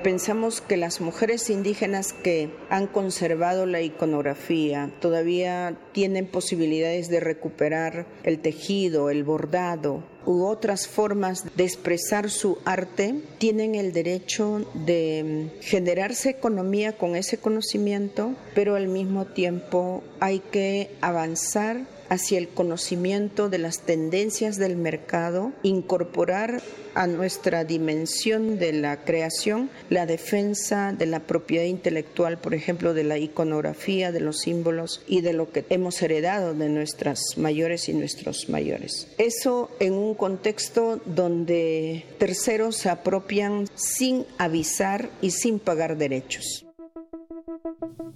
Pensamos 0.03 0.61
que 0.61 0.77
las 0.77 1.01
mujeres 1.01 1.49
indígenas 1.49 2.13
que 2.13 2.51
han 2.69 2.87
conservado 2.87 3.65
la 3.67 3.81
iconografía 3.81 4.91
todavía 5.01 5.79
tienen 5.93 6.27
posibilidades 6.27 7.09
de 7.09 7.21
recuperar 7.21 8.07
el 8.23 8.41
tejido, 8.41 9.11
el 9.11 9.25
bordado, 9.25 10.03
u 10.27 10.45
otras 10.45 10.89
formas 10.89 11.45
de 11.57 11.65
expresar 11.65 12.31
su 12.31 12.59
arte, 12.65 13.15
tienen 13.39 13.75
el 13.75 13.93
derecho 13.93 14.67
de 14.75 15.51
generarse 15.61 16.31
economía 16.31 16.97
con 16.97 17.17
ese 17.17 17.39
conocimiento, 17.39 18.35
pero 18.55 18.75
al 18.75 18.89
mismo 18.89 19.27
tiempo 19.27 20.03
hay 20.21 20.41
que 20.41 20.91
avanzar 21.01 21.94
hacia 22.09 22.39
el 22.39 22.49
conocimiento 22.49 23.49
de 23.49 23.59
las 23.59 23.81
tendencias 23.81 24.57
del 24.57 24.77
mercado, 24.77 25.53
incorporar 25.63 26.63
a 26.95 27.07
nuestra 27.07 27.65
dimensión 27.65 28.59
de 28.59 28.73
la 28.73 29.05
creación 29.05 29.71
la 29.91 30.07
defensa 30.07 30.93
de 30.93 31.07
la 31.07 31.21
propiedad 31.21 31.65
intelectual, 31.65 32.39
por 32.39 32.55
ejemplo, 32.55 32.95
de 32.95 33.05
la 33.05 33.19
iconografía, 33.19 34.13
de 34.13 34.21
los 34.21 34.41
símbolos 34.41 35.03
y 35.07 35.21
de 35.21 35.33
lo 35.33 35.51
que 35.51 35.65
hemos 35.71 36.01
heredado 36.03 36.55
de 36.55 36.69
nuestras 36.69 37.21
mayores 37.37 37.89
y 37.89 37.95
nuestros 37.95 38.49
mayores. 38.49 39.09
Eso 39.19 39.71
en 39.81 39.95
un 39.95 40.15
contexto 40.15 41.01
donde 41.05 42.05
terceros 42.19 42.77
se 42.77 42.91
apropian 42.91 43.69
sin 43.75 44.27
avisar 44.39 45.11
y 45.21 45.31
sin 45.31 45.59
pagar 45.59 45.97
derechos. 45.97 46.64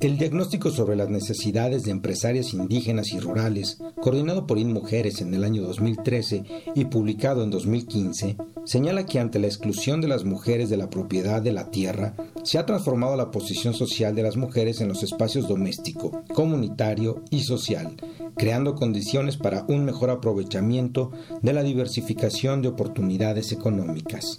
El 0.01 0.17
diagnóstico 0.17 0.71
sobre 0.71 0.95
las 0.95 1.09
necesidades 1.09 1.83
de 1.83 1.91
empresarias 1.91 2.55
indígenas 2.55 3.13
y 3.13 3.19
rurales, 3.19 3.79
coordinado 4.01 4.47
por 4.47 4.57
InMujeres 4.57 5.21
en 5.21 5.35
el 5.35 5.43
año 5.43 5.63
2013 5.63 6.45
y 6.77 6.85
publicado 6.85 7.43
en 7.43 7.51
2015, 7.51 8.37
señala 8.65 9.07
que 9.07 9.19
ante 9.19 9.41
la 9.41 9.49
exclusión 9.49 10.01
de 10.01 10.07
las 10.07 10.25
mujeres 10.25 10.71
de 10.71 10.77
la 10.77 10.89
propiedad 10.89 11.43
de 11.43 11.51
la 11.51 11.73
tierra, 11.73 12.15
se 12.45 12.59
ha 12.59 12.67
transformado 12.67 13.17
la 13.17 13.33
posición 13.33 13.75
social 13.75 14.15
de 14.15 14.23
las 14.23 14.37
mujeres 14.37 14.81
en 14.81 14.87
los 14.87 15.03
espacios 15.03 15.49
doméstico, 15.49 16.23
comunitario 16.33 17.25
y 17.31 17.41
social, 17.41 17.97
creando 18.37 18.77
condiciones 18.77 19.37
para 19.37 19.65
un 19.67 19.85
mejor 19.85 20.11
aprovechamiento 20.11 21.11
de 21.43 21.53
la 21.53 21.65
diversificación 21.65 22.63
de 22.63 22.69
oportunidades 22.69 23.51
económicas. 23.51 24.39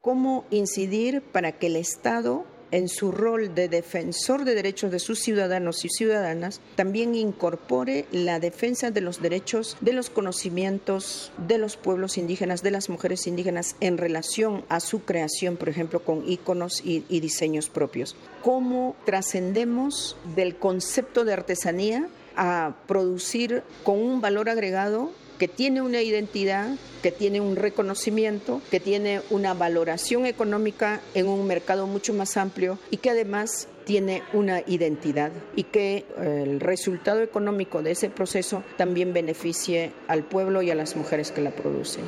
¿Cómo 0.00 0.44
incidir 0.50 1.22
para 1.22 1.52
que 1.52 1.68
el 1.68 1.76
Estado 1.76 2.55
en 2.70 2.88
su 2.88 3.12
rol 3.12 3.54
de 3.54 3.68
defensor 3.68 4.44
de 4.44 4.54
derechos 4.54 4.90
de 4.90 4.98
sus 4.98 5.20
ciudadanos 5.20 5.84
y 5.84 5.88
ciudadanas, 5.88 6.60
también 6.74 7.14
incorpore 7.14 8.06
la 8.12 8.40
defensa 8.40 8.90
de 8.90 9.00
los 9.00 9.20
derechos 9.22 9.76
de 9.80 9.92
los 9.92 10.10
conocimientos 10.10 11.32
de 11.46 11.58
los 11.58 11.76
pueblos 11.76 12.18
indígenas, 12.18 12.62
de 12.62 12.70
las 12.70 12.88
mujeres 12.88 13.26
indígenas 13.26 13.76
en 13.80 13.98
relación 13.98 14.64
a 14.68 14.80
su 14.80 15.04
creación, 15.04 15.56
por 15.56 15.68
ejemplo, 15.68 16.04
con 16.04 16.28
iconos 16.28 16.82
y, 16.84 17.04
y 17.08 17.20
diseños 17.20 17.68
propios. 17.68 18.16
¿Cómo 18.42 18.96
trascendemos 19.04 20.16
del 20.34 20.56
concepto 20.56 21.24
de 21.24 21.32
artesanía 21.32 22.08
a 22.36 22.76
producir 22.86 23.62
con 23.82 23.98
un 23.98 24.20
valor 24.20 24.48
agregado 24.48 25.10
que 25.38 25.48
tiene 25.48 25.82
una 25.82 26.02
identidad, 26.02 26.76
que 27.02 27.12
tiene 27.12 27.40
un 27.40 27.56
reconocimiento, 27.56 28.60
que 28.70 28.80
tiene 28.80 29.20
una 29.30 29.54
valoración 29.54 30.26
económica 30.26 31.00
en 31.14 31.28
un 31.28 31.46
mercado 31.46 31.86
mucho 31.86 32.14
más 32.14 32.36
amplio 32.36 32.78
y 32.90 32.98
que 32.98 33.10
además 33.10 33.68
tiene 33.84 34.22
una 34.32 34.62
identidad 34.66 35.30
y 35.54 35.64
que 35.64 36.04
eh, 36.18 36.42
el 36.44 36.60
resultado 36.60 37.22
económico 37.22 37.82
de 37.82 37.92
ese 37.92 38.10
proceso 38.10 38.64
también 38.76 39.12
beneficie 39.12 39.92
al 40.08 40.24
pueblo 40.24 40.62
y 40.62 40.70
a 40.70 40.74
las 40.74 40.96
mujeres 40.96 41.30
que 41.30 41.40
la 41.40 41.52
producen. 41.52 42.04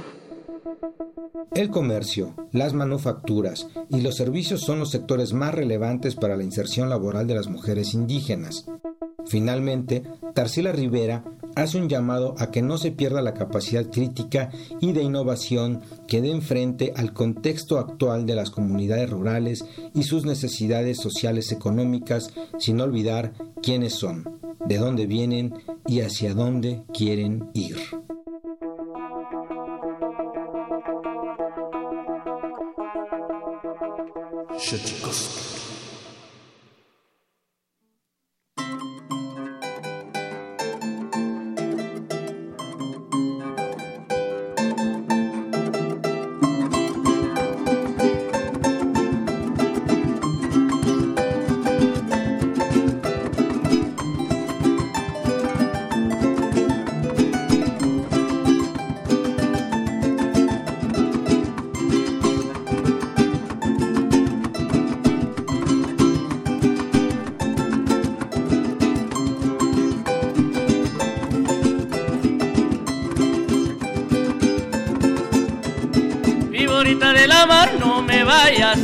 El 1.55 1.71
comercio, 1.71 2.35
las 2.53 2.73
manufacturas 2.73 3.69
y 3.89 4.01
los 4.01 4.17
servicios 4.17 4.61
son 4.61 4.79
los 4.81 4.91
sectores 4.91 5.33
más 5.33 5.55
relevantes 5.55 6.15
para 6.15 6.37
la 6.37 6.45
inserción 6.45 6.89
laboral 6.89 7.27
de 7.27 7.35
las 7.35 7.49
mujeres 7.49 7.95
indígenas. 7.95 8.67
Finalmente, 9.27 10.03
Tarsila 10.35 10.73
Rivera 10.73 11.25
hace 11.59 11.79
un 11.79 11.89
llamado 11.89 12.35
a 12.39 12.51
que 12.51 12.63
no 12.63 12.79
se 12.79 12.93
pierda 12.93 13.21
la 13.21 13.35
capacidad 13.35 13.91
crítica 13.91 14.51
y 14.81 14.93
de 14.93 15.03
innovación 15.03 15.81
que 16.07 16.21
den 16.21 16.41
frente 16.41 16.93
al 16.97 17.13
contexto 17.13 17.79
actual 17.79 18.27
de 18.27 18.37
las 18.37 18.51
comunidades 18.51 19.11
rurales 19.11 19.65
y 19.95 20.05
sus 20.05 20.25
necesidades 20.25 20.99
sociales 20.99 21.51
económicas, 21.51 22.31
sin 22.59 22.81
olvidar 22.81 23.33
quiénes 23.61 23.95
son, 23.95 24.39
de 24.67 24.79
dónde 24.79 25.07
vienen 25.07 25.53
y 25.87 26.01
hacia 26.01 26.33
dónde 26.33 26.85
quieren 26.93 27.51
ir. 27.55 27.77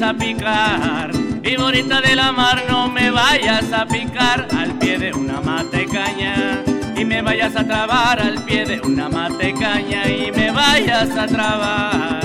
A 0.02 0.14
picar. 0.14 1.12
Mi 1.42 1.56
bonita 1.56 2.00
de 2.00 2.16
la 2.16 2.32
mar, 2.32 2.64
no 2.68 2.88
me 2.88 3.10
vayas 3.10 3.72
a 3.72 3.86
picar 3.86 4.46
al 4.56 4.78
pie 4.78 4.98
de 4.98 5.12
una 5.12 5.40
mate 5.40 5.86
caña. 5.86 6.62
Y 6.96 7.04
me 7.04 7.22
vayas 7.22 7.54
a 7.56 7.64
trabar 7.64 8.20
al 8.20 8.42
pie 8.44 8.64
de 8.64 8.80
una 8.80 9.08
mate 9.08 9.52
caña 9.52 10.08
y 10.08 10.30
me 10.32 10.50
vayas 10.50 11.10
a 11.16 11.26
trabar. 11.26 12.20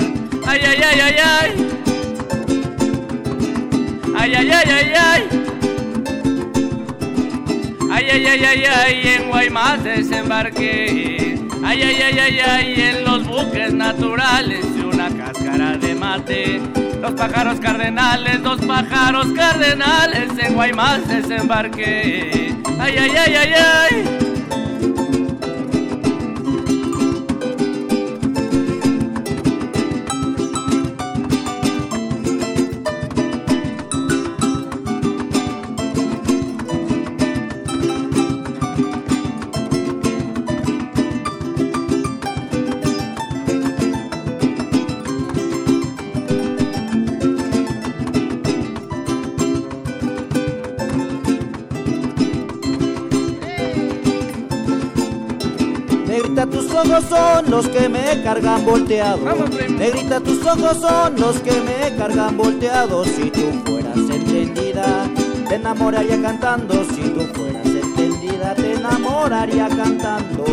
Ay, 0.48 0.62
ay, 0.66 0.82
ay, 0.84 1.00
ay, 1.00 1.16
ay. 1.24 1.68
Ay, 4.18 4.36
ay, 4.36 4.52
ay, 4.52 4.70
ay, 4.72 4.94
ay. 4.96 5.30
Ay, 7.92 8.06
ay, 8.12 8.26
ay, 8.26 8.46
ay, 8.46 8.64
ay, 8.66 9.08
en 9.08 9.30
Guaymas 9.30 9.84
desembarqué. 9.84 11.40
Ay, 11.64 11.82
ay, 11.84 12.02
ay, 12.02 12.20
ay, 12.20 12.40
ay, 12.40 12.82
en 12.82 13.04
los 13.04 13.26
buques 13.28 13.74
naturales 13.74 14.66
y 14.78 14.82
una 14.82 15.10
cáscara 15.10 15.78
de 15.78 15.96
mate. 15.96 16.89
Los 17.02 17.14
pájaros 17.14 17.60
cardenales, 17.60 18.44
dos 18.44 18.60
pájaros 18.62 19.28
cardenales 19.34 20.30
en 20.38 20.54
Guaymas 20.54 21.08
desembarqué. 21.08 22.56
Ay, 22.80 22.98
ay, 22.98 23.12
ay, 23.16 23.36
ay, 23.36 23.54
ay. 23.54 24.29
Los 57.62 57.68
que 57.68 57.90
me 57.90 58.22
cargan 58.24 58.64
volteado. 58.64 59.20
Negrita, 59.78 60.22
tus 60.22 60.46
ojos 60.46 60.78
son 60.80 61.20
los 61.20 61.42
que 61.42 61.52
me 61.60 61.94
cargan 61.98 62.38
volteado. 62.38 63.04
Si 63.04 63.30
tú 63.30 63.52
fueras 63.66 63.98
entendida, 63.98 65.10
te 65.50 65.56
enamoraría 65.56 66.22
cantando. 66.22 66.86
Si 66.86 67.02
tú 67.02 67.20
fueras 67.34 67.66
entendida, 67.66 68.56
te 68.56 68.76
enamoraría 68.76 69.68
cantando. 69.68 70.46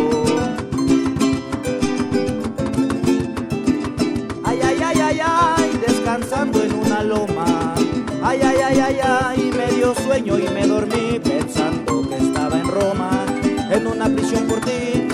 Ay, 4.43 4.59
ay, 4.61 4.77
ay, 4.83 4.99
ay, 4.99 5.19
ay, 5.23 5.81
descansando 5.87 6.61
en 6.61 6.73
una 6.73 7.03
loma. 7.03 7.73
Ay, 8.21 8.39
ay, 8.43 8.57
ay, 8.65 8.79
ay, 8.79 8.97
ay, 9.01 9.51
me 9.55 9.67
dio 9.77 9.95
sueño 9.95 10.37
y 10.37 10.49
me 10.49 10.67
dormí 10.67 11.21
pensando 11.23 12.05
que 12.09 12.17
estaba 12.17 12.59
en 12.59 12.67
Roma, 12.67 13.25
en 13.71 13.87
una 13.87 14.09
prisión 14.09 14.45
por 14.45 14.59
ti, 14.59 15.06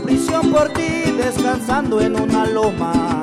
prisión 0.00 0.50
por 0.50 0.68
ti, 0.72 1.12
descansando 1.16 2.00
en 2.00 2.20
una 2.20 2.46
loma. 2.46 3.19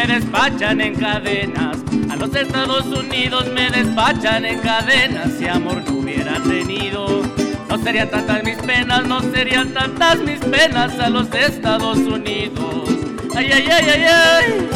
Me 0.00 0.14
despachan 0.14 0.80
en 0.80 0.94
cadenas. 0.94 1.76
A 2.10 2.16
los 2.16 2.34
Estados 2.34 2.86
Unidos 2.86 3.46
me 3.52 3.70
despachan 3.70 4.44
en 4.46 4.58
cadenas. 4.60 5.32
Si 5.38 5.46
amor 5.46 5.82
no 5.86 5.98
hubiera 5.98 6.42
tenido, 6.42 7.22
no 7.68 7.78
serían 7.78 8.08
tantas 8.08 8.42
mis 8.42 8.56
penas, 8.56 9.06
no 9.06 9.20
serían 9.20 9.72
tantas 9.74 10.18
mis 10.20 10.40
penas 10.40 10.98
a 10.98 11.10
los 11.10 11.28
Estados 11.34 11.98
Unidos. 11.98 12.88
Ay, 13.36 13.50
ay, 13.52 13.68
ay, 13.70 13.88
ay, 13.94 14.04
ay. 14.04 14.68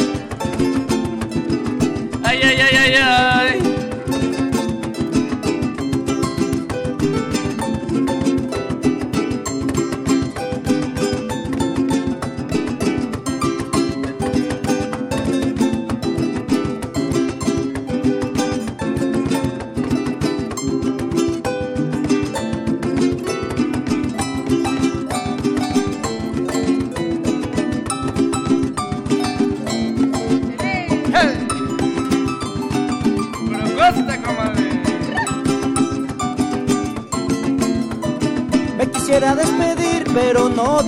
Ay, 2.23 2.39
ay, 2.43 2.57
ay, 2.61 2.77
ay, 2.77 2.95
ay. 2.95 3.74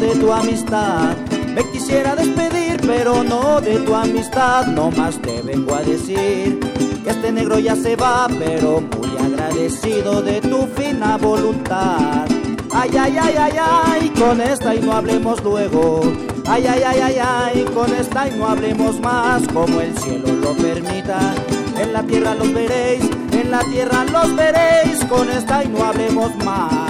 De 0.07 0.15
tu 0.19 0.31
amistad. 0.31 1.17
Me 1.53 1.69
quisiera 1.71 2.15
despedir, 2.15 2.79
pero 2.85 3.23
no 3.23 3.59
de 3.59 3.77
tu 3.79 3.93
amistad. 3.93 4.65
No 4.67 4.89
más 4.91 5.21
te 5.21 5.41
vengo 5.41 5.75
a 5.75 5.81
decir 5.81 6.59
que 7.03 7.09
este 7.09 7.31
negro 7.31 7.59
ya 7.59 7.75
se 7.75 7.95
va, 7.97 8.27
pero 8.39 8.81
muy 8.81 9.17
agradecido 9.17 10.21
de 10.21 10.39
tu 10.39 10.65
fina 10.67 11.17
voluntad. 11.17 12.25
Ay, 12.73 12.91
ay, 12.97 13.17
ay, 13.21 13.35
ay, 13.37 13.53
ay, 13.59 14.09
con 14.17 14.39
esta 14.39 14.75
y 14.75 14.79
no 14.79 14.93
hablemos 14.93 15.43
luego. 15.43 16.01
Ay, 16.45 16.65
ay, 16.67 16.83
ay, 16.85 16.99
ay, 17.01 17.15
ay, 17.19 17.65
con 17.73 17.93
esta 17.93 18.29
y 18.29 18.31
no 18.37 18.47
hablemos 18.47 18.99
más, 19.01 19.45
como 19.49 19.81
el 19.81 19.97
cielo 19.97 20.31
lo 20.41 20.53
permita. 20.53 21.33
En 21.77 21.91
la 21.91 22.03
tierra 22.03 22.33
los 22.35 22.53
veréis, 22.53 23.03
en 23.33 23.51
la 23.51 23.59
tierra 23.59 24.05
los 24.05 24.35
veréis, 24.35 25.03
con 25.05 25.29
esta 25.29 25.65
y 25.65 25.67
no 25.67 25.83
hablemos 25.83 26.33
más. 26.45 26.86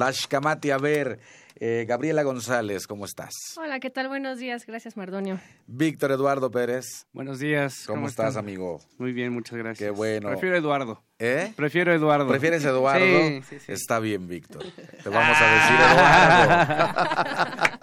Tlashkamati, 0.00 0.70
a 0.70 0.78
ver, 0.78 1.20
eh, 1.56 1.84
Gabriela 1.86 2.22
González, 2.22 2.86
¿cómo 2.86 3.04
estás? 3.04 3.34
Hola, 3.58 3.80
¿qué 3.80 3.90
tal? 3.90 4.08
Buenos 4.08 4.38
días. 4.38 4.64
Gracias, 4.64 4.96
Mardonio. 4.96 5.38
Víctor 5.66 6.10
Eduardo 6.12 6.50
Pérez. 6.50 7.06
Buenos 7.12 7.38
días. 7.38 7.84
¿Cómo, 7.86 8.08
estás, 8.08 8.38
amigo? 8.38 8.80
Muy 8.96 9.12
bien, 9.12 9.30
muchas 9.30 9.58
gracias. 9.58 9.86
Qué 9.86 9.90
bueno. 9.94 10.30
Prefiero 10.30 10.56
Eduardo. 10.56 11.02
¿Eh? 11.22 11.52
Prefiero 11.54 11.92
Eduardo. 11.92 12.26
¿Prefieres 12.28 12.64
Eduardo? 12.64 13.04
Sí, 13.04 13.42
sí, 13.48 13.58
sí. 13.58 13.72
Está 13.72 13.98
bien, 14.00 14.26
Víctor. 14.26 14.64
Te 15.02 15.08
vamos 15.10 15.36
a 15.38 15.44
decir 15.54 15.76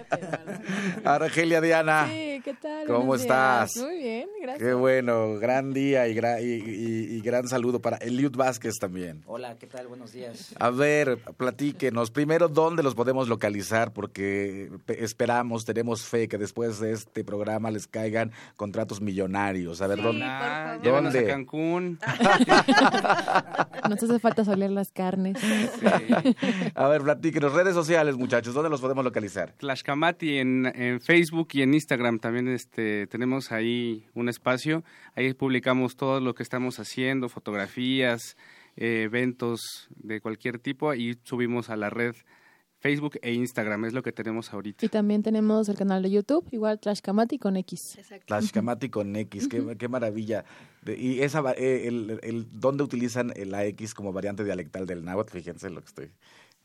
Argelia 1.05 1.61
Diana. 1.63 2.07
Sí, 2.11 2.41
¿qué 2.45 2.55
tal? 2.61 2.87
¿Cómo 2.87 3.15
estás? 3.15 3.73
días. 3.73 3.87
Muy 3.87 3.97
bien, 3.99 4.29
gracias. 4.43 4.69
Qué 4.69 4.75
bueno, 4.75 5.37
gran 5.39 5.73
día 5.73 6.09
y, 6.09 6.15
gra- 6.15 6.43
y- 6.43 6.63
y- 6.63 7.17
y 7.17 7.21
gran 7.23 7.49
saludo 7.49 7.81
para 7.81 7.97
Eliud 7.99 8.37
Vázquez 8.37 8.75
también. 8.79 9.23
Hola, 9.27 9.57
¿qué 9.59 9.67
tal? 9.67 9.87
Buenos 9.89 10.13
días. 10.13 10.55
A 10.59 10.69
ver, 10.71 11.19
platíquenos. 11.39 12.11
Primero, 12.11 12.49
¿dónde 12.49 12.83
los 12.83 12.95
podemos 12.95 13.29
localizar? 13.29 13.93
Porque 13.93 14.71
pe- 14.85 15.03
esperamos, 15.05 15.65
tenemos 15.65 16.03
fe 16.05 16.29
que 16.29 16.37
después 16.39 16.81
de 16.81 16.93
este 16.93 17.25
programa 17.25 17.71
les 17.71 17.87
caigan 17.87 18.33
contratos 18.57 19.01
millonarios. 19.01 19.81
A 19.81 19.87
ver, 19.87 20.03
¿dónde? 20.03 20.25
Ah, 20.25 20.79
llévanos 20.83 21.15
a 21.15 21.17
¿Dónde? 21.19 21.31
Cancún. 21.33 21.99
No 23.89 23.97
te 23.97 24.05
hace 24.05 24.19
falta 24.19 24.45
soler 24.45 24.71
las 24.71 24.93
carnes. 24.93 25.37
A 26.75 26.89
ver, 26.89 27.03
platíquenos. 27.03 27.53
Redes 27.53 27.75
sociales, 27.75 28.17
muchachos, 28.17 28.55
¿dónde 28.55 28.71
los 28.71 28.81
podemos 28.81 29.05
localizar? 29.05 29.53
Tlashkamati 29.59 30.39
en, 30.39 30.67
en 30.67 31.01
Facebook 31.01 31.49
y 31.53 31.63
en 31.63 31.75
Instagram 31.75 32.19
también 32.19 32.49
este, 32.49 33.07
tenemos 33.07 33.53
ahí 33.53 34.07
un 34.15 34.29
espacio. 34.29 34.85
Ahí 35.15 35.33
publicamos 35.35 35.97
todo 35.97 36.21
lo 36.21 36.35
que 36.35 36.43
estamos 36.43 36.79
haciendo, 36.79 37.29
fotografías, 37.29 38.37
eh, 38.77 39.03
eventos 39.03 39.89
de 39.97 40.21
cualquier 40.21 40.59
tipo 40.59 40.95
y 40.95 41.19
subimos 41.25 41.71
a 41.71 41.77
la 41.77 41.91
red 41.91 42.15
Facebook 42.81 43.19
e 43.23 43.33
Instagram. 43.33 43.85
Es 43.85 43.93
lo 43.93 44.03
que 44.03 44.11
tenemos 44.13 44.53
ahorita. 44.53 44.85
Y 44.85 44.89
también 44.89 45.23
tenemos 45.23 45.69
el 45.69 45.77
canal 45.77 46.03
de 46.03 46.11
YouTube, 46.11 46.47
igual 46.51 46.81
Trash 46.81 47.01
Kamati 47.01 47.39
con 47.39 47.57
X. 47.57 47.99
Tlashkamati 48.27 48.89
con 48.89 49.15
X, 49.17 49.49
qué, 49.49 49.77
qué 49.79 49.89
maravilla. 49.89 50.45
De- 50.83 50.97
y 50.99 51.21
esa, 51.23 51.41
va- 51.41 51.53
eh, 51.53 51.87
el, 51.87 52.19
el- 52.23 52.47
¿dónde 52.53 52.83
utilizan 52.83 53.33
la 53.47 53.65
X 53.67 53.95
como 53.95 54.13
variante 54.13 54.43
dialectal 54.45 54.87
del 54.87 55.05
náhuatl? 55.05 55.33
Fíjense 55.33 55.71
lo 55.71 55.81
que 55.81 55.87
estoy... 55.87 56.11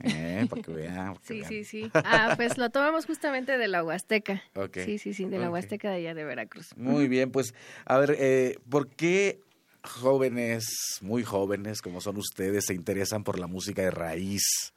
Eh, 0.02 0.46
para 0.50 0.62
que 0.62 0.72
vean. 0.74 1.14
para 1.14 1.20
que 1.20 1.26
Sí, 1.26 1.40
vean. 1.40 1.50
sí, 1.50 1.64
sí. 1.64 1.92
Ah, 1.94 2.34
pues 2.36 2.58
lo 2.58 2.70
tomamos 2.70 3.06
justamente 3.06 3.58
de 3.58 3.70
la 3.70 3.82
Huasteca. 3.82 4.44
Sí, 4.74 4.98
sí, 4.98 5.14
sí, 5.14 5.24
de 5.24 5.40
la. 5.40 5.50
Huasteca 5.50 5.90
de 5.90 5.96
allá 5.96 6.14
de 6.14 6.26
Veracruz. 6.26 6.76
Muy 6.76 7.08
bien, 7.08 7.32
pues, 7.32 7.54
a 7.86 7.98
ver, 7.98 8.14
eh, 8.20 8.58
¿por 8.70 8.90
qué 8.90 9.40
jóvenes, 9.84 10.66
muy 11.02 11.24
jóvenes 11.24 11.82
como 11.82 12.02
son 12.02 12.18
ustedes, 12.18 12.66
se 12.66 12.74
interesan 12.74 13.24
por 13.24 13.40
la 13.40 13.48
música 13.48 13.82
de 13.84 13.92
raíz? 13.92 14.74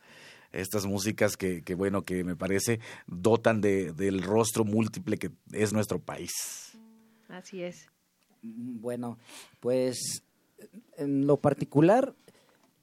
Estas 0.53 0.87
músicas 0.87 1.37
que, 1.37 1.63
que 1.63 1.75
bueno, 1.75 2.03
que 2.03 2.25
me 2.25 2.37
parece 2.37 2.81
dotan 3.07 3.61
de, 3.61 3.93
del 3.93 4.23
rostro 4.23 4.65
múltiple 4.65 5.19
que 5.19 5.31
es 5.53 5.73
nuestro 5.73 5.99
país. 6.01 6.33
Así 7.29 7.63
es. 7.63 7.87
Bueno, 8.43 9.19
pues 9.61 10.23
en 10.97 11.27
lo 11.27 11.37
particular, 11.39 12.15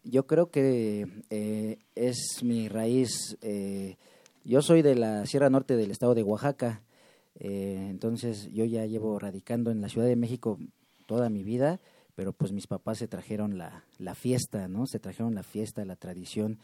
yo 0.03 0.27
creo 0.27 0.51
que 0.51 1.07
eh, 1.29 1.79
es 1.95 2.43
mi 2.43 2.67
raíz. 2.67 3.37
eh, 3.41 3.97
yo 4.43 4.61
soy 4.61 4.83
de 4.83 4.93
la 4.93 5.25
Sierra 5.25 5.49
Norte 5.49 5.75
del 5.75 5.89
estado 5.89 6.13
de 6.13 6.21
Oaxaca, 6.21 6.83
eh, 7.39 7.87
entonces 7.89 8.49
yo 8.53 8.63
ya 8.65 8.85
llevo 8.85 9.17
radicando 9.17 9.71
en 9.71 9.81
la 9.81 9.89
Ciudad 9.89 10.07
de 10.07 10.15
México 10.15 10.59
toda 11.07 11.29
mi 11.29 11.43
vida, 11.43 11.79
pero 12.15 12.31
pues 12.31 12.51
mis 12.51 12.67
papás 12.67 12.99
se 12.99 13.07
trajeron 13.07 13.57
la, 13.57 13.83
la 13.97 14.13
fiesta, 14.13 14.67
¿no? 14.67 14.85
Se 14.85 14.99
trajeron 14.99 15.33
la 15.33 15.41
fiesta, 15.43 15.83
la 15.83 15.95
tradición. 15.95 16.59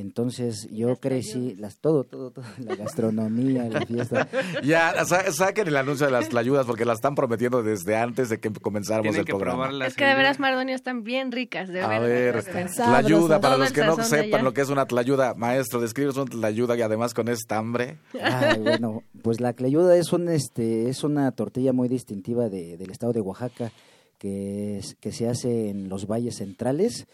Entonces 0.00 0.68
yo 0.70 0.96
crecí, 0.96 1.54
las, 1.56 1.78
todo, 1.78 2.04
todo, 2.04 2.30
todo, 2.30 2.44
la 2.58 2.76
gastronomía, 2.76 3.64
la 3.68 3.80
fiesta. 3.84 4.28
Ya, 4.62 5.04
sa- 5.04 5.30
saquen 5.32 5.68
el 5.68 5.76
anuncio 5.76 6.06
de 6.06 6.12
las 6.12 6.28
tlayudas 6.28 6.66
porque 6.66 6.84
la 6.84 6.92
están 6.92 7.14
prometiendo 7.14 7.62
desde 7.62 7.96
antes 7.96 8.28
de 8.28 8.38
que 8.38 8.50
comenzáramos 8.50 9.04
Tienen 9.04 9.20
el 9.20 9.24
que 9.26 9.32
programa. 9.34 9.86
Es 9.86 9.94
que 9.94 10.04
de 10.04 10.14
veras, 10.14 10.38
Mardonio, 10.38 10.74
están 10.74 11.02
bien 11.02 11.32
ricas, 11.32 11.68
de 11.68 11.80
A 11.80 11.88
ver, 11.88 12.02
de 12.02 12.08
veras. 12.32 12.44
tlayuda, 12.76 13.40
para 13.40 13.56
los 13.56 13.72
que 13.72 13.84
no 13.84 13.96
sepan 14.02 14.44
lo 14.44 14.52
que 14.54 14.60
es 14.60 14.68
una 14.68 14.86
tlayuda, 14.86 15.34
maestro, 15.34 15.80
describes 15.80 16.16
una 16.16 16.26
tlayuda 16.26 16.76
y 16.76 16.82
además 16.82 17.12
con 17.14 17.28
esta 17.28 17.58
hambre. 17.58 17.98
Ay, 18.22 18.58
bueno, 18.60 19.02
pues 19.22 19.40
la 19.40 19.52
clayuda 19.52 19.96
es 19.96 20.12
un 20.12 20.28
este 20.28 20.88
es 20.88 21.02
una 21.04 21.30
tortilla 21.32 21.72
muy 21.72 21.88
distintiva 21.88 22.48
de, 22.48 22.76
del 22.76 22.90
estado 22.90 23.12
de 23.12 23.20
Oaxaca 23.20 23.72
que 24.18 24.78
es- 24.78 24.94
que 25.00 25.12
se 25.12 25.28
hace 25.28 25.70
en 25.70 25.88
los 25.88 26.06
valles 26.06 26.36
centrales 26.36 27.06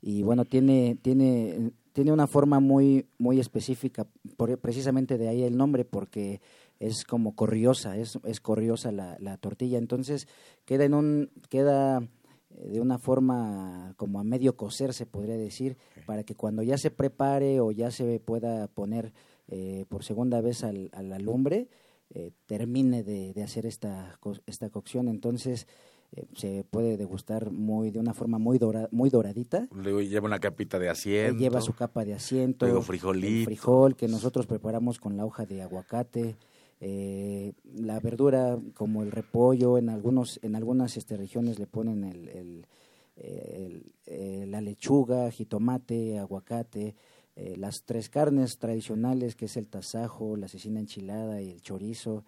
y 0.00 0.22
bueno 0.22 0.44
tiene 0.44 0.96
tiene 1.02 1.70
tiene 1.92 2.12
una 2.12 2.26
forma 2.26 2.60
muy 2.60 3.06
muy 3.18 3.38
específica 3.40 4.06
por- 4.36 4.58
precisamente 4.58 5.18
de 5.18 5.28
ahí 5.28 5.42
el 5.42 5.56
nombre 5.56 5.84
porque 5.84 6.40
es 6.80 7.04
como 7.04 7.34
corriosa 7.36 7.96
es 7.96 8.18
es 8.24 8.40
corriosa 8.40 8.90
la, 8.92 9.16
la 9.20 9.36
tortilla. 9.36 9.78
Entonces 9.78 10.26
queda 10.64 10.84
en 10.84 10.94
un 10.94 11.30
queda 11.48 12.00
eh, 12.50 12.68
de 12.72 12.80
una 12.80 12.98
forma 12.98 13.94
como 13.96 14.18
a 14.20 14.24
medio 14.24 14.56
cocer 14.56 14.92
se 14.92 15.06
podría 15.06 15.36
decir 15.36 15.76
para 16.06 16.24
que 16.24 16.34
cuando 16.34 16.62
ya 16.62 16.78
se 16.78 16.90
prepare 16.90 17.60
o 17.60 17.70
ya 17.72 17.90
se 17.90 18.18
pueda 18.20 18.66
poner 18.68 19.12
eh, 19.48 19.84
por 19.88 20.02
segunda 20.02 20.40
vez 20.40 20.64
al, 20.64 20.88
a 20.92 21.02
la 21.02 21.18
lumbre 21.18 21.68
eh, 22.10 22.30
termine 22.46 23.02
de, 23.02 23.32
de 23.32 23.42
hacer 23.42 23.64
esta 23.66 24.18
esta 24.46 24.70
cocción. 24.70 25.08
Entonces 25.08 25.66
eh, 26.14 26.26
se 26.36 26.64
puede 26.70 26.96
degustar 26.96 27.50
muy 27.50 27.90
de 27.90 27.98
una 27.98 28.12
forma 28.14 28.38
muy 28.38 28.58
dora- 28.58 28.88
muy 28.92 29.08
doradita 29.10 29.66
Luego 29.72 30.00
lleva 30.00 30.26
una 30.26 30.38
capita 30.40 30.78
de 30.78 30.86
Eh, 30.86 30.90
asiento. 30.90 31.38
lleva 31.38 31.60
su 31.60 31.72
capa 31.74 32.04
de 32.04 32.14
asiento 32.14 32.66
Luego 32.66 32.82
frijolito. 32.82 33.46
frijol 33.46 33.96
que 33.96 34.08
nosotros 34.08 34.46
preparamos 34.46 34.98
con 34.98 35.16
la 35.16 35.24
hoja 35.24 35.46
de 35.46 35.62
aguacate 35.62 36.36
eh, 36.80 37.52
la 37.76 38.00
verdura 38.00 38.58
como 38.74 39.02
el 39.04 39.10
repollo 39.12 39.78
en 39.78 39.88
algunos 39.88 40.40
en 40.42 40.56
algunas 40.56 40.96
este, 40.96 41.16
regiones 41.16 41.58
le 41.58 41.66
ponen 41.68 42.02
el, 42.04 42.28
el- 42.28 42.66
el- 44.06 44.50
la 44.50 44.60
lechuga 44.60 45.30
jitomate 45.30 46.18
aguacate 46.18 46.94
eh, 47.36 47.54
las 47.56 47.84
tres 47.84 48.08
carnes 48.10 48.58
tradicionales 48.58 49.36
que 49.36 49.44
es 49.46 49.56
el 49.56 49.68
tasajo 49.68 50.36
la 50.36 50.48
cecina 50.48 50.80
enchilada 50.80 51.40
y 51.40 51.50
el 51.50 51.62
chorizo 51.62 52.24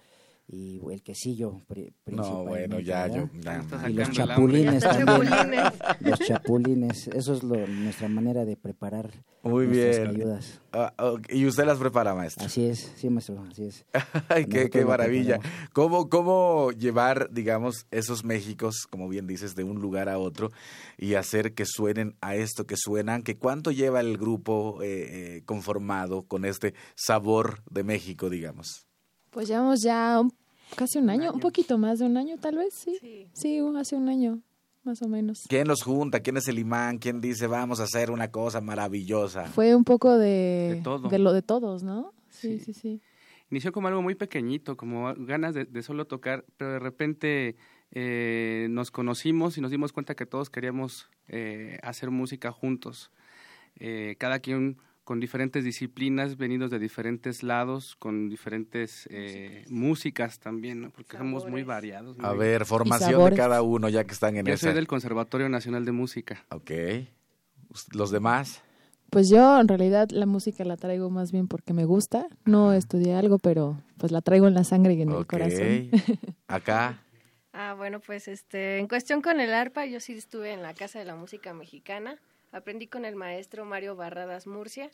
y 0.46 0.80
el 0.92 1.02
quesillo 1.02 1.62
pri- 1.66 1.92
No, 2.06 2.44
bueno, 2.44 2.76
principalmente, 2.76 2.84
ya, 2.84 3.06
yo, 3.08 3.28
ya. 3.40 3.88
Y 3.88 3.92
los 3.94 4.10
chapulines 4.12 4.82
también 4.84 5.62
los 6.00 6.20
chapulines 6.20 7.08
eso 7.08 7.32
es 7.34 7.42
lo- 7.42 7.66
nuestra 7.66 8.08
manera 8.08 8.44
de 8.44 8.56
preparar 8.56 9.10
Muy 9.42 9.66
nuestras 9.66 9.96
bien. 10.00 10.10
clayudas. 10.12 10.60
Ah, 10.72 10.92
ok, 10.98 11.26
Y 11.30 11.46
usted 11.46 11.64
las 11.64 11.78
prepara, 11.78 12.14
maestro. 12.14 12.44
Así 12.44 12.66
es, 12.66 12.92
sí, 12.96 13.08
maestro, 13.08 13.42
así 13.50 13.64
es. 13.64 13.86
Ay, 14.28 14.44
qué, 14.46 14.68
qué 14.70 14.84
maravilla. 14.84 15.38
¿Cómo, 15.72 16.08
¿Cómo 16.10 16.70
llevar, 16.72 17.30
digamos, 17.32 17.86
esos 17.90 18.24
Méxicos, 18.24 18.86
como 18.90 19.08
bien 19.08 19.26
dices, 19.26 19.54
de 19.54 19.64
un 19.64 19.80
lugar 19.80 20.08
a 20.10 20.18
otro 20.18 20.50
y 20.98 21.14
hacer 21.14 21.54
que 21.54 21.64
suenen 21.66 22.16
a 22.20 22.34
esto 22.36 22.66
que 22.66 22.76
suenan? 22.76 23.22
¿Que 23.22 23.38
¿Cuánto 23.38 23.70
lleva 23.70 24.00
el 24.00 24.18
grupo 24.18 24.82
eh, 24.82 25.36
eh, 25.38 25.42
conformado 25.46 26.24
con 26.24 26.44
este 26.44 26.74
sabor 26.96 27.62
de 27.70 27.82
México, 27.84 28.28
digamos? 28.28 28.86
Pues 29.34 29.48
llevamos 29.48 29.82
ya 29.82 30.20
un- 30.20 30.32
casi 30.76 30.98
un 30.98 31.10
año, 31.10 31.32
un 31.32 31.40
poquito 31.40 31.76
más 31.76 31.98
de 31.98 32.06
un 32.06 32.16
año 32.16 32.36
tal 32.38 32.56
vez, 32.56 32.72
sí. 32.72 32.96
Sí. 33.00 33.28
Sí, 33.32 33.60
un- 33.60 33.76
hace 33.76 33.96
un 33.96 34.08
año, 34.08 34.40
más 34.84 35.02
o 35.02 35.08
menos. 35.08 35.44
¿Quién 35.48 35.68
los 35.68 35.82
junta? 35.82 36.20
¿Quién 36.20 36.36
es 36.36 36.48
el 36.48 36.58
imán? 36.58 36.98
¿Quién 36.98 37.20
dice 37.20 37.46
vamos 37.46 37.80
a 37.80 37.84
hacer 37.84 38.10
una 38.10 38.30
cosa 38.30 38.60
maravillosa? 38.60 39.46
Fue 39.46 39.74
un 39.74 39.84
poco 39.84 40.16
de, 40.16 40.76
De 40.76 40.80
todo. 40.82 41.18
lo 41.18 41.32
de 41.32 41.42
todos, 41.42 41.82
¿no? 41.82 42.12
Sí, 42.30 42.58
Sí. 42.60 42.72
sí, 42.72 42.72
sí. 42.72 43.02
Inició 43.50 43.72
como 43.72 43.88
algo 43.88 44.00
muy 44.02 44.14
pequeñito, 44.14 44.76
como 44.76 45.12
ganas 45.16 45.54
de, 45.54 45.64
de 45.66 45.82
solo 45.82 46.06
tocar, 46.06 46.44
pero 46.56 46.72
de 46.72 46.78
repente 46.78 47.56
eh, 47.92 48.66
nos 48.70 48.90
conocimos 48.90 49.56
y 49.58 49.60
nos 49.60 49.70
dimos 49.70 49.92
cuenta 49.92 50.14
que 50.16 50.26
todos 50.26 50.50
queríamos 50.50 51.08
eh, 51.28 51.78
hacer 51.82 52.10
música 52.10 52.50
juntos. 52.50 53.12
Eh, 53.76 54.16
cada 54.18 54.38
quien 54.40 54.78
con 55.04 55.20
diferentes 55.20 55.64
disciplinas, 55.64 56.36
venidos 56.38 56.70
de 56.70 56.78
diferentes 56.78 57.42
lados, 57.42 57.94
con 57.96 58.28
diferentes 58.30 59.06
eh, 59.10 59.64
músicas 59.68 60.38
también, 60.40 60.80
¿no? 60.80 60.90
porque 60.90 61.16
somos 61.18 61.42
muy 61.44 61.60
Sabores. 61.60 61.66
variados. 61.66 62.16
A 62.20 62.30
muy- 62.30 62.38
ver, 62.38 62.64
formación 62.64 63.10
de 63.10 63.14
sabores. 63.16 63.36
cada 63.38 63.60
uno, 63.62 63.88
ya 63.90 64.04
que 64.04 64.12
están 64.14 64.36
en 64.36 64.46
Yo 64.46 64.54
esa. 64.54 64.68
soy 64.68 64.74
del 64.74 64.86
Conservatorio 64.86 65.48
Nacional 65.50 65.84
de 65.84 65.92
Música. 65.92 66.44
Ok. 66.50 66.70
¿Los 67.92 68.10
demás? 68.10 68.62
Pues 69.10 69.28
yo 69.28 69.60
en 69.60 69.68
realidad 69.68 70.08
la 70.10 70.26
música 70.26 70.64
la 70.64 70.76
traigo 70.76 71.10
más 71.10 71.30
bien 71.32 71.46
porque 71.48 71.72
me 71.72 71.84
gusta. 71.84 72.26
No 72.44 72.72
estudié 72.72 73.14
algo, 73.14 73.38
pero 73.38 73.80
pues 73.98 74.10
la 74.10 74.22
traigo 74.22 74.48
en 74.48 74.54
la 74.54 74.64
sangre 74.64 74.94
y 74.94 75.02
en 75.02 75.10
el 75.10 75.16
Ok. 75.16 75.26
corazón. 75.30 75.90
Acá. 76.48 77.00
Ah, 77.52 77.74
bueno, 77.76 78.00
pues 78.00 78.26
este, 78.26 78.78
en 78.78 78.88
cuestión 78.88 79.22
con 79.22 79.38
el 79.38 79.52
arpa, 79.54 79.86
yo 79.86 80.00
sí 80.00 80.14
estuve 80.14 80.52
en 80.52 80.62
la 80.62 80.74
Casa 80.74 80.98
de 80.98 81.04
la 81.04 81.14
Música 81.14 81.54
Mexicana. 81.54 82.18
Aprendí 82.54 82.86
con 82.86 83.04
el 83.04 83.16
maestro 83.16 83.64
Mario 83.64 83.96
Barradas 83.96 84.46
Murcia, 84.46 84.88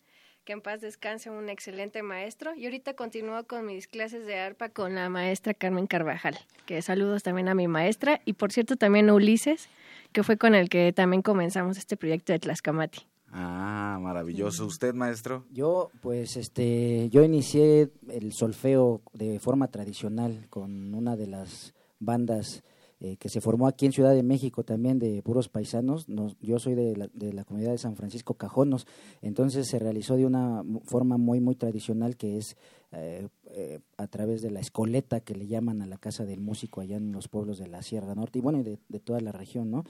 que 0.46 0.54
en 0.54 0.62
paz 0.62 0.80
descanse, 0.80 1.28
un 1.28 1.50
excelente 1.50 2.02
maestro. 2.02 2.54
Y 2.54 2.64
ahorita 2.64 2.94
continúo 2.94 3.44
con 3.44 3.66
mis 3.66 3.86
clases 3.86 4.24
de 4.24 4.38
arpa 4.38 4.70
con 4.70 4.94
la 4.94 5.10
maestra 5.10 5.52
Carmen 5.52 5.86
Carvajal, 5.86 6.38
que 6.64 6.80
saludos 6.80 7.22
también 7.22 7.50
a 7.50 7.54
mi 7.54 7.68
maestra. 7.68 8.22
Y 8.24 8.32
por 8.32 8.50
cierto, 8.50 8.76
también 8.76 9.10
a 9.10 9.14
Ulises, 9.14 9.68
que 10.12 10.22
fue 10.22 10.38
con 10.38 10.54
el 10.54 10.70
que 10.70 10.94
también 10.94 11.20
comenzamos 11.20 11.76
este 11.76 11.98
proyecto 11.98 12.32
de 12.32 12.38
Tlaxcamati. 12.38 13.00
Ah, 13.30 13.98
maravilloso. 14.00 14.64
¿Usted, 14.64 14.94
maestro? 14.94 15.44
Yo, 15.50 15.90
pues, 16.00 16.38
este, 16.38 17.10
yo 17.10 17.22
inicié 17.22 17.90
el 18.08 18.32
solfeo 18.32 19.02
de 19.12 19.38
forma 19.38 19.68
tradicional 19.68 20.46
con 20.48 20.94
una 20.94 21.14
de 21.14 21.26
las 21.26 21.74
bandas 21.98 22.64
eh, 23.00 23.16
que 23.16 23.28
se 23.28 23.40
formó 23.40 23.66
aquí 23.66 23.86
en 23.86 23.92
Ciudad 23.92 24.14
de 24.14 24.22
México 24.22 24.62
también 24.62 24.98
de 24.98 25.22
puros 25.22 25.48
paisanos. 25.48 26.08
Nos- 26.08 26.36
yo 26.40 26.58
soy 26.58 26.74
de 26.74 26.96
la, 26.96 27.08
de 27.12 27.32
la 27.32 27.44
comunidad 27.44 27.72
de 27.72 27.78
San 27.78 27.96
Francisco 27.96 28.34
Cajonos, 28.34 28.86
entonces 29.22 29.66
se 29.68 29.78
realizó 29.78 30.16
de 30.16 30.26
una 30.26 30.62
forma 30.84 31.16
muy, 31.16 31.40
muy 31.40 31.54
tradicional 31.56 32.16
que 32.16 32.36
es 32.38 32.56
eh, 32.92 33.28
eh, 33.46 33.80
a 33.96 34.06
través 34.08 34.42
de 34.42 34.50
la 34.50 34.60
escoleta 34.60 35.20
que 35.20 35.34
le 35.34 35.46
llaman 35.46 35.80
a 35.82 35.86
la 35.86 35.96
casa 35.98 36.24
del 36.24 36.40
músico 36.40 36.80
allá 36.80 36.96
en 36.96 37.12
los 37.12 37.28
pueblos 37.28 37.58
de 37.58 37.68
la 37.68 37.82
Sierra 37.82 38.14
Norte 38.14 38.38
y 38.38 38.42
bueno, 38.42 38.58
y 38.60 38.62
de, 38.64 38.78
de 38.88 39.00
toda 39.00 39.20
la 39.20 39.32
región, 39.32 39.70
¿no? 39.70 39.84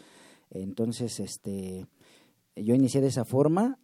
Entonces, 0.50 1.20
este, 1.20 1.86
yo 2.56 2.74
inicié 2.74 3.00
de 3.00 3.06
esa 3.08 3.24
forma 3.24 3.78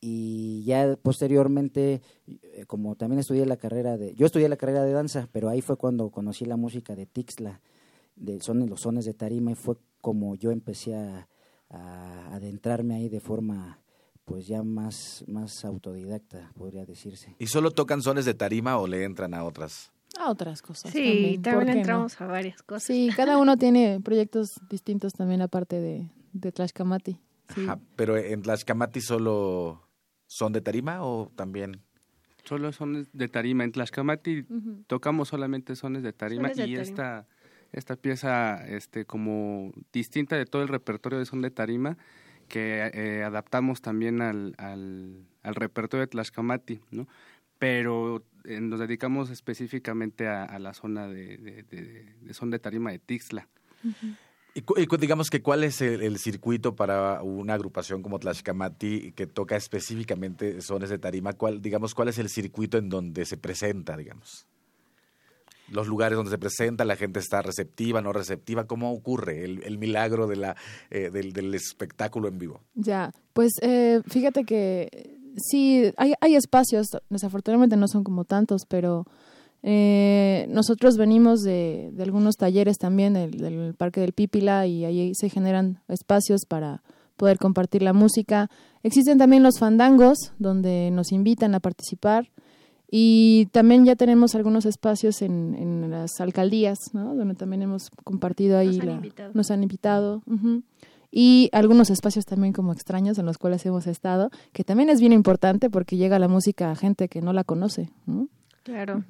y 0.00 0.62
ya 0.64 0.96
posteriormente, 1.00 2.02
eh, 2.26 2.64
como 2.66 2.96
también 2.96 3.20
estudié 3.20 3.46
la 3.46 3.56
carrera 3.56 3.96
de, 3.96 4.14
yo 4.14 4.26
estudié 4.26 4.48
la 4.48 4.56
carrera 4.56 4.82
de 4.84 4.92
danza, 4.92 5.28
pero 5.32 5.48
ahí 5.48 5.60
fue 5.60 5.76
cuando 5.76 6.10
conocí 6.10 6.44
la 6.44 6.56
música 6.56 6.94
de 6.96 7.06
Tixla, 7.06 7.60
de 8.16 8.40
son 8.40 8.68
los 8.68 8.80
sones 8.80 9.04
de 9.04 9.14
tarima 9.14 9.50
y 9.50 9.54
fue 9.54 9.76
como 10.00 10.34
yo 10.34 10.50
empecé 10.50 10.94
a, 10.94 11.28
a 11.70 12.34
adentrarme 12.34 12.94
ahí 12.96 13.08
de 13.08 13.20
forma 13.20 13.78
pues 14.24 14.46
ya 14.46 14.62
más, 14.62 15.24
más 15.26 15.64
autodidacta, 15.64 16.52
podría 16.56 16.84
decirse. 16.86 17.34
¿Y 17.38 17.48
solo 17.48 17.70
tocan 17.72 18.02
sones 18.02 18.24
de 18.24 18.34
tarima 18.34 18.78
o 18.78 18.86
le 18.86 19.04
entran 19.04 19.34
a 19.34 19.44
otras? 19.44 19.92
A 20.18 20.30
otras 20.30 20.62
cosas. 20.62 20.92
Sí, 20.92 21.34
¿por 21.42 21.42
también 21.52 21.74
no? 21.74 21.80
entramos 21.80 22.20
a 22.20 22.26
varias 22.26 22.62
cosas. 22.62 22.84
Sí, 22.84 23.10
cada 23.16 23.38
uno 23.38 23.56
tiene 23.56 24.00
proyectos 24.00 24.60
distintos 24.68 25.12
también 25.14 25.42
aparte 25.42 25.80
de, 25.80 26.08
de 26.32 26.52
Tlaxcamati. 26.52 27.18
Sí. 27.54 27.64
Ajá, 27.64 27.80
pero 27.96 28.16
en 28.16 28.42
Tlaxcamati 28.42 29.00
solo 29.00 29.82
son 30.26 30.52
de 30.52 30.60
tarima 30.60 31.04
o 31.04 31.30
también 31.34 31.82
Solo 32.44 32.72
sones 32.72 33.08
de 33.12 33.28
tarima. 33.28 33.62
En 33.64 33.72
Tlaxcamati 33.72 34.44
tocamos 34.88 35.28
solamente 35.28 35.76
sones 35.76 36.02
de 36.02 36.12
tarima 36.12 36.48
Sones 36.48 36.56
de 36.56 36.62
y 36.64 36.74
tarima. 36.76 36.82
esta 36.82 37.26
esta 37.72 37.96
pieza 37.96 38.64
este 38.68 39.04
como 39.04 39.72
distinta 39.92 40.36
de 40.36 40.46
todo 40.46 40.62
el 40.62 40.68
repertorio 40.68 41.18
de 41.18 41.26
son 41.26 41.42
de 41.42 41.50
tarima 41.50 41.96
que 42.48 42.90
eh, 42.92 43.22
adaptamos 43.24 43.80
también 43.80 44.20
al, 44.20 44.54
al, 44.58 45.24
al 45.42 45.54
repertorio 45.54 46.02
de 46.02 46.08
Tlaxcamati, 46.08 46.80
¿no? 46.90 47.08
Pero 47.58 48.24
eh, 48.44 48.60
nos 48.60 48.80
dedicamos 48.80 49.30
específicamente 49.30 50.26
a, 50.28 50.44
a 50.44 50.58
la 50.58 50.74
zona 50.74 51.06
de, 51.08 51.38
de- 51.38 51.62
de- 51.62 52.14
de 52.20 52.34
son 52.34 52.50
de 52.50 52.58
tarima 52.58 52.90
de 52.90 52.98
Tixla. 52.98 53.48
Y, 54.54 54.62
cu- 54.62 54.74
y 54.78 54.86
cu- 54.86 54.98
digamos 54.98 55.30
que 55.30 55.40
cuál 55.40 55.64
es 55.64 55.80
el, 55.80 56.02
el 56.02 56.18
circuito 56.18 56.76
para 56.76 57.22
una 57.22 57.54
agrupación 57.54 58.02
como 58.02 58.18
Tlaxcamati 58.18 59.12
que 59.12 59.26
toca 59.26 59.56
específicamente 59.56 60.60
sones 60.60 60.90
de 60.90 60.98
tarima, 60.98 61.32
cuál, 61.32 61.62
digamos, 61.62 61.94
cuál 61.94 62.08
es 62.08 62.18
el 62.18 62.28
circuito 62.28 62.76
en 62.76 62.90
donde 62.90 63.24
se 63.24 63.38
presenta, 63.38 63.96
digamos. 63.96 64.46
Los 65.72 65.88
lugares 65.88 66.16
donde 66.16 66.30
se 66.30 66.38
presenta, 66.38 66.84
la 66.84 66.96
gente 66.96 67.18
está 67.18 67.42
receptiva, 67.42 68.00
no 68.00 68.12
receptiva, 68.12 68.66
¿cómo 68.66 68.92
ocurre 68.92 69.44
el, 69.44 69.62
el 69.64 69.78
milagro 69.78 70.26
de 70.26 70.36
la, 70.36 70.56
eh, 70.90 71.10
del, 71.10 71.54
espectáculo 71.54 72.28
en 72.28 72.38
vivo? 72.38 72.60
Ya, 72.74 73.10
pues 73.32 73.52
eh, 73.62 74.02
fíjate 74.06 74.44
que 74.44 75.18
sí, 75.36 75.92
hay, 75.96 76.14
hay 76.20 76.36
espacios, 76.36 76.86
desafortunadamente 77.10 77.76
no 77.76 77.88
son 77.88 78.04
como 78.04 78.24
tantos, 78.24 78.62
pero 78.68 79.04
Eh, 79.64 80.46
nosotros 80.48 80.96
venimos 80.96 81.42
de, 81.42 81.90
de, 81.92 82.02
algunos 82.02 82.34
talleres 82.34 82.78
también 82.78 83.14
del, 83.14 83.30
del, 83.30 83.74
Parque 83.74 84.00
del 84.00 84.12
Pípila 84.12 84.66
y 84.66 84.84
ahí 84.84 85.12
se 85.14 85.28
generan 85.28 85.78
espacios 85.86 86.46
para 86.48 86.82
poder 87.16 87.38
compartir 87.38 87.82
la 87.82 87.92
música. 87.92 88.48
Existen 88.82 89.18
también 89.18 89.44
los 89.44 89.60
fandangos, 89.60 90.32
donde 90.38 90.90
nos 90.90 91.12
invitan 91.12 91.54
a 91.54 91.60
participar. 91.60 92.26
Y 92.94 93.46
también 93.52 93.86
ya 93.86 93.96
tenemos 93.96 94.34
algunos 94.34 94.66
espacios 94.66 95.22
en, 95.22 95.54
en 95.54 95.90
las 95.90 96.20
alcaldías, 96.20 96.76
¿no? 96.92 97.14
donde 97.14 97.34
también 97.34 97.62
hemos 97.62 97.88
compartido 98.04 98.58
ahí. 98.58 98.76
Nos 98.76 98.80
han 98.80 98.86
la, 98.86 98.92
invitado. 98.92 99.30
Nos 99.32 99.50
han 99.50 99.62
invitado. 99.62 100.22
Uh 100.26 100.34
-huh. 100.34 100.62
Y 101.10 101.48
algunos 101.52 101.88
espacios 101.88 102.26
también 102.26 102.52
como 102.52 102.70
extraños 102.70 103.18
en 103.18 103.24
los 103.24 103.38
cuales 103.38 103.64
hemos 103.64 103.86
estado, 103.86 104.30
que 104.52 104.62
también 104.62 104.90
es 104.90 105.00
bien 105.00 105.14
importante 105.14 105.70
porque 105.70 105.96
llega 105.96 106.18
la 106.18 106.28
música 106.28 106.70
a 106.70 106.76
gente 106.76 107.08
que 107.08 107.22
no 107.22 107.32
la 107.32 107.44
conoce. 107.44 107.88
¿no? 108.04 108.28
Claro. 108.62 109.04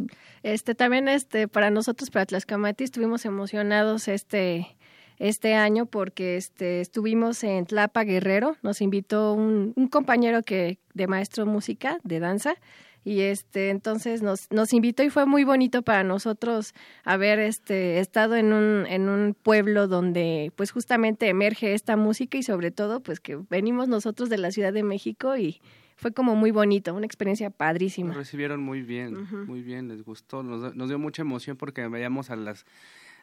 Este 0.45 0.77
también 0.77 1.09
este 1.09 1.49
para 1.49 1.71
nosotros 1.71 2.11
para 2.11 2.25
Tlaxcamati 2.25 2.85
estuvimos 2.85 3.25
emocionados 3.25 4.07
este 4.07 4.77
este 5.19 5.55
año 5.55 5.87
porque 5.87 6.37
este 6.37 6.81
estuvimos 6.81 7.43
en 7.43 7.67
Tlapa 7.67 8.05
Guerrero, 8.05 8.57
nos 8.63 8.81
invitó 8.81 9.35
un, 9.35 9.73
un 9.75 9.89
compañero 9.89 10.45
que 10.45 10.79
de 10.95 11.09
maestro 11.09 11.47
música 11.47 11.99
de 12.05 12.21
danza 12.21 12.55
y 13.05 13.21
este 13.21 13.71
entonces 13.71 14.23
nos 14.23 14.51
nos 14.51 14.73
invitó 14.73 15.03
y 15.03 15.11
fue 15.11 15.27
muy 15.27 15.45
bonito 15.45 15.83
para 15.83 16.05
nosotros 16.05 16.75
haber 17.05 17.39
este 17.39 17.99
estado 17.99 18.37
en 18.37 18.53
un 18.53 18.87
en 18.87 19.09
un 19.09 19.35
pueblo 19.35 19.89
donde 19.89 20.53
pues 20.57 20.71
justamente 20.71 21.29
emerge 21.29 21.75
esta 21.75 21.97
música 21.97 22.39
y 22.39 22.43
sobre 22.43 22.71
todo 22.71 23.01
pues 23.01 23.21
que 23.21 23.37
venimos 23.51 23.89
nosotros 23.89 24.29
de 24.29 24.39
la 24.39 24.51
Ciudad 24.51 24.73
de 24.73 24.83
México 24.83 25.37
y 25.37 25.61
fue 25.97 26.13
como 26.13 26.35
muy 26.35 26.51
bonito, 26.51 26.93
una 26.95 27.07
experiencia 27.07 27.51
padrísima. 27.51 28.09
Nos 28.09 28.17
recibieron 28.17 28.61
muy 28.61 28.83
bien, 28.83 29.17
uh 29.17 29.21
-huh. 29.21 29.47
muy 29.47 29.63
bien, 29.63 29.87
les 29.87 30.03
gustó, 30.03 30.43
nos, 30.43 30.75
nos, 30.75 30.89
dio 30.89 30.99
mucha 30.99 31.23
emoción 31.23 31.57
porque 31.57 31.87
veíamos 31.87 32.31
a 32.31 32.35
las 32.35 32.67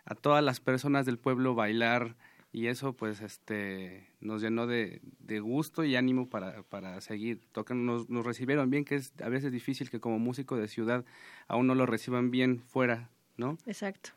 a 0.05 0.15
todas 0.15 0.41
las 0.43 0.61
personas 0.61 1.05
del 1.05 1.17
pueblo 1.17 1.55
bailar 1.55 2.15
y 2.51 2.67
eso 2.67 2.93
pues 2.93 3.21
este 3.21 4.07
nos 4.21 4.41
llenó 4.41 4.65
de, 4.65 5.01
de 5.19 5.39
gusto 5.39 5.83
y 5.83 5.95
ánimo 5.95 6.29
para, 6.29 6.63
para 6.63 6.99
seguir 7.01 7.41
tocando, 7.51 7.93
nos, 7.93 8.09
nos, 8.09 8.25
recibieron 8.25 8.69
bien, 8.69 8.85
que 8.85 8.95
es 8.95 9.13
a 9.21 9.29
veces 9.29 9.51
difícil 9.51 9.89
que 9.89 9.99
como 9.99 10.19
músico 10.19 10.57
de 10.57 10.67
ciudad 10.67 11.05
aún 11.47 11.67
no 11.67 11.75
lo 11.75 11.85
reciban 11.85 12.31
bien 12.31 12.59
fuera, 12.59 13.09
¿no? 13.37 13.57
Exacto. 13.65 14.11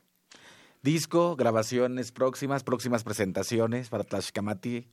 Disco, 0.82 1.36
grabaciones 1.36 2.10
próximas, 2.10 2.64
próximas 2.64 3.04
presentaciones 3.04 3.88
para 3.88 4.02
Tlaxcamati. 4.02 4.86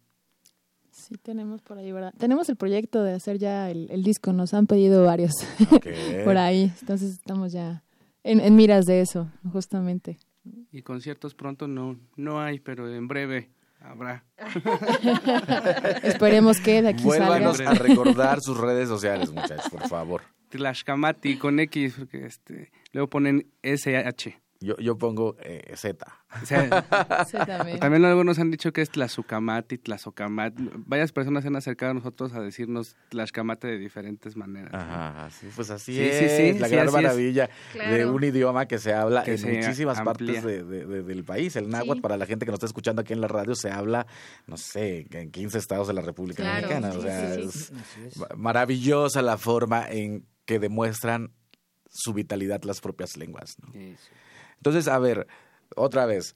Sí, 0.91 1.15
tenemos 1.17 1.61
por 1.61 1.77
ahí, 1.77 1.91
¿verdad? 1.91 2.13
Tenemos 2.17 2.49
el 2.49 2.57
proyecto 2.57 3.01
de 3.03 3.13
hacer 3.13 3.39
ya 3.39 3.71
el, 3.71 3.89
el 3.89 4.03
disco, 4.03 4.33
nos 4.33 4.53
han 4.53 4.67
pedido 4.67 5.05
varios 5.05 5.31
Okay. 5.71 6.23
por 6.25 6.37
ahí, 6.37 6.71
entonces 6.81 7.11
estamos 7.11 7.53
ya 7.53 7.83
en, 8.23 8.41
en, 8.41 8.55
miras 8.55 8.85
de 8.85 9.01
eso, 9.01 9.31
justamente. 9.51 10.19
Y 10.71 10.81
conciertos 10.81 11.35
pronto 11.35 11.67
no, 11.67 11.99
no 12.15 12.41
hay, 12.41 12.59
pero 12.59 12.93
en 12.93 13.07
breve 13.07 13.49
habrá. 13.81 14.23
Esperemos 16.03 16.59
que 16.59 16.81
de 16.81 16.89
aquí 16.89 17.03
Vuélvanos 17.03 17.57
salga. 17.57 17.71
a 17.71 17.75
recordar 17.75 18.41
sus 18.41 18.57
redes 18.57 18.87
sociales, 18.89 19.31
muchachos, 19.31 19.69
por 19.69 19.87
favor. 19.87 20.21
Tlaxcamati 20.49 21.37
con 21.37 21.59
X, 21.59 21.95
porque 21.97 22.25
este, 22.25 22.71
luego 22.91 23.09
ponen 23.09 23.47
SH. 23.61 24.39
Yo, 24.61 24.75
yo 24.77 24.97
pongo 24.97 25.37
eh, 25.41 25.73
Z. 25.77 26.05
También. 27.45 27.79
también 27.79 28.05
algunos 28.05 28.39
han 28.39 28.51
dicho 28.51 28.73
que 28.73 28.81
es 28.81 28.89
Tlazucamati, 28.89 29.77
Tlazocamati. 29.77 30.69
Varias 30.85 31.11
personas 31.13 31.43
se 31.43 31.47
han 31.47 31.55
acercado 31.55 31.91
a 31.91 31.93
nosotros 31.93 32.33
a 32.33 32.41
decirnos 32.41 32.95
Tlaxcamate 33.09 33.67
de 33.67 33.77
diferentes 33.77 34.35
maneras. 34.35 34.73
Ajá, 34.73 35.29
sí, 35.31 35.47
pues 35.55 35.69
así 35.69 35.93
Sí, 35.93 36.01
es. 36.01 36.17
sí, 36.31 36.53
sí, 36.53 36.59
la 36.59 36.67
sí, 36.67 36.75
gran 36.75 36.91
maravilla 36.91 37.49
de 37.73 38.05
un 38.05 38.23
idioma 38.23 38.65
que 38.67 38.79
se 38.79 38.93
habla 38.93 39.23
Que 39.23 39.31
en 39.31 39.37
se 39.37 39.51
muchísimas 39.53 39.97
amplía. 39.99 40.41
partes 40.41 40.43
de- 40.43 40.63
de- 40.63 40.85
de- 40.85 41.03
del 41.03 41.23
país. 41.23 41.55
El 41.55 41.69
náhuatl, 41.69 41.95
Sí. 41.99 42.01
para 42.01 42.17
la 42.17 42.25
gente 42.25 42.45
que 42.45 42.51
nos 42.51 42.57
está 42.57 42.65
escuchando 42.65 43.01
aquí 43.01 43.13
en 43.13 43.21
la 43.21 43.27
radio, 43.29 43.55
se 43.55 43.71
habla, 43.71 44.07
no 44.45 44.57
sé, 44.57 45.07
en 45.11 45.31
15 45.31 45.57
estados 45.57 45.87
de 45.87 45.93
la 45.93 46.01
República 46.01 46.43
Claro, 46.43 46.67
Mexicana. 46.67 46.89
O 46.89 46.93
sí, 46.93 47.01
sea, 47.01 47.35
sí, 47.35 47.41
es 47.43 47.71
sí. 48.13 48.19
Maravillosa 48.35 49.21
la 49.21 49.37
forma 49.37 49.87
en 49.89 50.25
que 50.45 50.59
demuestran 50.59 51.31
su 51.89 52.13
vitalidad 52.13 52.61
las 52.63 52.81
propias 52.81 53.17
lenguas. 53.17 53.55
¿no? 53.65 53.73
Eso. 53.79 54.09
Entonces, 54.59 54.87
a 54.87 54.99
ver, 54.99 55.27
otra 55.75 56.05
vez, 56.05 56.35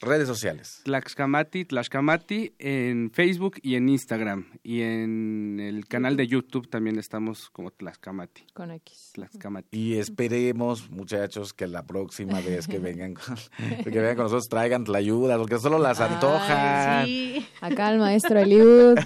redes 0.00 0.28
sociales. 0.28 0.80
Tlaxcamati, 0.84 1.64
Tlaxcamati 1.64 2.52
en 2.58 3.10
Facebook 3.12 3.56
y 3.62 3.74
en 3.74 3.88
Instagram. 3.88 4.46
Y 4.62 4.82
en 4.82 5.58
el 5.60 5.86
canal 5.86 6.16
de 6.16 6.26
YouTube 6.26 6.68
también 6.68 6.98
estamos 6.98 7.50
como 7.50 7.70
Tlaxcamati. 7.70 8.44
Con 8.54 8.70
X. 8.70 9.10
Tlaxcamati. 9.14 9.68
Y 9.78 9.94
esperemos, 9.98 10.90
muchachos, 10.90 11.52
que 11.52 11.66
la 11.66 11.84
próxima 11.84 12.40
vez 12.40 12.66
que 12.68 12.78
vengan 12.78 13.14
con, 13.14 13.36
que 13.84 13.90
vengan 13.90 14.14
con 14.16 14.24
nosotros 14.24 14.48
traigan 14.48 14.84
la 14.86 14.98
ayuda, 14.98 15.36
porque 15.38 15.58
solo 15.58 15.78
las 15.78 16.00
Ay, 16.00 16.12
antojan. 16.14 17.06
Sí. 17.06 17.46
Acá 17.60 17.90
el 17.92 17.98
maestro 17.98 18.38
Eliud. 18.38 18.98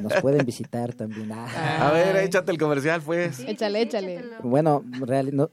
Nos 0.00 0.14
pueden 0.22 0.46
visitar 0.46 0.94
también. 0.94 1.30
Ah. 1.32 1.88
A 1.88 1.92
ver, 1.92 2.16
échate 2.16 2.52
el 2.52 2.58
comercial, 2.58 3.02
pues. 3.04 3.40
Échale, 3.40 3.82
échale. 3.82 4.24
Bueno, 4.42 4.82
real- 5.00 5.34
no- 5.34 5.50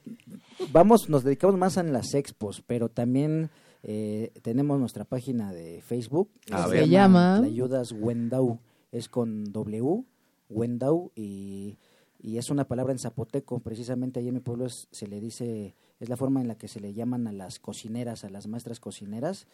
vamos, 0.72 1.08
nos 1.08 1.22
dedicamos 1.24 1.56
más 1.58 1.76
a 1.76 1.82
las 1.82 2.14
expos, 2.14 2.62
pero 2.66 2.88
también 2.88 3.50
eh, 3.88 4.32
tenemos 4.42 4.80
nuestra 4.80 5.04
página 5.04 5.52
de 5.52 5.80
Facebook. 5.80 6.28
A 6.50 6.64
Se 6.64 6.70
ver. 6.70 6.84
Se 6.84 6.88
llama- 6.90 7.36
Ayudas 7.38 7.92
Wendau. 7.92 8.58
Es 8.90 9.08
con 9.08 9.44
W, 9.52 10.04
Wendau, 10.50 11.12
y, 11.14 11.76
y 12.20 12.38
es 12.38 12.50
una 12.50 12.66
palabra 12.66 12.92
en 12.92 12.98
zapoteco. 12.98 13.60
Precisamente 13.60 14.18
ahí 14.20 14.28
en 14.28 14.34
mi 14.34 14.40
pueblo 14.40 14.66
es- 14.66 14.88
se 14.90 15.06
le 15.06 15.20
dice, 15.20 15.74
es 16.00 16.08
la 16.08 16.16
forma 16.16 16.40
en 16.40 16.48
la 16.48 16.56
que 16.58 16.66
se 16.68 16.80
le 16.80 16.94
llaman 16.94 17.26
a 17.28 17.32
las 17.32 17.58
cocineras, 17.60 18.24
a 18.24 18.30
las 18.30 18.48
maestras 18.48 18.80
cocineras, 18.80 19.46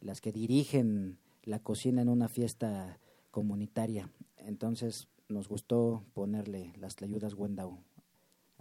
las 0.00 0.20
que 0.20 0.30
dirigen 0.32 1.18
la 1.42 1.58
cocina 1.60 2.00
en 2.02 2.08
una 2.08 2.28
fiesta 2.28 2.98
comunitaria. 3.32 4.10
Entonces 4.38 5.08
nos 5.28 5.48
gustó 5.48 6.04
ponerle 6.14 6.72
las 6.78 7.00
ayudas 7.02 7.34
Wendau. 7.34 7.78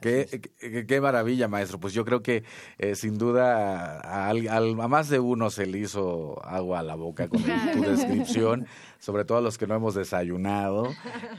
Es. 0.01 0.29
Qué, 0.31 0.41
qué- 0.59 0.85
qué 0.85 1.01
maravilla, 1.01 1.47
maestro. 1.47 1.79
Pues 1.79 1.93
yo 1.93 2.05
creo 2.05 2.21
que 2.21 2.43
eh, 2.77 2.95
sin 2.95 3.17
duda 3.17 3.99
a, 3.99 4.29
al- 4.29 4.47
a 4.47 4.87
más 4.87 5.09
de 5.09 5.19
uno 5.19 5.49
se 5.49 5.65
le 5.65 5.79
hizo 5.79 6.43
agua 6.45 6.79
a 6.79 6.83
la 6.83 6.95
boca 6.95 7.27
con 7.27 7.41
tu 7.41 7.81
descripción, 7.81 8.67
sobre 8.99 9.25
todo 9.25 9.37
a 9.37 9.41
los 9.41 9.57
que 9.57 9.67
no 9.67 9.75
hemos 9.75 9.95
desayunado. 9.95 10.87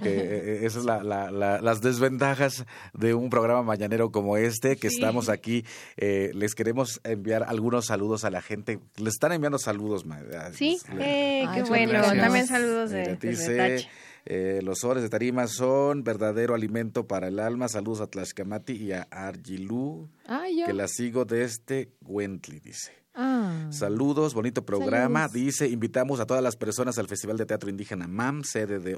Que, 0.03 0.11
eh, 0.11 0.67
esas 0.67 0.85
son 0.85 0.87
la- 0.87 1.03
la- 1.03 1.31
la- 1.31 1.61
las 1.61 1.81
desventajas 1.81 2.65
de 2.95 3.15
un 3.15 3.31
programa 3.31 3.63
mañanero 3.63 4.11
como 4.11 4.37
este, 4.37 4.77
que 4.77 4.91
Sí. 4.91 4.97
estamos 4.97 5.29
aquí. 5.29 5.65
Eh, 5.97 6.31
les 6.35 6.55
queremos 6.55 7.01
enviar 7.05 7.45
algunos 7.45 7.87
saludos 7.87 8.25
a 8.25 8.31
la 8.31 8.43
gente. 8.43 8.81
Les 8.97 9.15
están 9.15 9.33
enviando 9.33 9.59
saludos, 9.59 10.05
ma- 10.07 10.21
Sí, 10.53 10.79
le- 10.95 11.43
eh, 11.43 11.49
qué 11.55 11.63
bueno. 11.65 11.93
gracias. 11.93 12.19
También 12.19 12.47
saludos 12.47 12.91
de, 12.91 13.17
Tachi. 13.17 13.89
Eh, 14.33 14.61
los 14.63 14.79
sobres 14.79 15.03
de 15.03 15.09
tarima 15.09 15.49
son 15.49 16.05
verdadero 16.05 16.55
alimento 16.55 17.09
para 17.09 17.27
el 17.27 17.41
alma. 17.41 17.67
Saludos 17.67 18.01
a 18.01 18.07
Tlaxcamati 18.07 18.75
y 18.75 18.93
a 18.93 19.03
Argilú, 19.11 20.09
Ah, 20.25 20.45
que 20.65 20.73
la 20.73 20.87
sigo 20.87 21.25
desde 21.25 21.97
Wently, 22.03 22.61
dice. 22.61 22.93
Ah. 23.13 23.67
Saludos, 23.71 24.35
bonito 24.35 24.65
programa. 24.65 25.23
Saludos. 25.27 25.33
Dice, 25.33 25.69
invitamos 25.69 26.21
a 26.21 26.27
todas 26.27 26.45
las 26.45 26.55
personas 26.55 26.97
al 26.99 27.09
Festival 27.09 27.39
de 27.39 27.47
Teatro 27.47 27.71
Indígena 27.71 28.07
MAM, 28.07 28.45
sede 28.45 28.79
de 28.79 28.97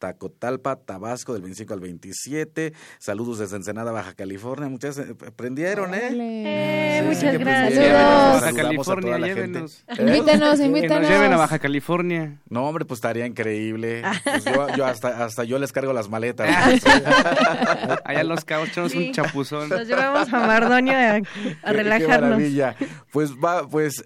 Tacotalpa, 0.00 0.76
Tabasco, 0.76 1.32
del 1.34 1.42
25 1.42 1.74
al 1.74 1.80
27. 1.80 2.72
Saludos 2.98 3.38
desde 3.38 3.56
Ensenada, 3.56 3.92
Baja 3.92 4.14
California. 4.14 4.68
Muchas 4.68 4.98
eh, 4.98 5.14
prendieron, 5.36 5.94
¿eh? 5.94 6.08
Eh, 6.12 6.96
Sí, 7.00 7.06
muchas 7.06 7.38
gracias. 7.38 7.74
Saludos. 7.74 7.92
Baja 8.02 8.40
Saludamos 8.40 8.52
a 8.52 8.62
California, 8.62 9.06
toda 9.06 9.18
la 9.18 9.26
llévenos. 9.28 9.84
gente. 9.86 10.02
¿Eh? 10.02 10.16
Invítanos, 10.18 10.58
Que 10.58 10.64
invítanos. 10.66 11.00
nos 11.02 11.10
lleven 11.10 11.32
a 11.32 11.36
Baja 11.36 11.58
California. 11.58 12.40
No, 12.48 12.66
hombre, 12.66 12.84
pues 12.84 12.98
estaría 12.98 13.26
increíble. 13.26 14.02
Pues 14.24 14.44
yo, 14.44 14.68
yo 14.76 14.86
hasta, 14.86 15.24
hasta 15.24 15.44
yo 15.44 15.58
les 15.58 15.70
cargo 15.72 15.92
las 15.92 16.08
maletas. 16.08 16.48
Allá 18.04 18.24
los 18.24 18.44
cauchos, 18.44 18.92
Sí. 18.92 18.98
un 19.08 19.12
chapuzón. 19.12 19.68
Nos 19.68 19.86
llevamos 19.86 20.32
a 20.32 20.40
Mardonio 20.46 20.92
a, 20.94 21.10
a 21.16 21.20
Qué- 21.20 21.56
Qué 21.64 21.72
relajarnos. 21.72 22.20
maravilla. 22.30 22.74
Pues 23.12 23.32
va, 23.32 23.68
pues 23.68 24.02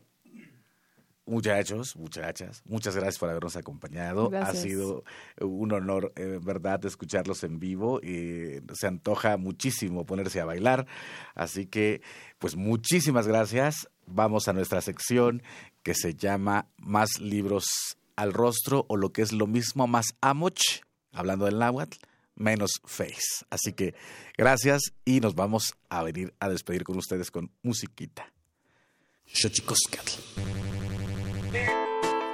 muchachos, 1.27 1.97
muchachas, 1.97 2.63
muchas 2.65 2.95
gracias 2.95 3.19
por 3.19 3.31
habernos 3.31 3.57
acompañado. 3.57 4.31
Gracias. 4.31 4.59
Ha 4.59 4.63
sido 4.63 5.05
un 5.41 5.73
honor, 5.73 6.13
eh, 6.17 6.39
verdad, 6.43 6.85
escucharlos 6.85 7.45
en 7.45 7.59
vivo. 7.59 8.01
y 8.03 8.61
se 8.75 8.87
antoja 8.87 9.37
muchísimo 9.37 10.07
ponerse 10.07 10.41
a 10.41 10.45
bailar. 10.45 10.87
Así 11.35 11.67
que, 11.67 12.03
pues 12.39 12.57
muchísimas 12.57 13.27
gracias. 13.27 13.89
Vamos 14.07 14.49
a 14.49 14.53
nuestra 14.53 14.81
sección 14.81 15.43
que 15.83 15.95
se 15.95 16.15
llama 16.15 16.69
Más 16.77 17.21
libros 17.21 17.67
al 18.17 18.33
rostro 18.33 18.85
o 18.89 18.97
lo 18.97 19.13
que 19.13 19.23
es 19.23 19.33
lo 19.33 19.47
mismo, 19.47 19.87
más 19.87 20.15
amoch, 20.21 20.61
hablando 21.13 21.47
del 21.47 21.59
náhuatl, 21.59 21.99
menos 22.35 22.81
face. 22.85 23.45
Así 23.51 23.73
que 23.73 23.95
gracias 24.37 24.93
y 25.05 25.21
nos 25.21 25.35
vamos 25.35 25.75
a 25.89 26.03
venir 26.03 26.35
a 26.41 26.49
despedir 26.49 26.85
con 26.85 26.97
ustedes 26.99 27.31
con 27.31 27.51
musiquita. 27.63 28.33
Xochicoscatl. 29.27 30.84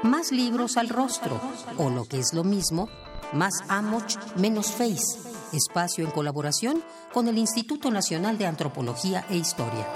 Más 0.03 0.33
libros 0.33 0.77
al 0.77 0.89
rostro, 0.89 1.41
o 1.77 1.91
lo 1.91 2.05
que 2.05 2.19
es 2.19 2.33
lo 2.33 2.45
mismo, 2.45 2.89
más 3.33 3.55
amoch, 3.69 4.17
menos 4.37 4.73
face. 4.73 5.19
espacio 5.53 6.05
en 6.05 6.11
colaboración 6.11 6.83
con 7.13 7.27
el 7.27 7.37
Instituto 7.37 7.91
Nacional 7.91 8.39
de 8.39 8.47
Antropología 8.47 9.27
e 9.29 9.37
Historia. 9.37 9.87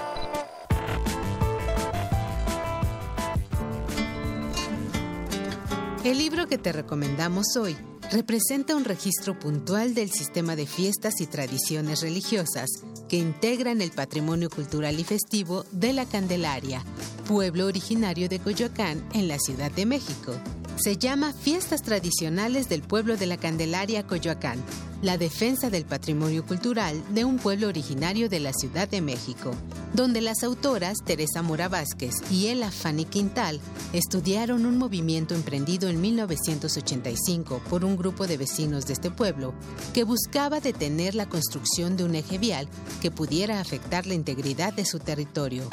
El 6.03 6.17
libro 6.19 6.45
que 6.45 6.57
te 6.57 6.71
recomendamos 6.71 7.55
hoy 7.57 7.75
representa 8.11 8.75
un 8.75 8.85
registro 8.85 9.37
puntual 9.37 9.93
del 9.93 10.11
sistema 10.11 10.55
de 10.55 10.65
fiestas 10.65 11.21
y 11.21 11.27
tradiciones 11.27 12.01
religiosas 12.01 12.69
que 13.09 13.17
integran 13.17 13.81
el 13.81 13.91
patrimonio 13.91 14.49
cultural 14.49 14.99
y 14.99 15.03
festivo 15.03 15.65
de 15.71 15.93
la 15.93 16.05
Candelaria, 16.05 16.83
pueblo 17.27 17.65
originario 17.67 18.29
de 18.29 18.39
Coyoacán 18.39 19.03
en 19.13 19.27
la 19.27 19.39
Ciudad 19.39 19.71
de 19.71 19.85
México. 19.85 20.33
Se 20.77 20.97
llama 20.97 21.31
Fiestas 21.31 21.83
Tradicionales 21.83 22.67
del 22.67 22.81
Pueblo 22.81 23.15
de 23.15 23.27
la 23.27 23.37
Candelaria, 23.37 24.05
Coyoacán, 24.05 24.61
la 25.01 25.17
defensa 25.17 25.69
del 25.69 25.85
patrimonio 25.85 26.45
cultural 26.45 27.01
de 27.13 27.23
un 27.23 27.37
pueblo 27.37 27.69
originario 27.69 28.27
de 28.27 28.41
la 28.41 28.51
Ciudad 28.51 28.89
de 28.89 28.99
México, 28.99 29.51
donde 29.93 30.19
las 30.19 30.43
autoras 30.43 30.97
Teresa 31.05 31.41
Mora 31.41 31.69
Vázquez 31.69 32.15
y 32.29 32.47
Ella 32.47 32.71
Fanny 32.71 33.05
Quintal 33.05 33.61
estudiaron 33.93 34.65
un 34.65 34.77
movimiento 34.77 35.33
emprendido 35.33 35.87
en 35.87 36.01
1985 36.01 37.61
por 37.69 37.85
un 37.85 37.95
grupo 37.95 38.27
de 38.27 38.35
vecinos 38.35 38.85
de 38.85 38.93
este 38.93 39.11
pueblo 39.11 39.53
que 39.93 40.03
buscaba 40.03 40.59
detener 40.59 41.15
la 41.15 41.29
construcción 41.29 41.95
de 41.95 42.03
un 42.03 42.15
eje 42.15 42.37
vial 42.37 42.67
que 43.01 43.11
pudiera 43.11 43.61
afectar 43.61 44.05
la 44.05 44.13
integridad 44.13 44.73
de 44.73 44.83
su 44.83 44.99
territorio. 44.99 45.69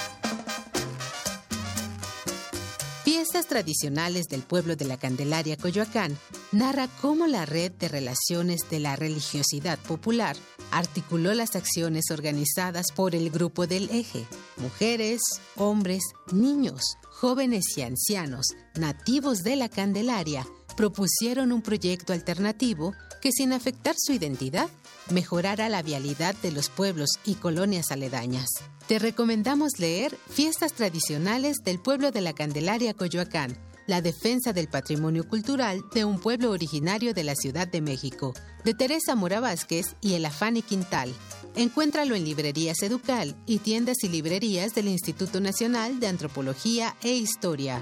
Fiestas 3.23 3.47
tradicionales 3.47 4.27
del 4.27 4.43
pueblo 4.43 4.75
de 4.75 4.85
la 4.85 4.97
Candelaria 4.97 5.57
Coyoacán 5.57 6.18
narra 6.51 6.89
cómo 7.01 7.29
la 7.29 7.47
red 7.47 7.70
de 7.70 7.87
relaciones 7.87 8.62
de 8.68 8.81
la 8.81 8.97
religiosidad 8.97 9.79
popular 9.79 10.35
articuló 10.73 11.33
las 11.33 11.55
acciones 11.55 12.11
organizadas 12.11 12.91
por 12.91 13.14
el 13.14 13.31
grupo 13.31 13.68
del 13.68 13.89
eje, 13.91 14.27
mujeres, 14.57 15.20
hombres, 15.55 16.03
niños, 16.33 16.97
jóvenes 17.11 17.62
y 17.77 17.83
ancianos, 17.83 18.57
nativos 18.75 19.45
de 19.45 19.55
la 19.55 19.68
Candelaria, 19.68 20.45
propusieron 20.77 21.53
un 21.53 21.62
proyecto 21.62 22.12
alternativo 22.12 22.93
que 23.20 23.31
sin 23.31 23.53
afectar 23.53 23.95
su 23.97 24.12
identidad 24.12 24.68
mejorara 25.12 25.68
la 25.68 25.82
vialidad 25.82 26.34
de 26.42 26.50
los 26.52 26.68
pueblos 26.68 27.10
y 27.24 27.34
colonias 27.34 27.90
aledañas. 27.90 28.48
Te 28.88 28.98
recomendamos 28.98 29.78
leer 29.78 30.16
Fiestas 30.28 30.72
Tradicionales 30.72 31.58
del 31.64 31.78
Pueblo 31.78 32.10
de 32.10 32.20
la 32.20 32.32
Candelaria 32.32 32.94
Coyoacán, 32.94 33.56
la 33.86 34.00
defensa 34.00 34.52
del 34.52 34.68
patrimonio 34.68 35.28
cultural 35.28 35.82
de 35.94 36.04
un 36.04 36.20
pueblo 36.20 36.50
originario 36.50 37.14
de 37.14 37.24
la 37.24 37.34
Ciudad 37.34 37.68
de 37.68 37.80
México, 37.80 38.34
de 38.64 38.74
Teresa 38.74 39.14
Mora 39.14 39.40
Vázquez 39.40 39.94
y 40.00 40.14
el 40.14 40.24
Afani 40.24 40.62
Quintal. 40.62 41.12
Encuéntralo 41.56 42.14
en 42.14 42.24
librerías 42.24 42.82
Educal 42.82 43.36
y 43.46 43.58
tiendas 43.58 43.96
y 44.02 44.08
librerías 44.08 44.74
del 44.74 44.88
Instituto 44.88 45.40
Nacional 45.40 46.00
de 46.00 46.08
Antropología 46.08 46.96
e 47.02 47.12
Historia. 47.12 47.80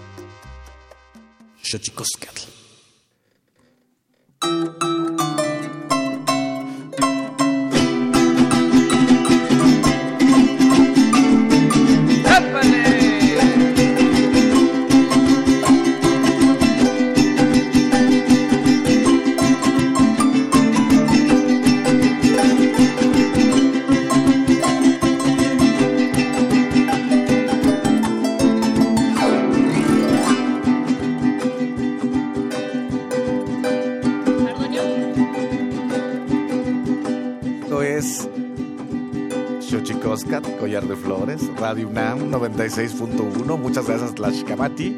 Xochicoscat, 40.21 40.59
Collar 40.59 40.87
de 40.87 40.97
Flores, 40.97 41.41
Radio 41.57 41.89
UNAM 41.89 42.31
96.1. 42.31 43.59
Muchas 43.59 43.87
gracias, 43.87 44.15
Tlashkamati, 44.15 44.97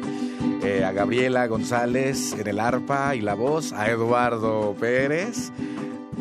eh, 0.63 0.83
a 0.83 0.91
Gabriela 0.91 1.47
González 1.47 2.33
en 2.33 2.47
el 2.47 2.59
arpa 2.59 3.15
y 3.15 3.21
la 3.21 3.33
voz, 3.33 3.71
a 3.71 3.89
Eduardo 3.89 4.75
Pérez, 4.77 5.51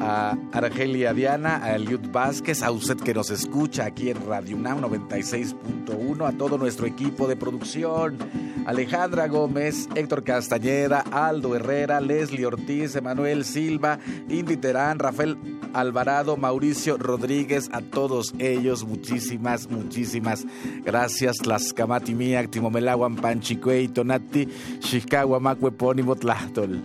a 0.01 0.37
Argelia 0.53 1.13
Diana, 1.15 1.65
a 1.65 1.75
Eliud 1.75 2.13
Vázquez, 2.13 2.63
a 2.63 2.71
usted 2.71 2.97
que 2.99 3.13
nos 3.13 3.31
escucha 3.31 3.87
aquí 3.87 4.11
en 4.11 4.25
Radio 4.25 4.57
UNAM 4.57 4.81
96.1, 4.83 6.29
a 6.29 6.33
todo 6.39 6.57
nuestro 6.57 6.87
equipo 6.87 7.27
de 7.27 7.35
producción, 7.35 8.19
Alejandra 8.67 9.27
Gómez, 9.27 9.89
Héctor 9.97 10.23
Castañeda, 10.23 11.01
Aldo 11.11 11.57
Herrera, 11.57 12.01
Leslie 12.01 12.47
Ortiz, 12.47 12.95
Emanuel 12.95 13.45
Silva, 13.45 13.99
Indy 14.29 14.57
Terán, 14.57 15.01
Rafael 15.01 15.37
Alvarado, 15.73 16.37
Mauricio 16.37 16.97
Rodríguez, 16.99 17.71
a 17.73 17.81
todos 17.81 18.35
ellos, 18.39 18.85
muchísimas, 18.85 19.71
muchísimas 19.71 20.45
gracias. 20.85 21.39
Tlaxcamati 21.39 22.15
Miak, 22.15 22.51
Timomelaguan, 22.51 23.17
Panchicuey, 23.17 23.89
Tonati, 23.89 24.49
Xicagua, 24.81 25.41
Macuepónimo, 25.41 26.17
Tlachtol. 26.17 26.81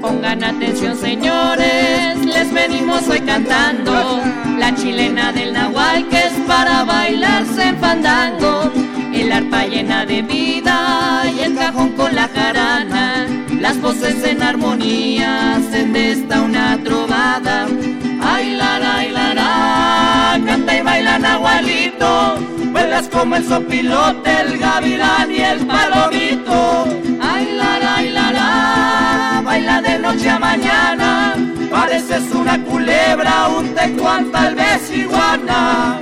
Pongan 0.00 0.42
atención 0.42 0.96
señores, 0.96 2.26
les 2.26 2.52
venimos 2.52 3.08
hoy 3.08 3.20
cantando 3.20 4.20
la 4.58 4.74
chilena 4.74 5.32
del 5.32 5.52
nahual 5.52 6.08
que 6.08 6.18
es 6.18 6.32
para 6.46 6.84
bailarse 6.84 7.68
en 7.68 7.78
fandango, 7.78 8.70
el 9.20 9.32
arpa 9.32 9.66
llena 9.66 10.06
de 10.06 10.22
vida 10.22 11.24
y 11.36 11.40
el 11.40 11.54
cajón 11.54 11.90
con 11.92 12.14
la 12.14 12.28
jarana, 12.28 13.26
las 13.60 13.80
voces 13.80 14.24
en 14.24 14.42
armonía 14.42 15.56
hacen 15.56 15.92
de 15.92 16.12
esta 16.12 16.40
una 16.40 16.78
trovada. 16.82 17.66
Ay 18.22 18.54
la 18.54 18.78
la 18.78 19.04
la 19.04 19.34
la, 19.34 20.40
canta 20.46 20.76
y 20.78 20.82
baila 20.82 21.18
nahualito, 21.18 22.36
vuelas 22.72 23.08
como 23.08 23.36
el 23.36 23.44
sopilote, 23.46 24.40
el 24.40 24.58
gavilán 24.58 25.30
y 25.30 25.40
el 25.40 25.66
palomito. 25.66 26.86
Ay 27.20 27.54
la 27.56 27.78
la 27.78 28.02
la 28.02 28.32
la, 28.32 29.42
baila 29.44 29.82
de 29.82 29.98
noche 29.98 30.30
a 30.30 30.38
mañana, 30.38 31.34
pareces 31.70 32.30
una 32.32 32.62
culebra, 32.64 33.48
un 33.48 33.74
tecuán 33.74 34.30
tal 34.30 34.54
vez 34.54 34.90
iguana. 34.90 36.00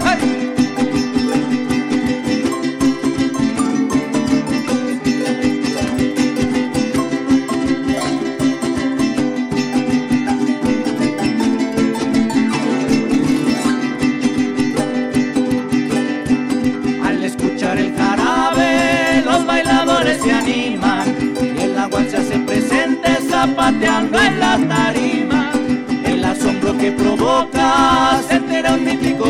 Al 0.00 0.37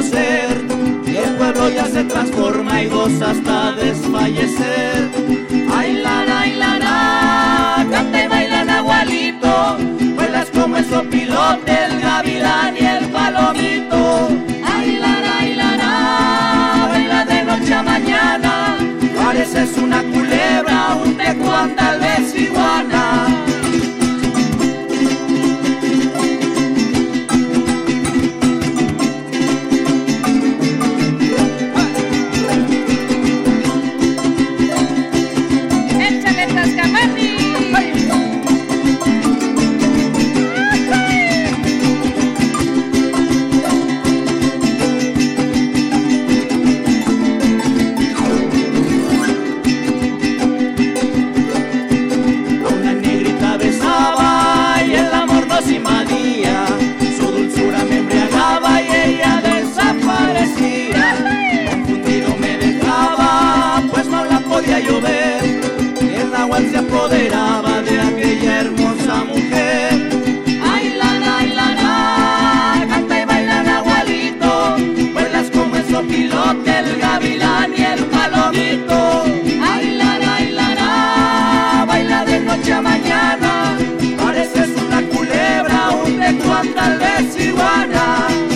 y 0.01 1.17
el 1.17 1.35
pueblo 1.37 1.69
ya 1.71 1.85
se 1.87 2.05
transforma 2.05 2.83
y 2.83 2.87
goza 2.87 3.33
hasta 3.33 3.73
desfallecer. 3.73 5.11
Ay 5.77 5.95
la 5.95 6.25
la 6.25 6.47
la 6.47 6.79
la, 6.79 7.87
canta 7.91 8.25
y 8.25 8.29
baila 8.29 8.65
nahualito, 8.65 9.77
vuelas 10.15 10.51
como 10.51 10.77
el 10.77 10.85
sopilote, 10.89 11.85
el 11.87 12.01
gavilán 12.01 12.77
y 12.77 12.87
el 12.87 13.07
palomito. 13.09 14.29
Ay 14.65 14.99
la 14.99 15.21
la 15.21 15.37
la, 15.57 16.89
baila 16.93 17.25
de 17.25 17.43
noche 17.43 17.75
a 17.75 17.83
mañana, 17.83 18.77
pareces 19.17 19.77
una 19.79 20.01
culebra, 20.05 20.95
un 20.95 21.17
tecuán 21.17 21.75
tal 21.75 21.99
vez 21.99 22.37
iguana. 22.37 23.27
Yes, 87.21 87.37
you 87.37 87.57
are. 87.57 88.48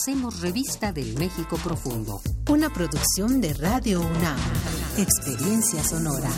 Hacemos 0.00 0.40
Revista 0.40 0.92
del 0.92 1.14
México 1.18 1.58
Profundo. 1.62 2.22
Una 2.48 2.72
producción 2.72 3.42
de 3.42 3.52
Radio 3.52 4.00
UNAM. 4.00 4.38
Experiencia 4.96 5.84
sonora. 5.84 6.30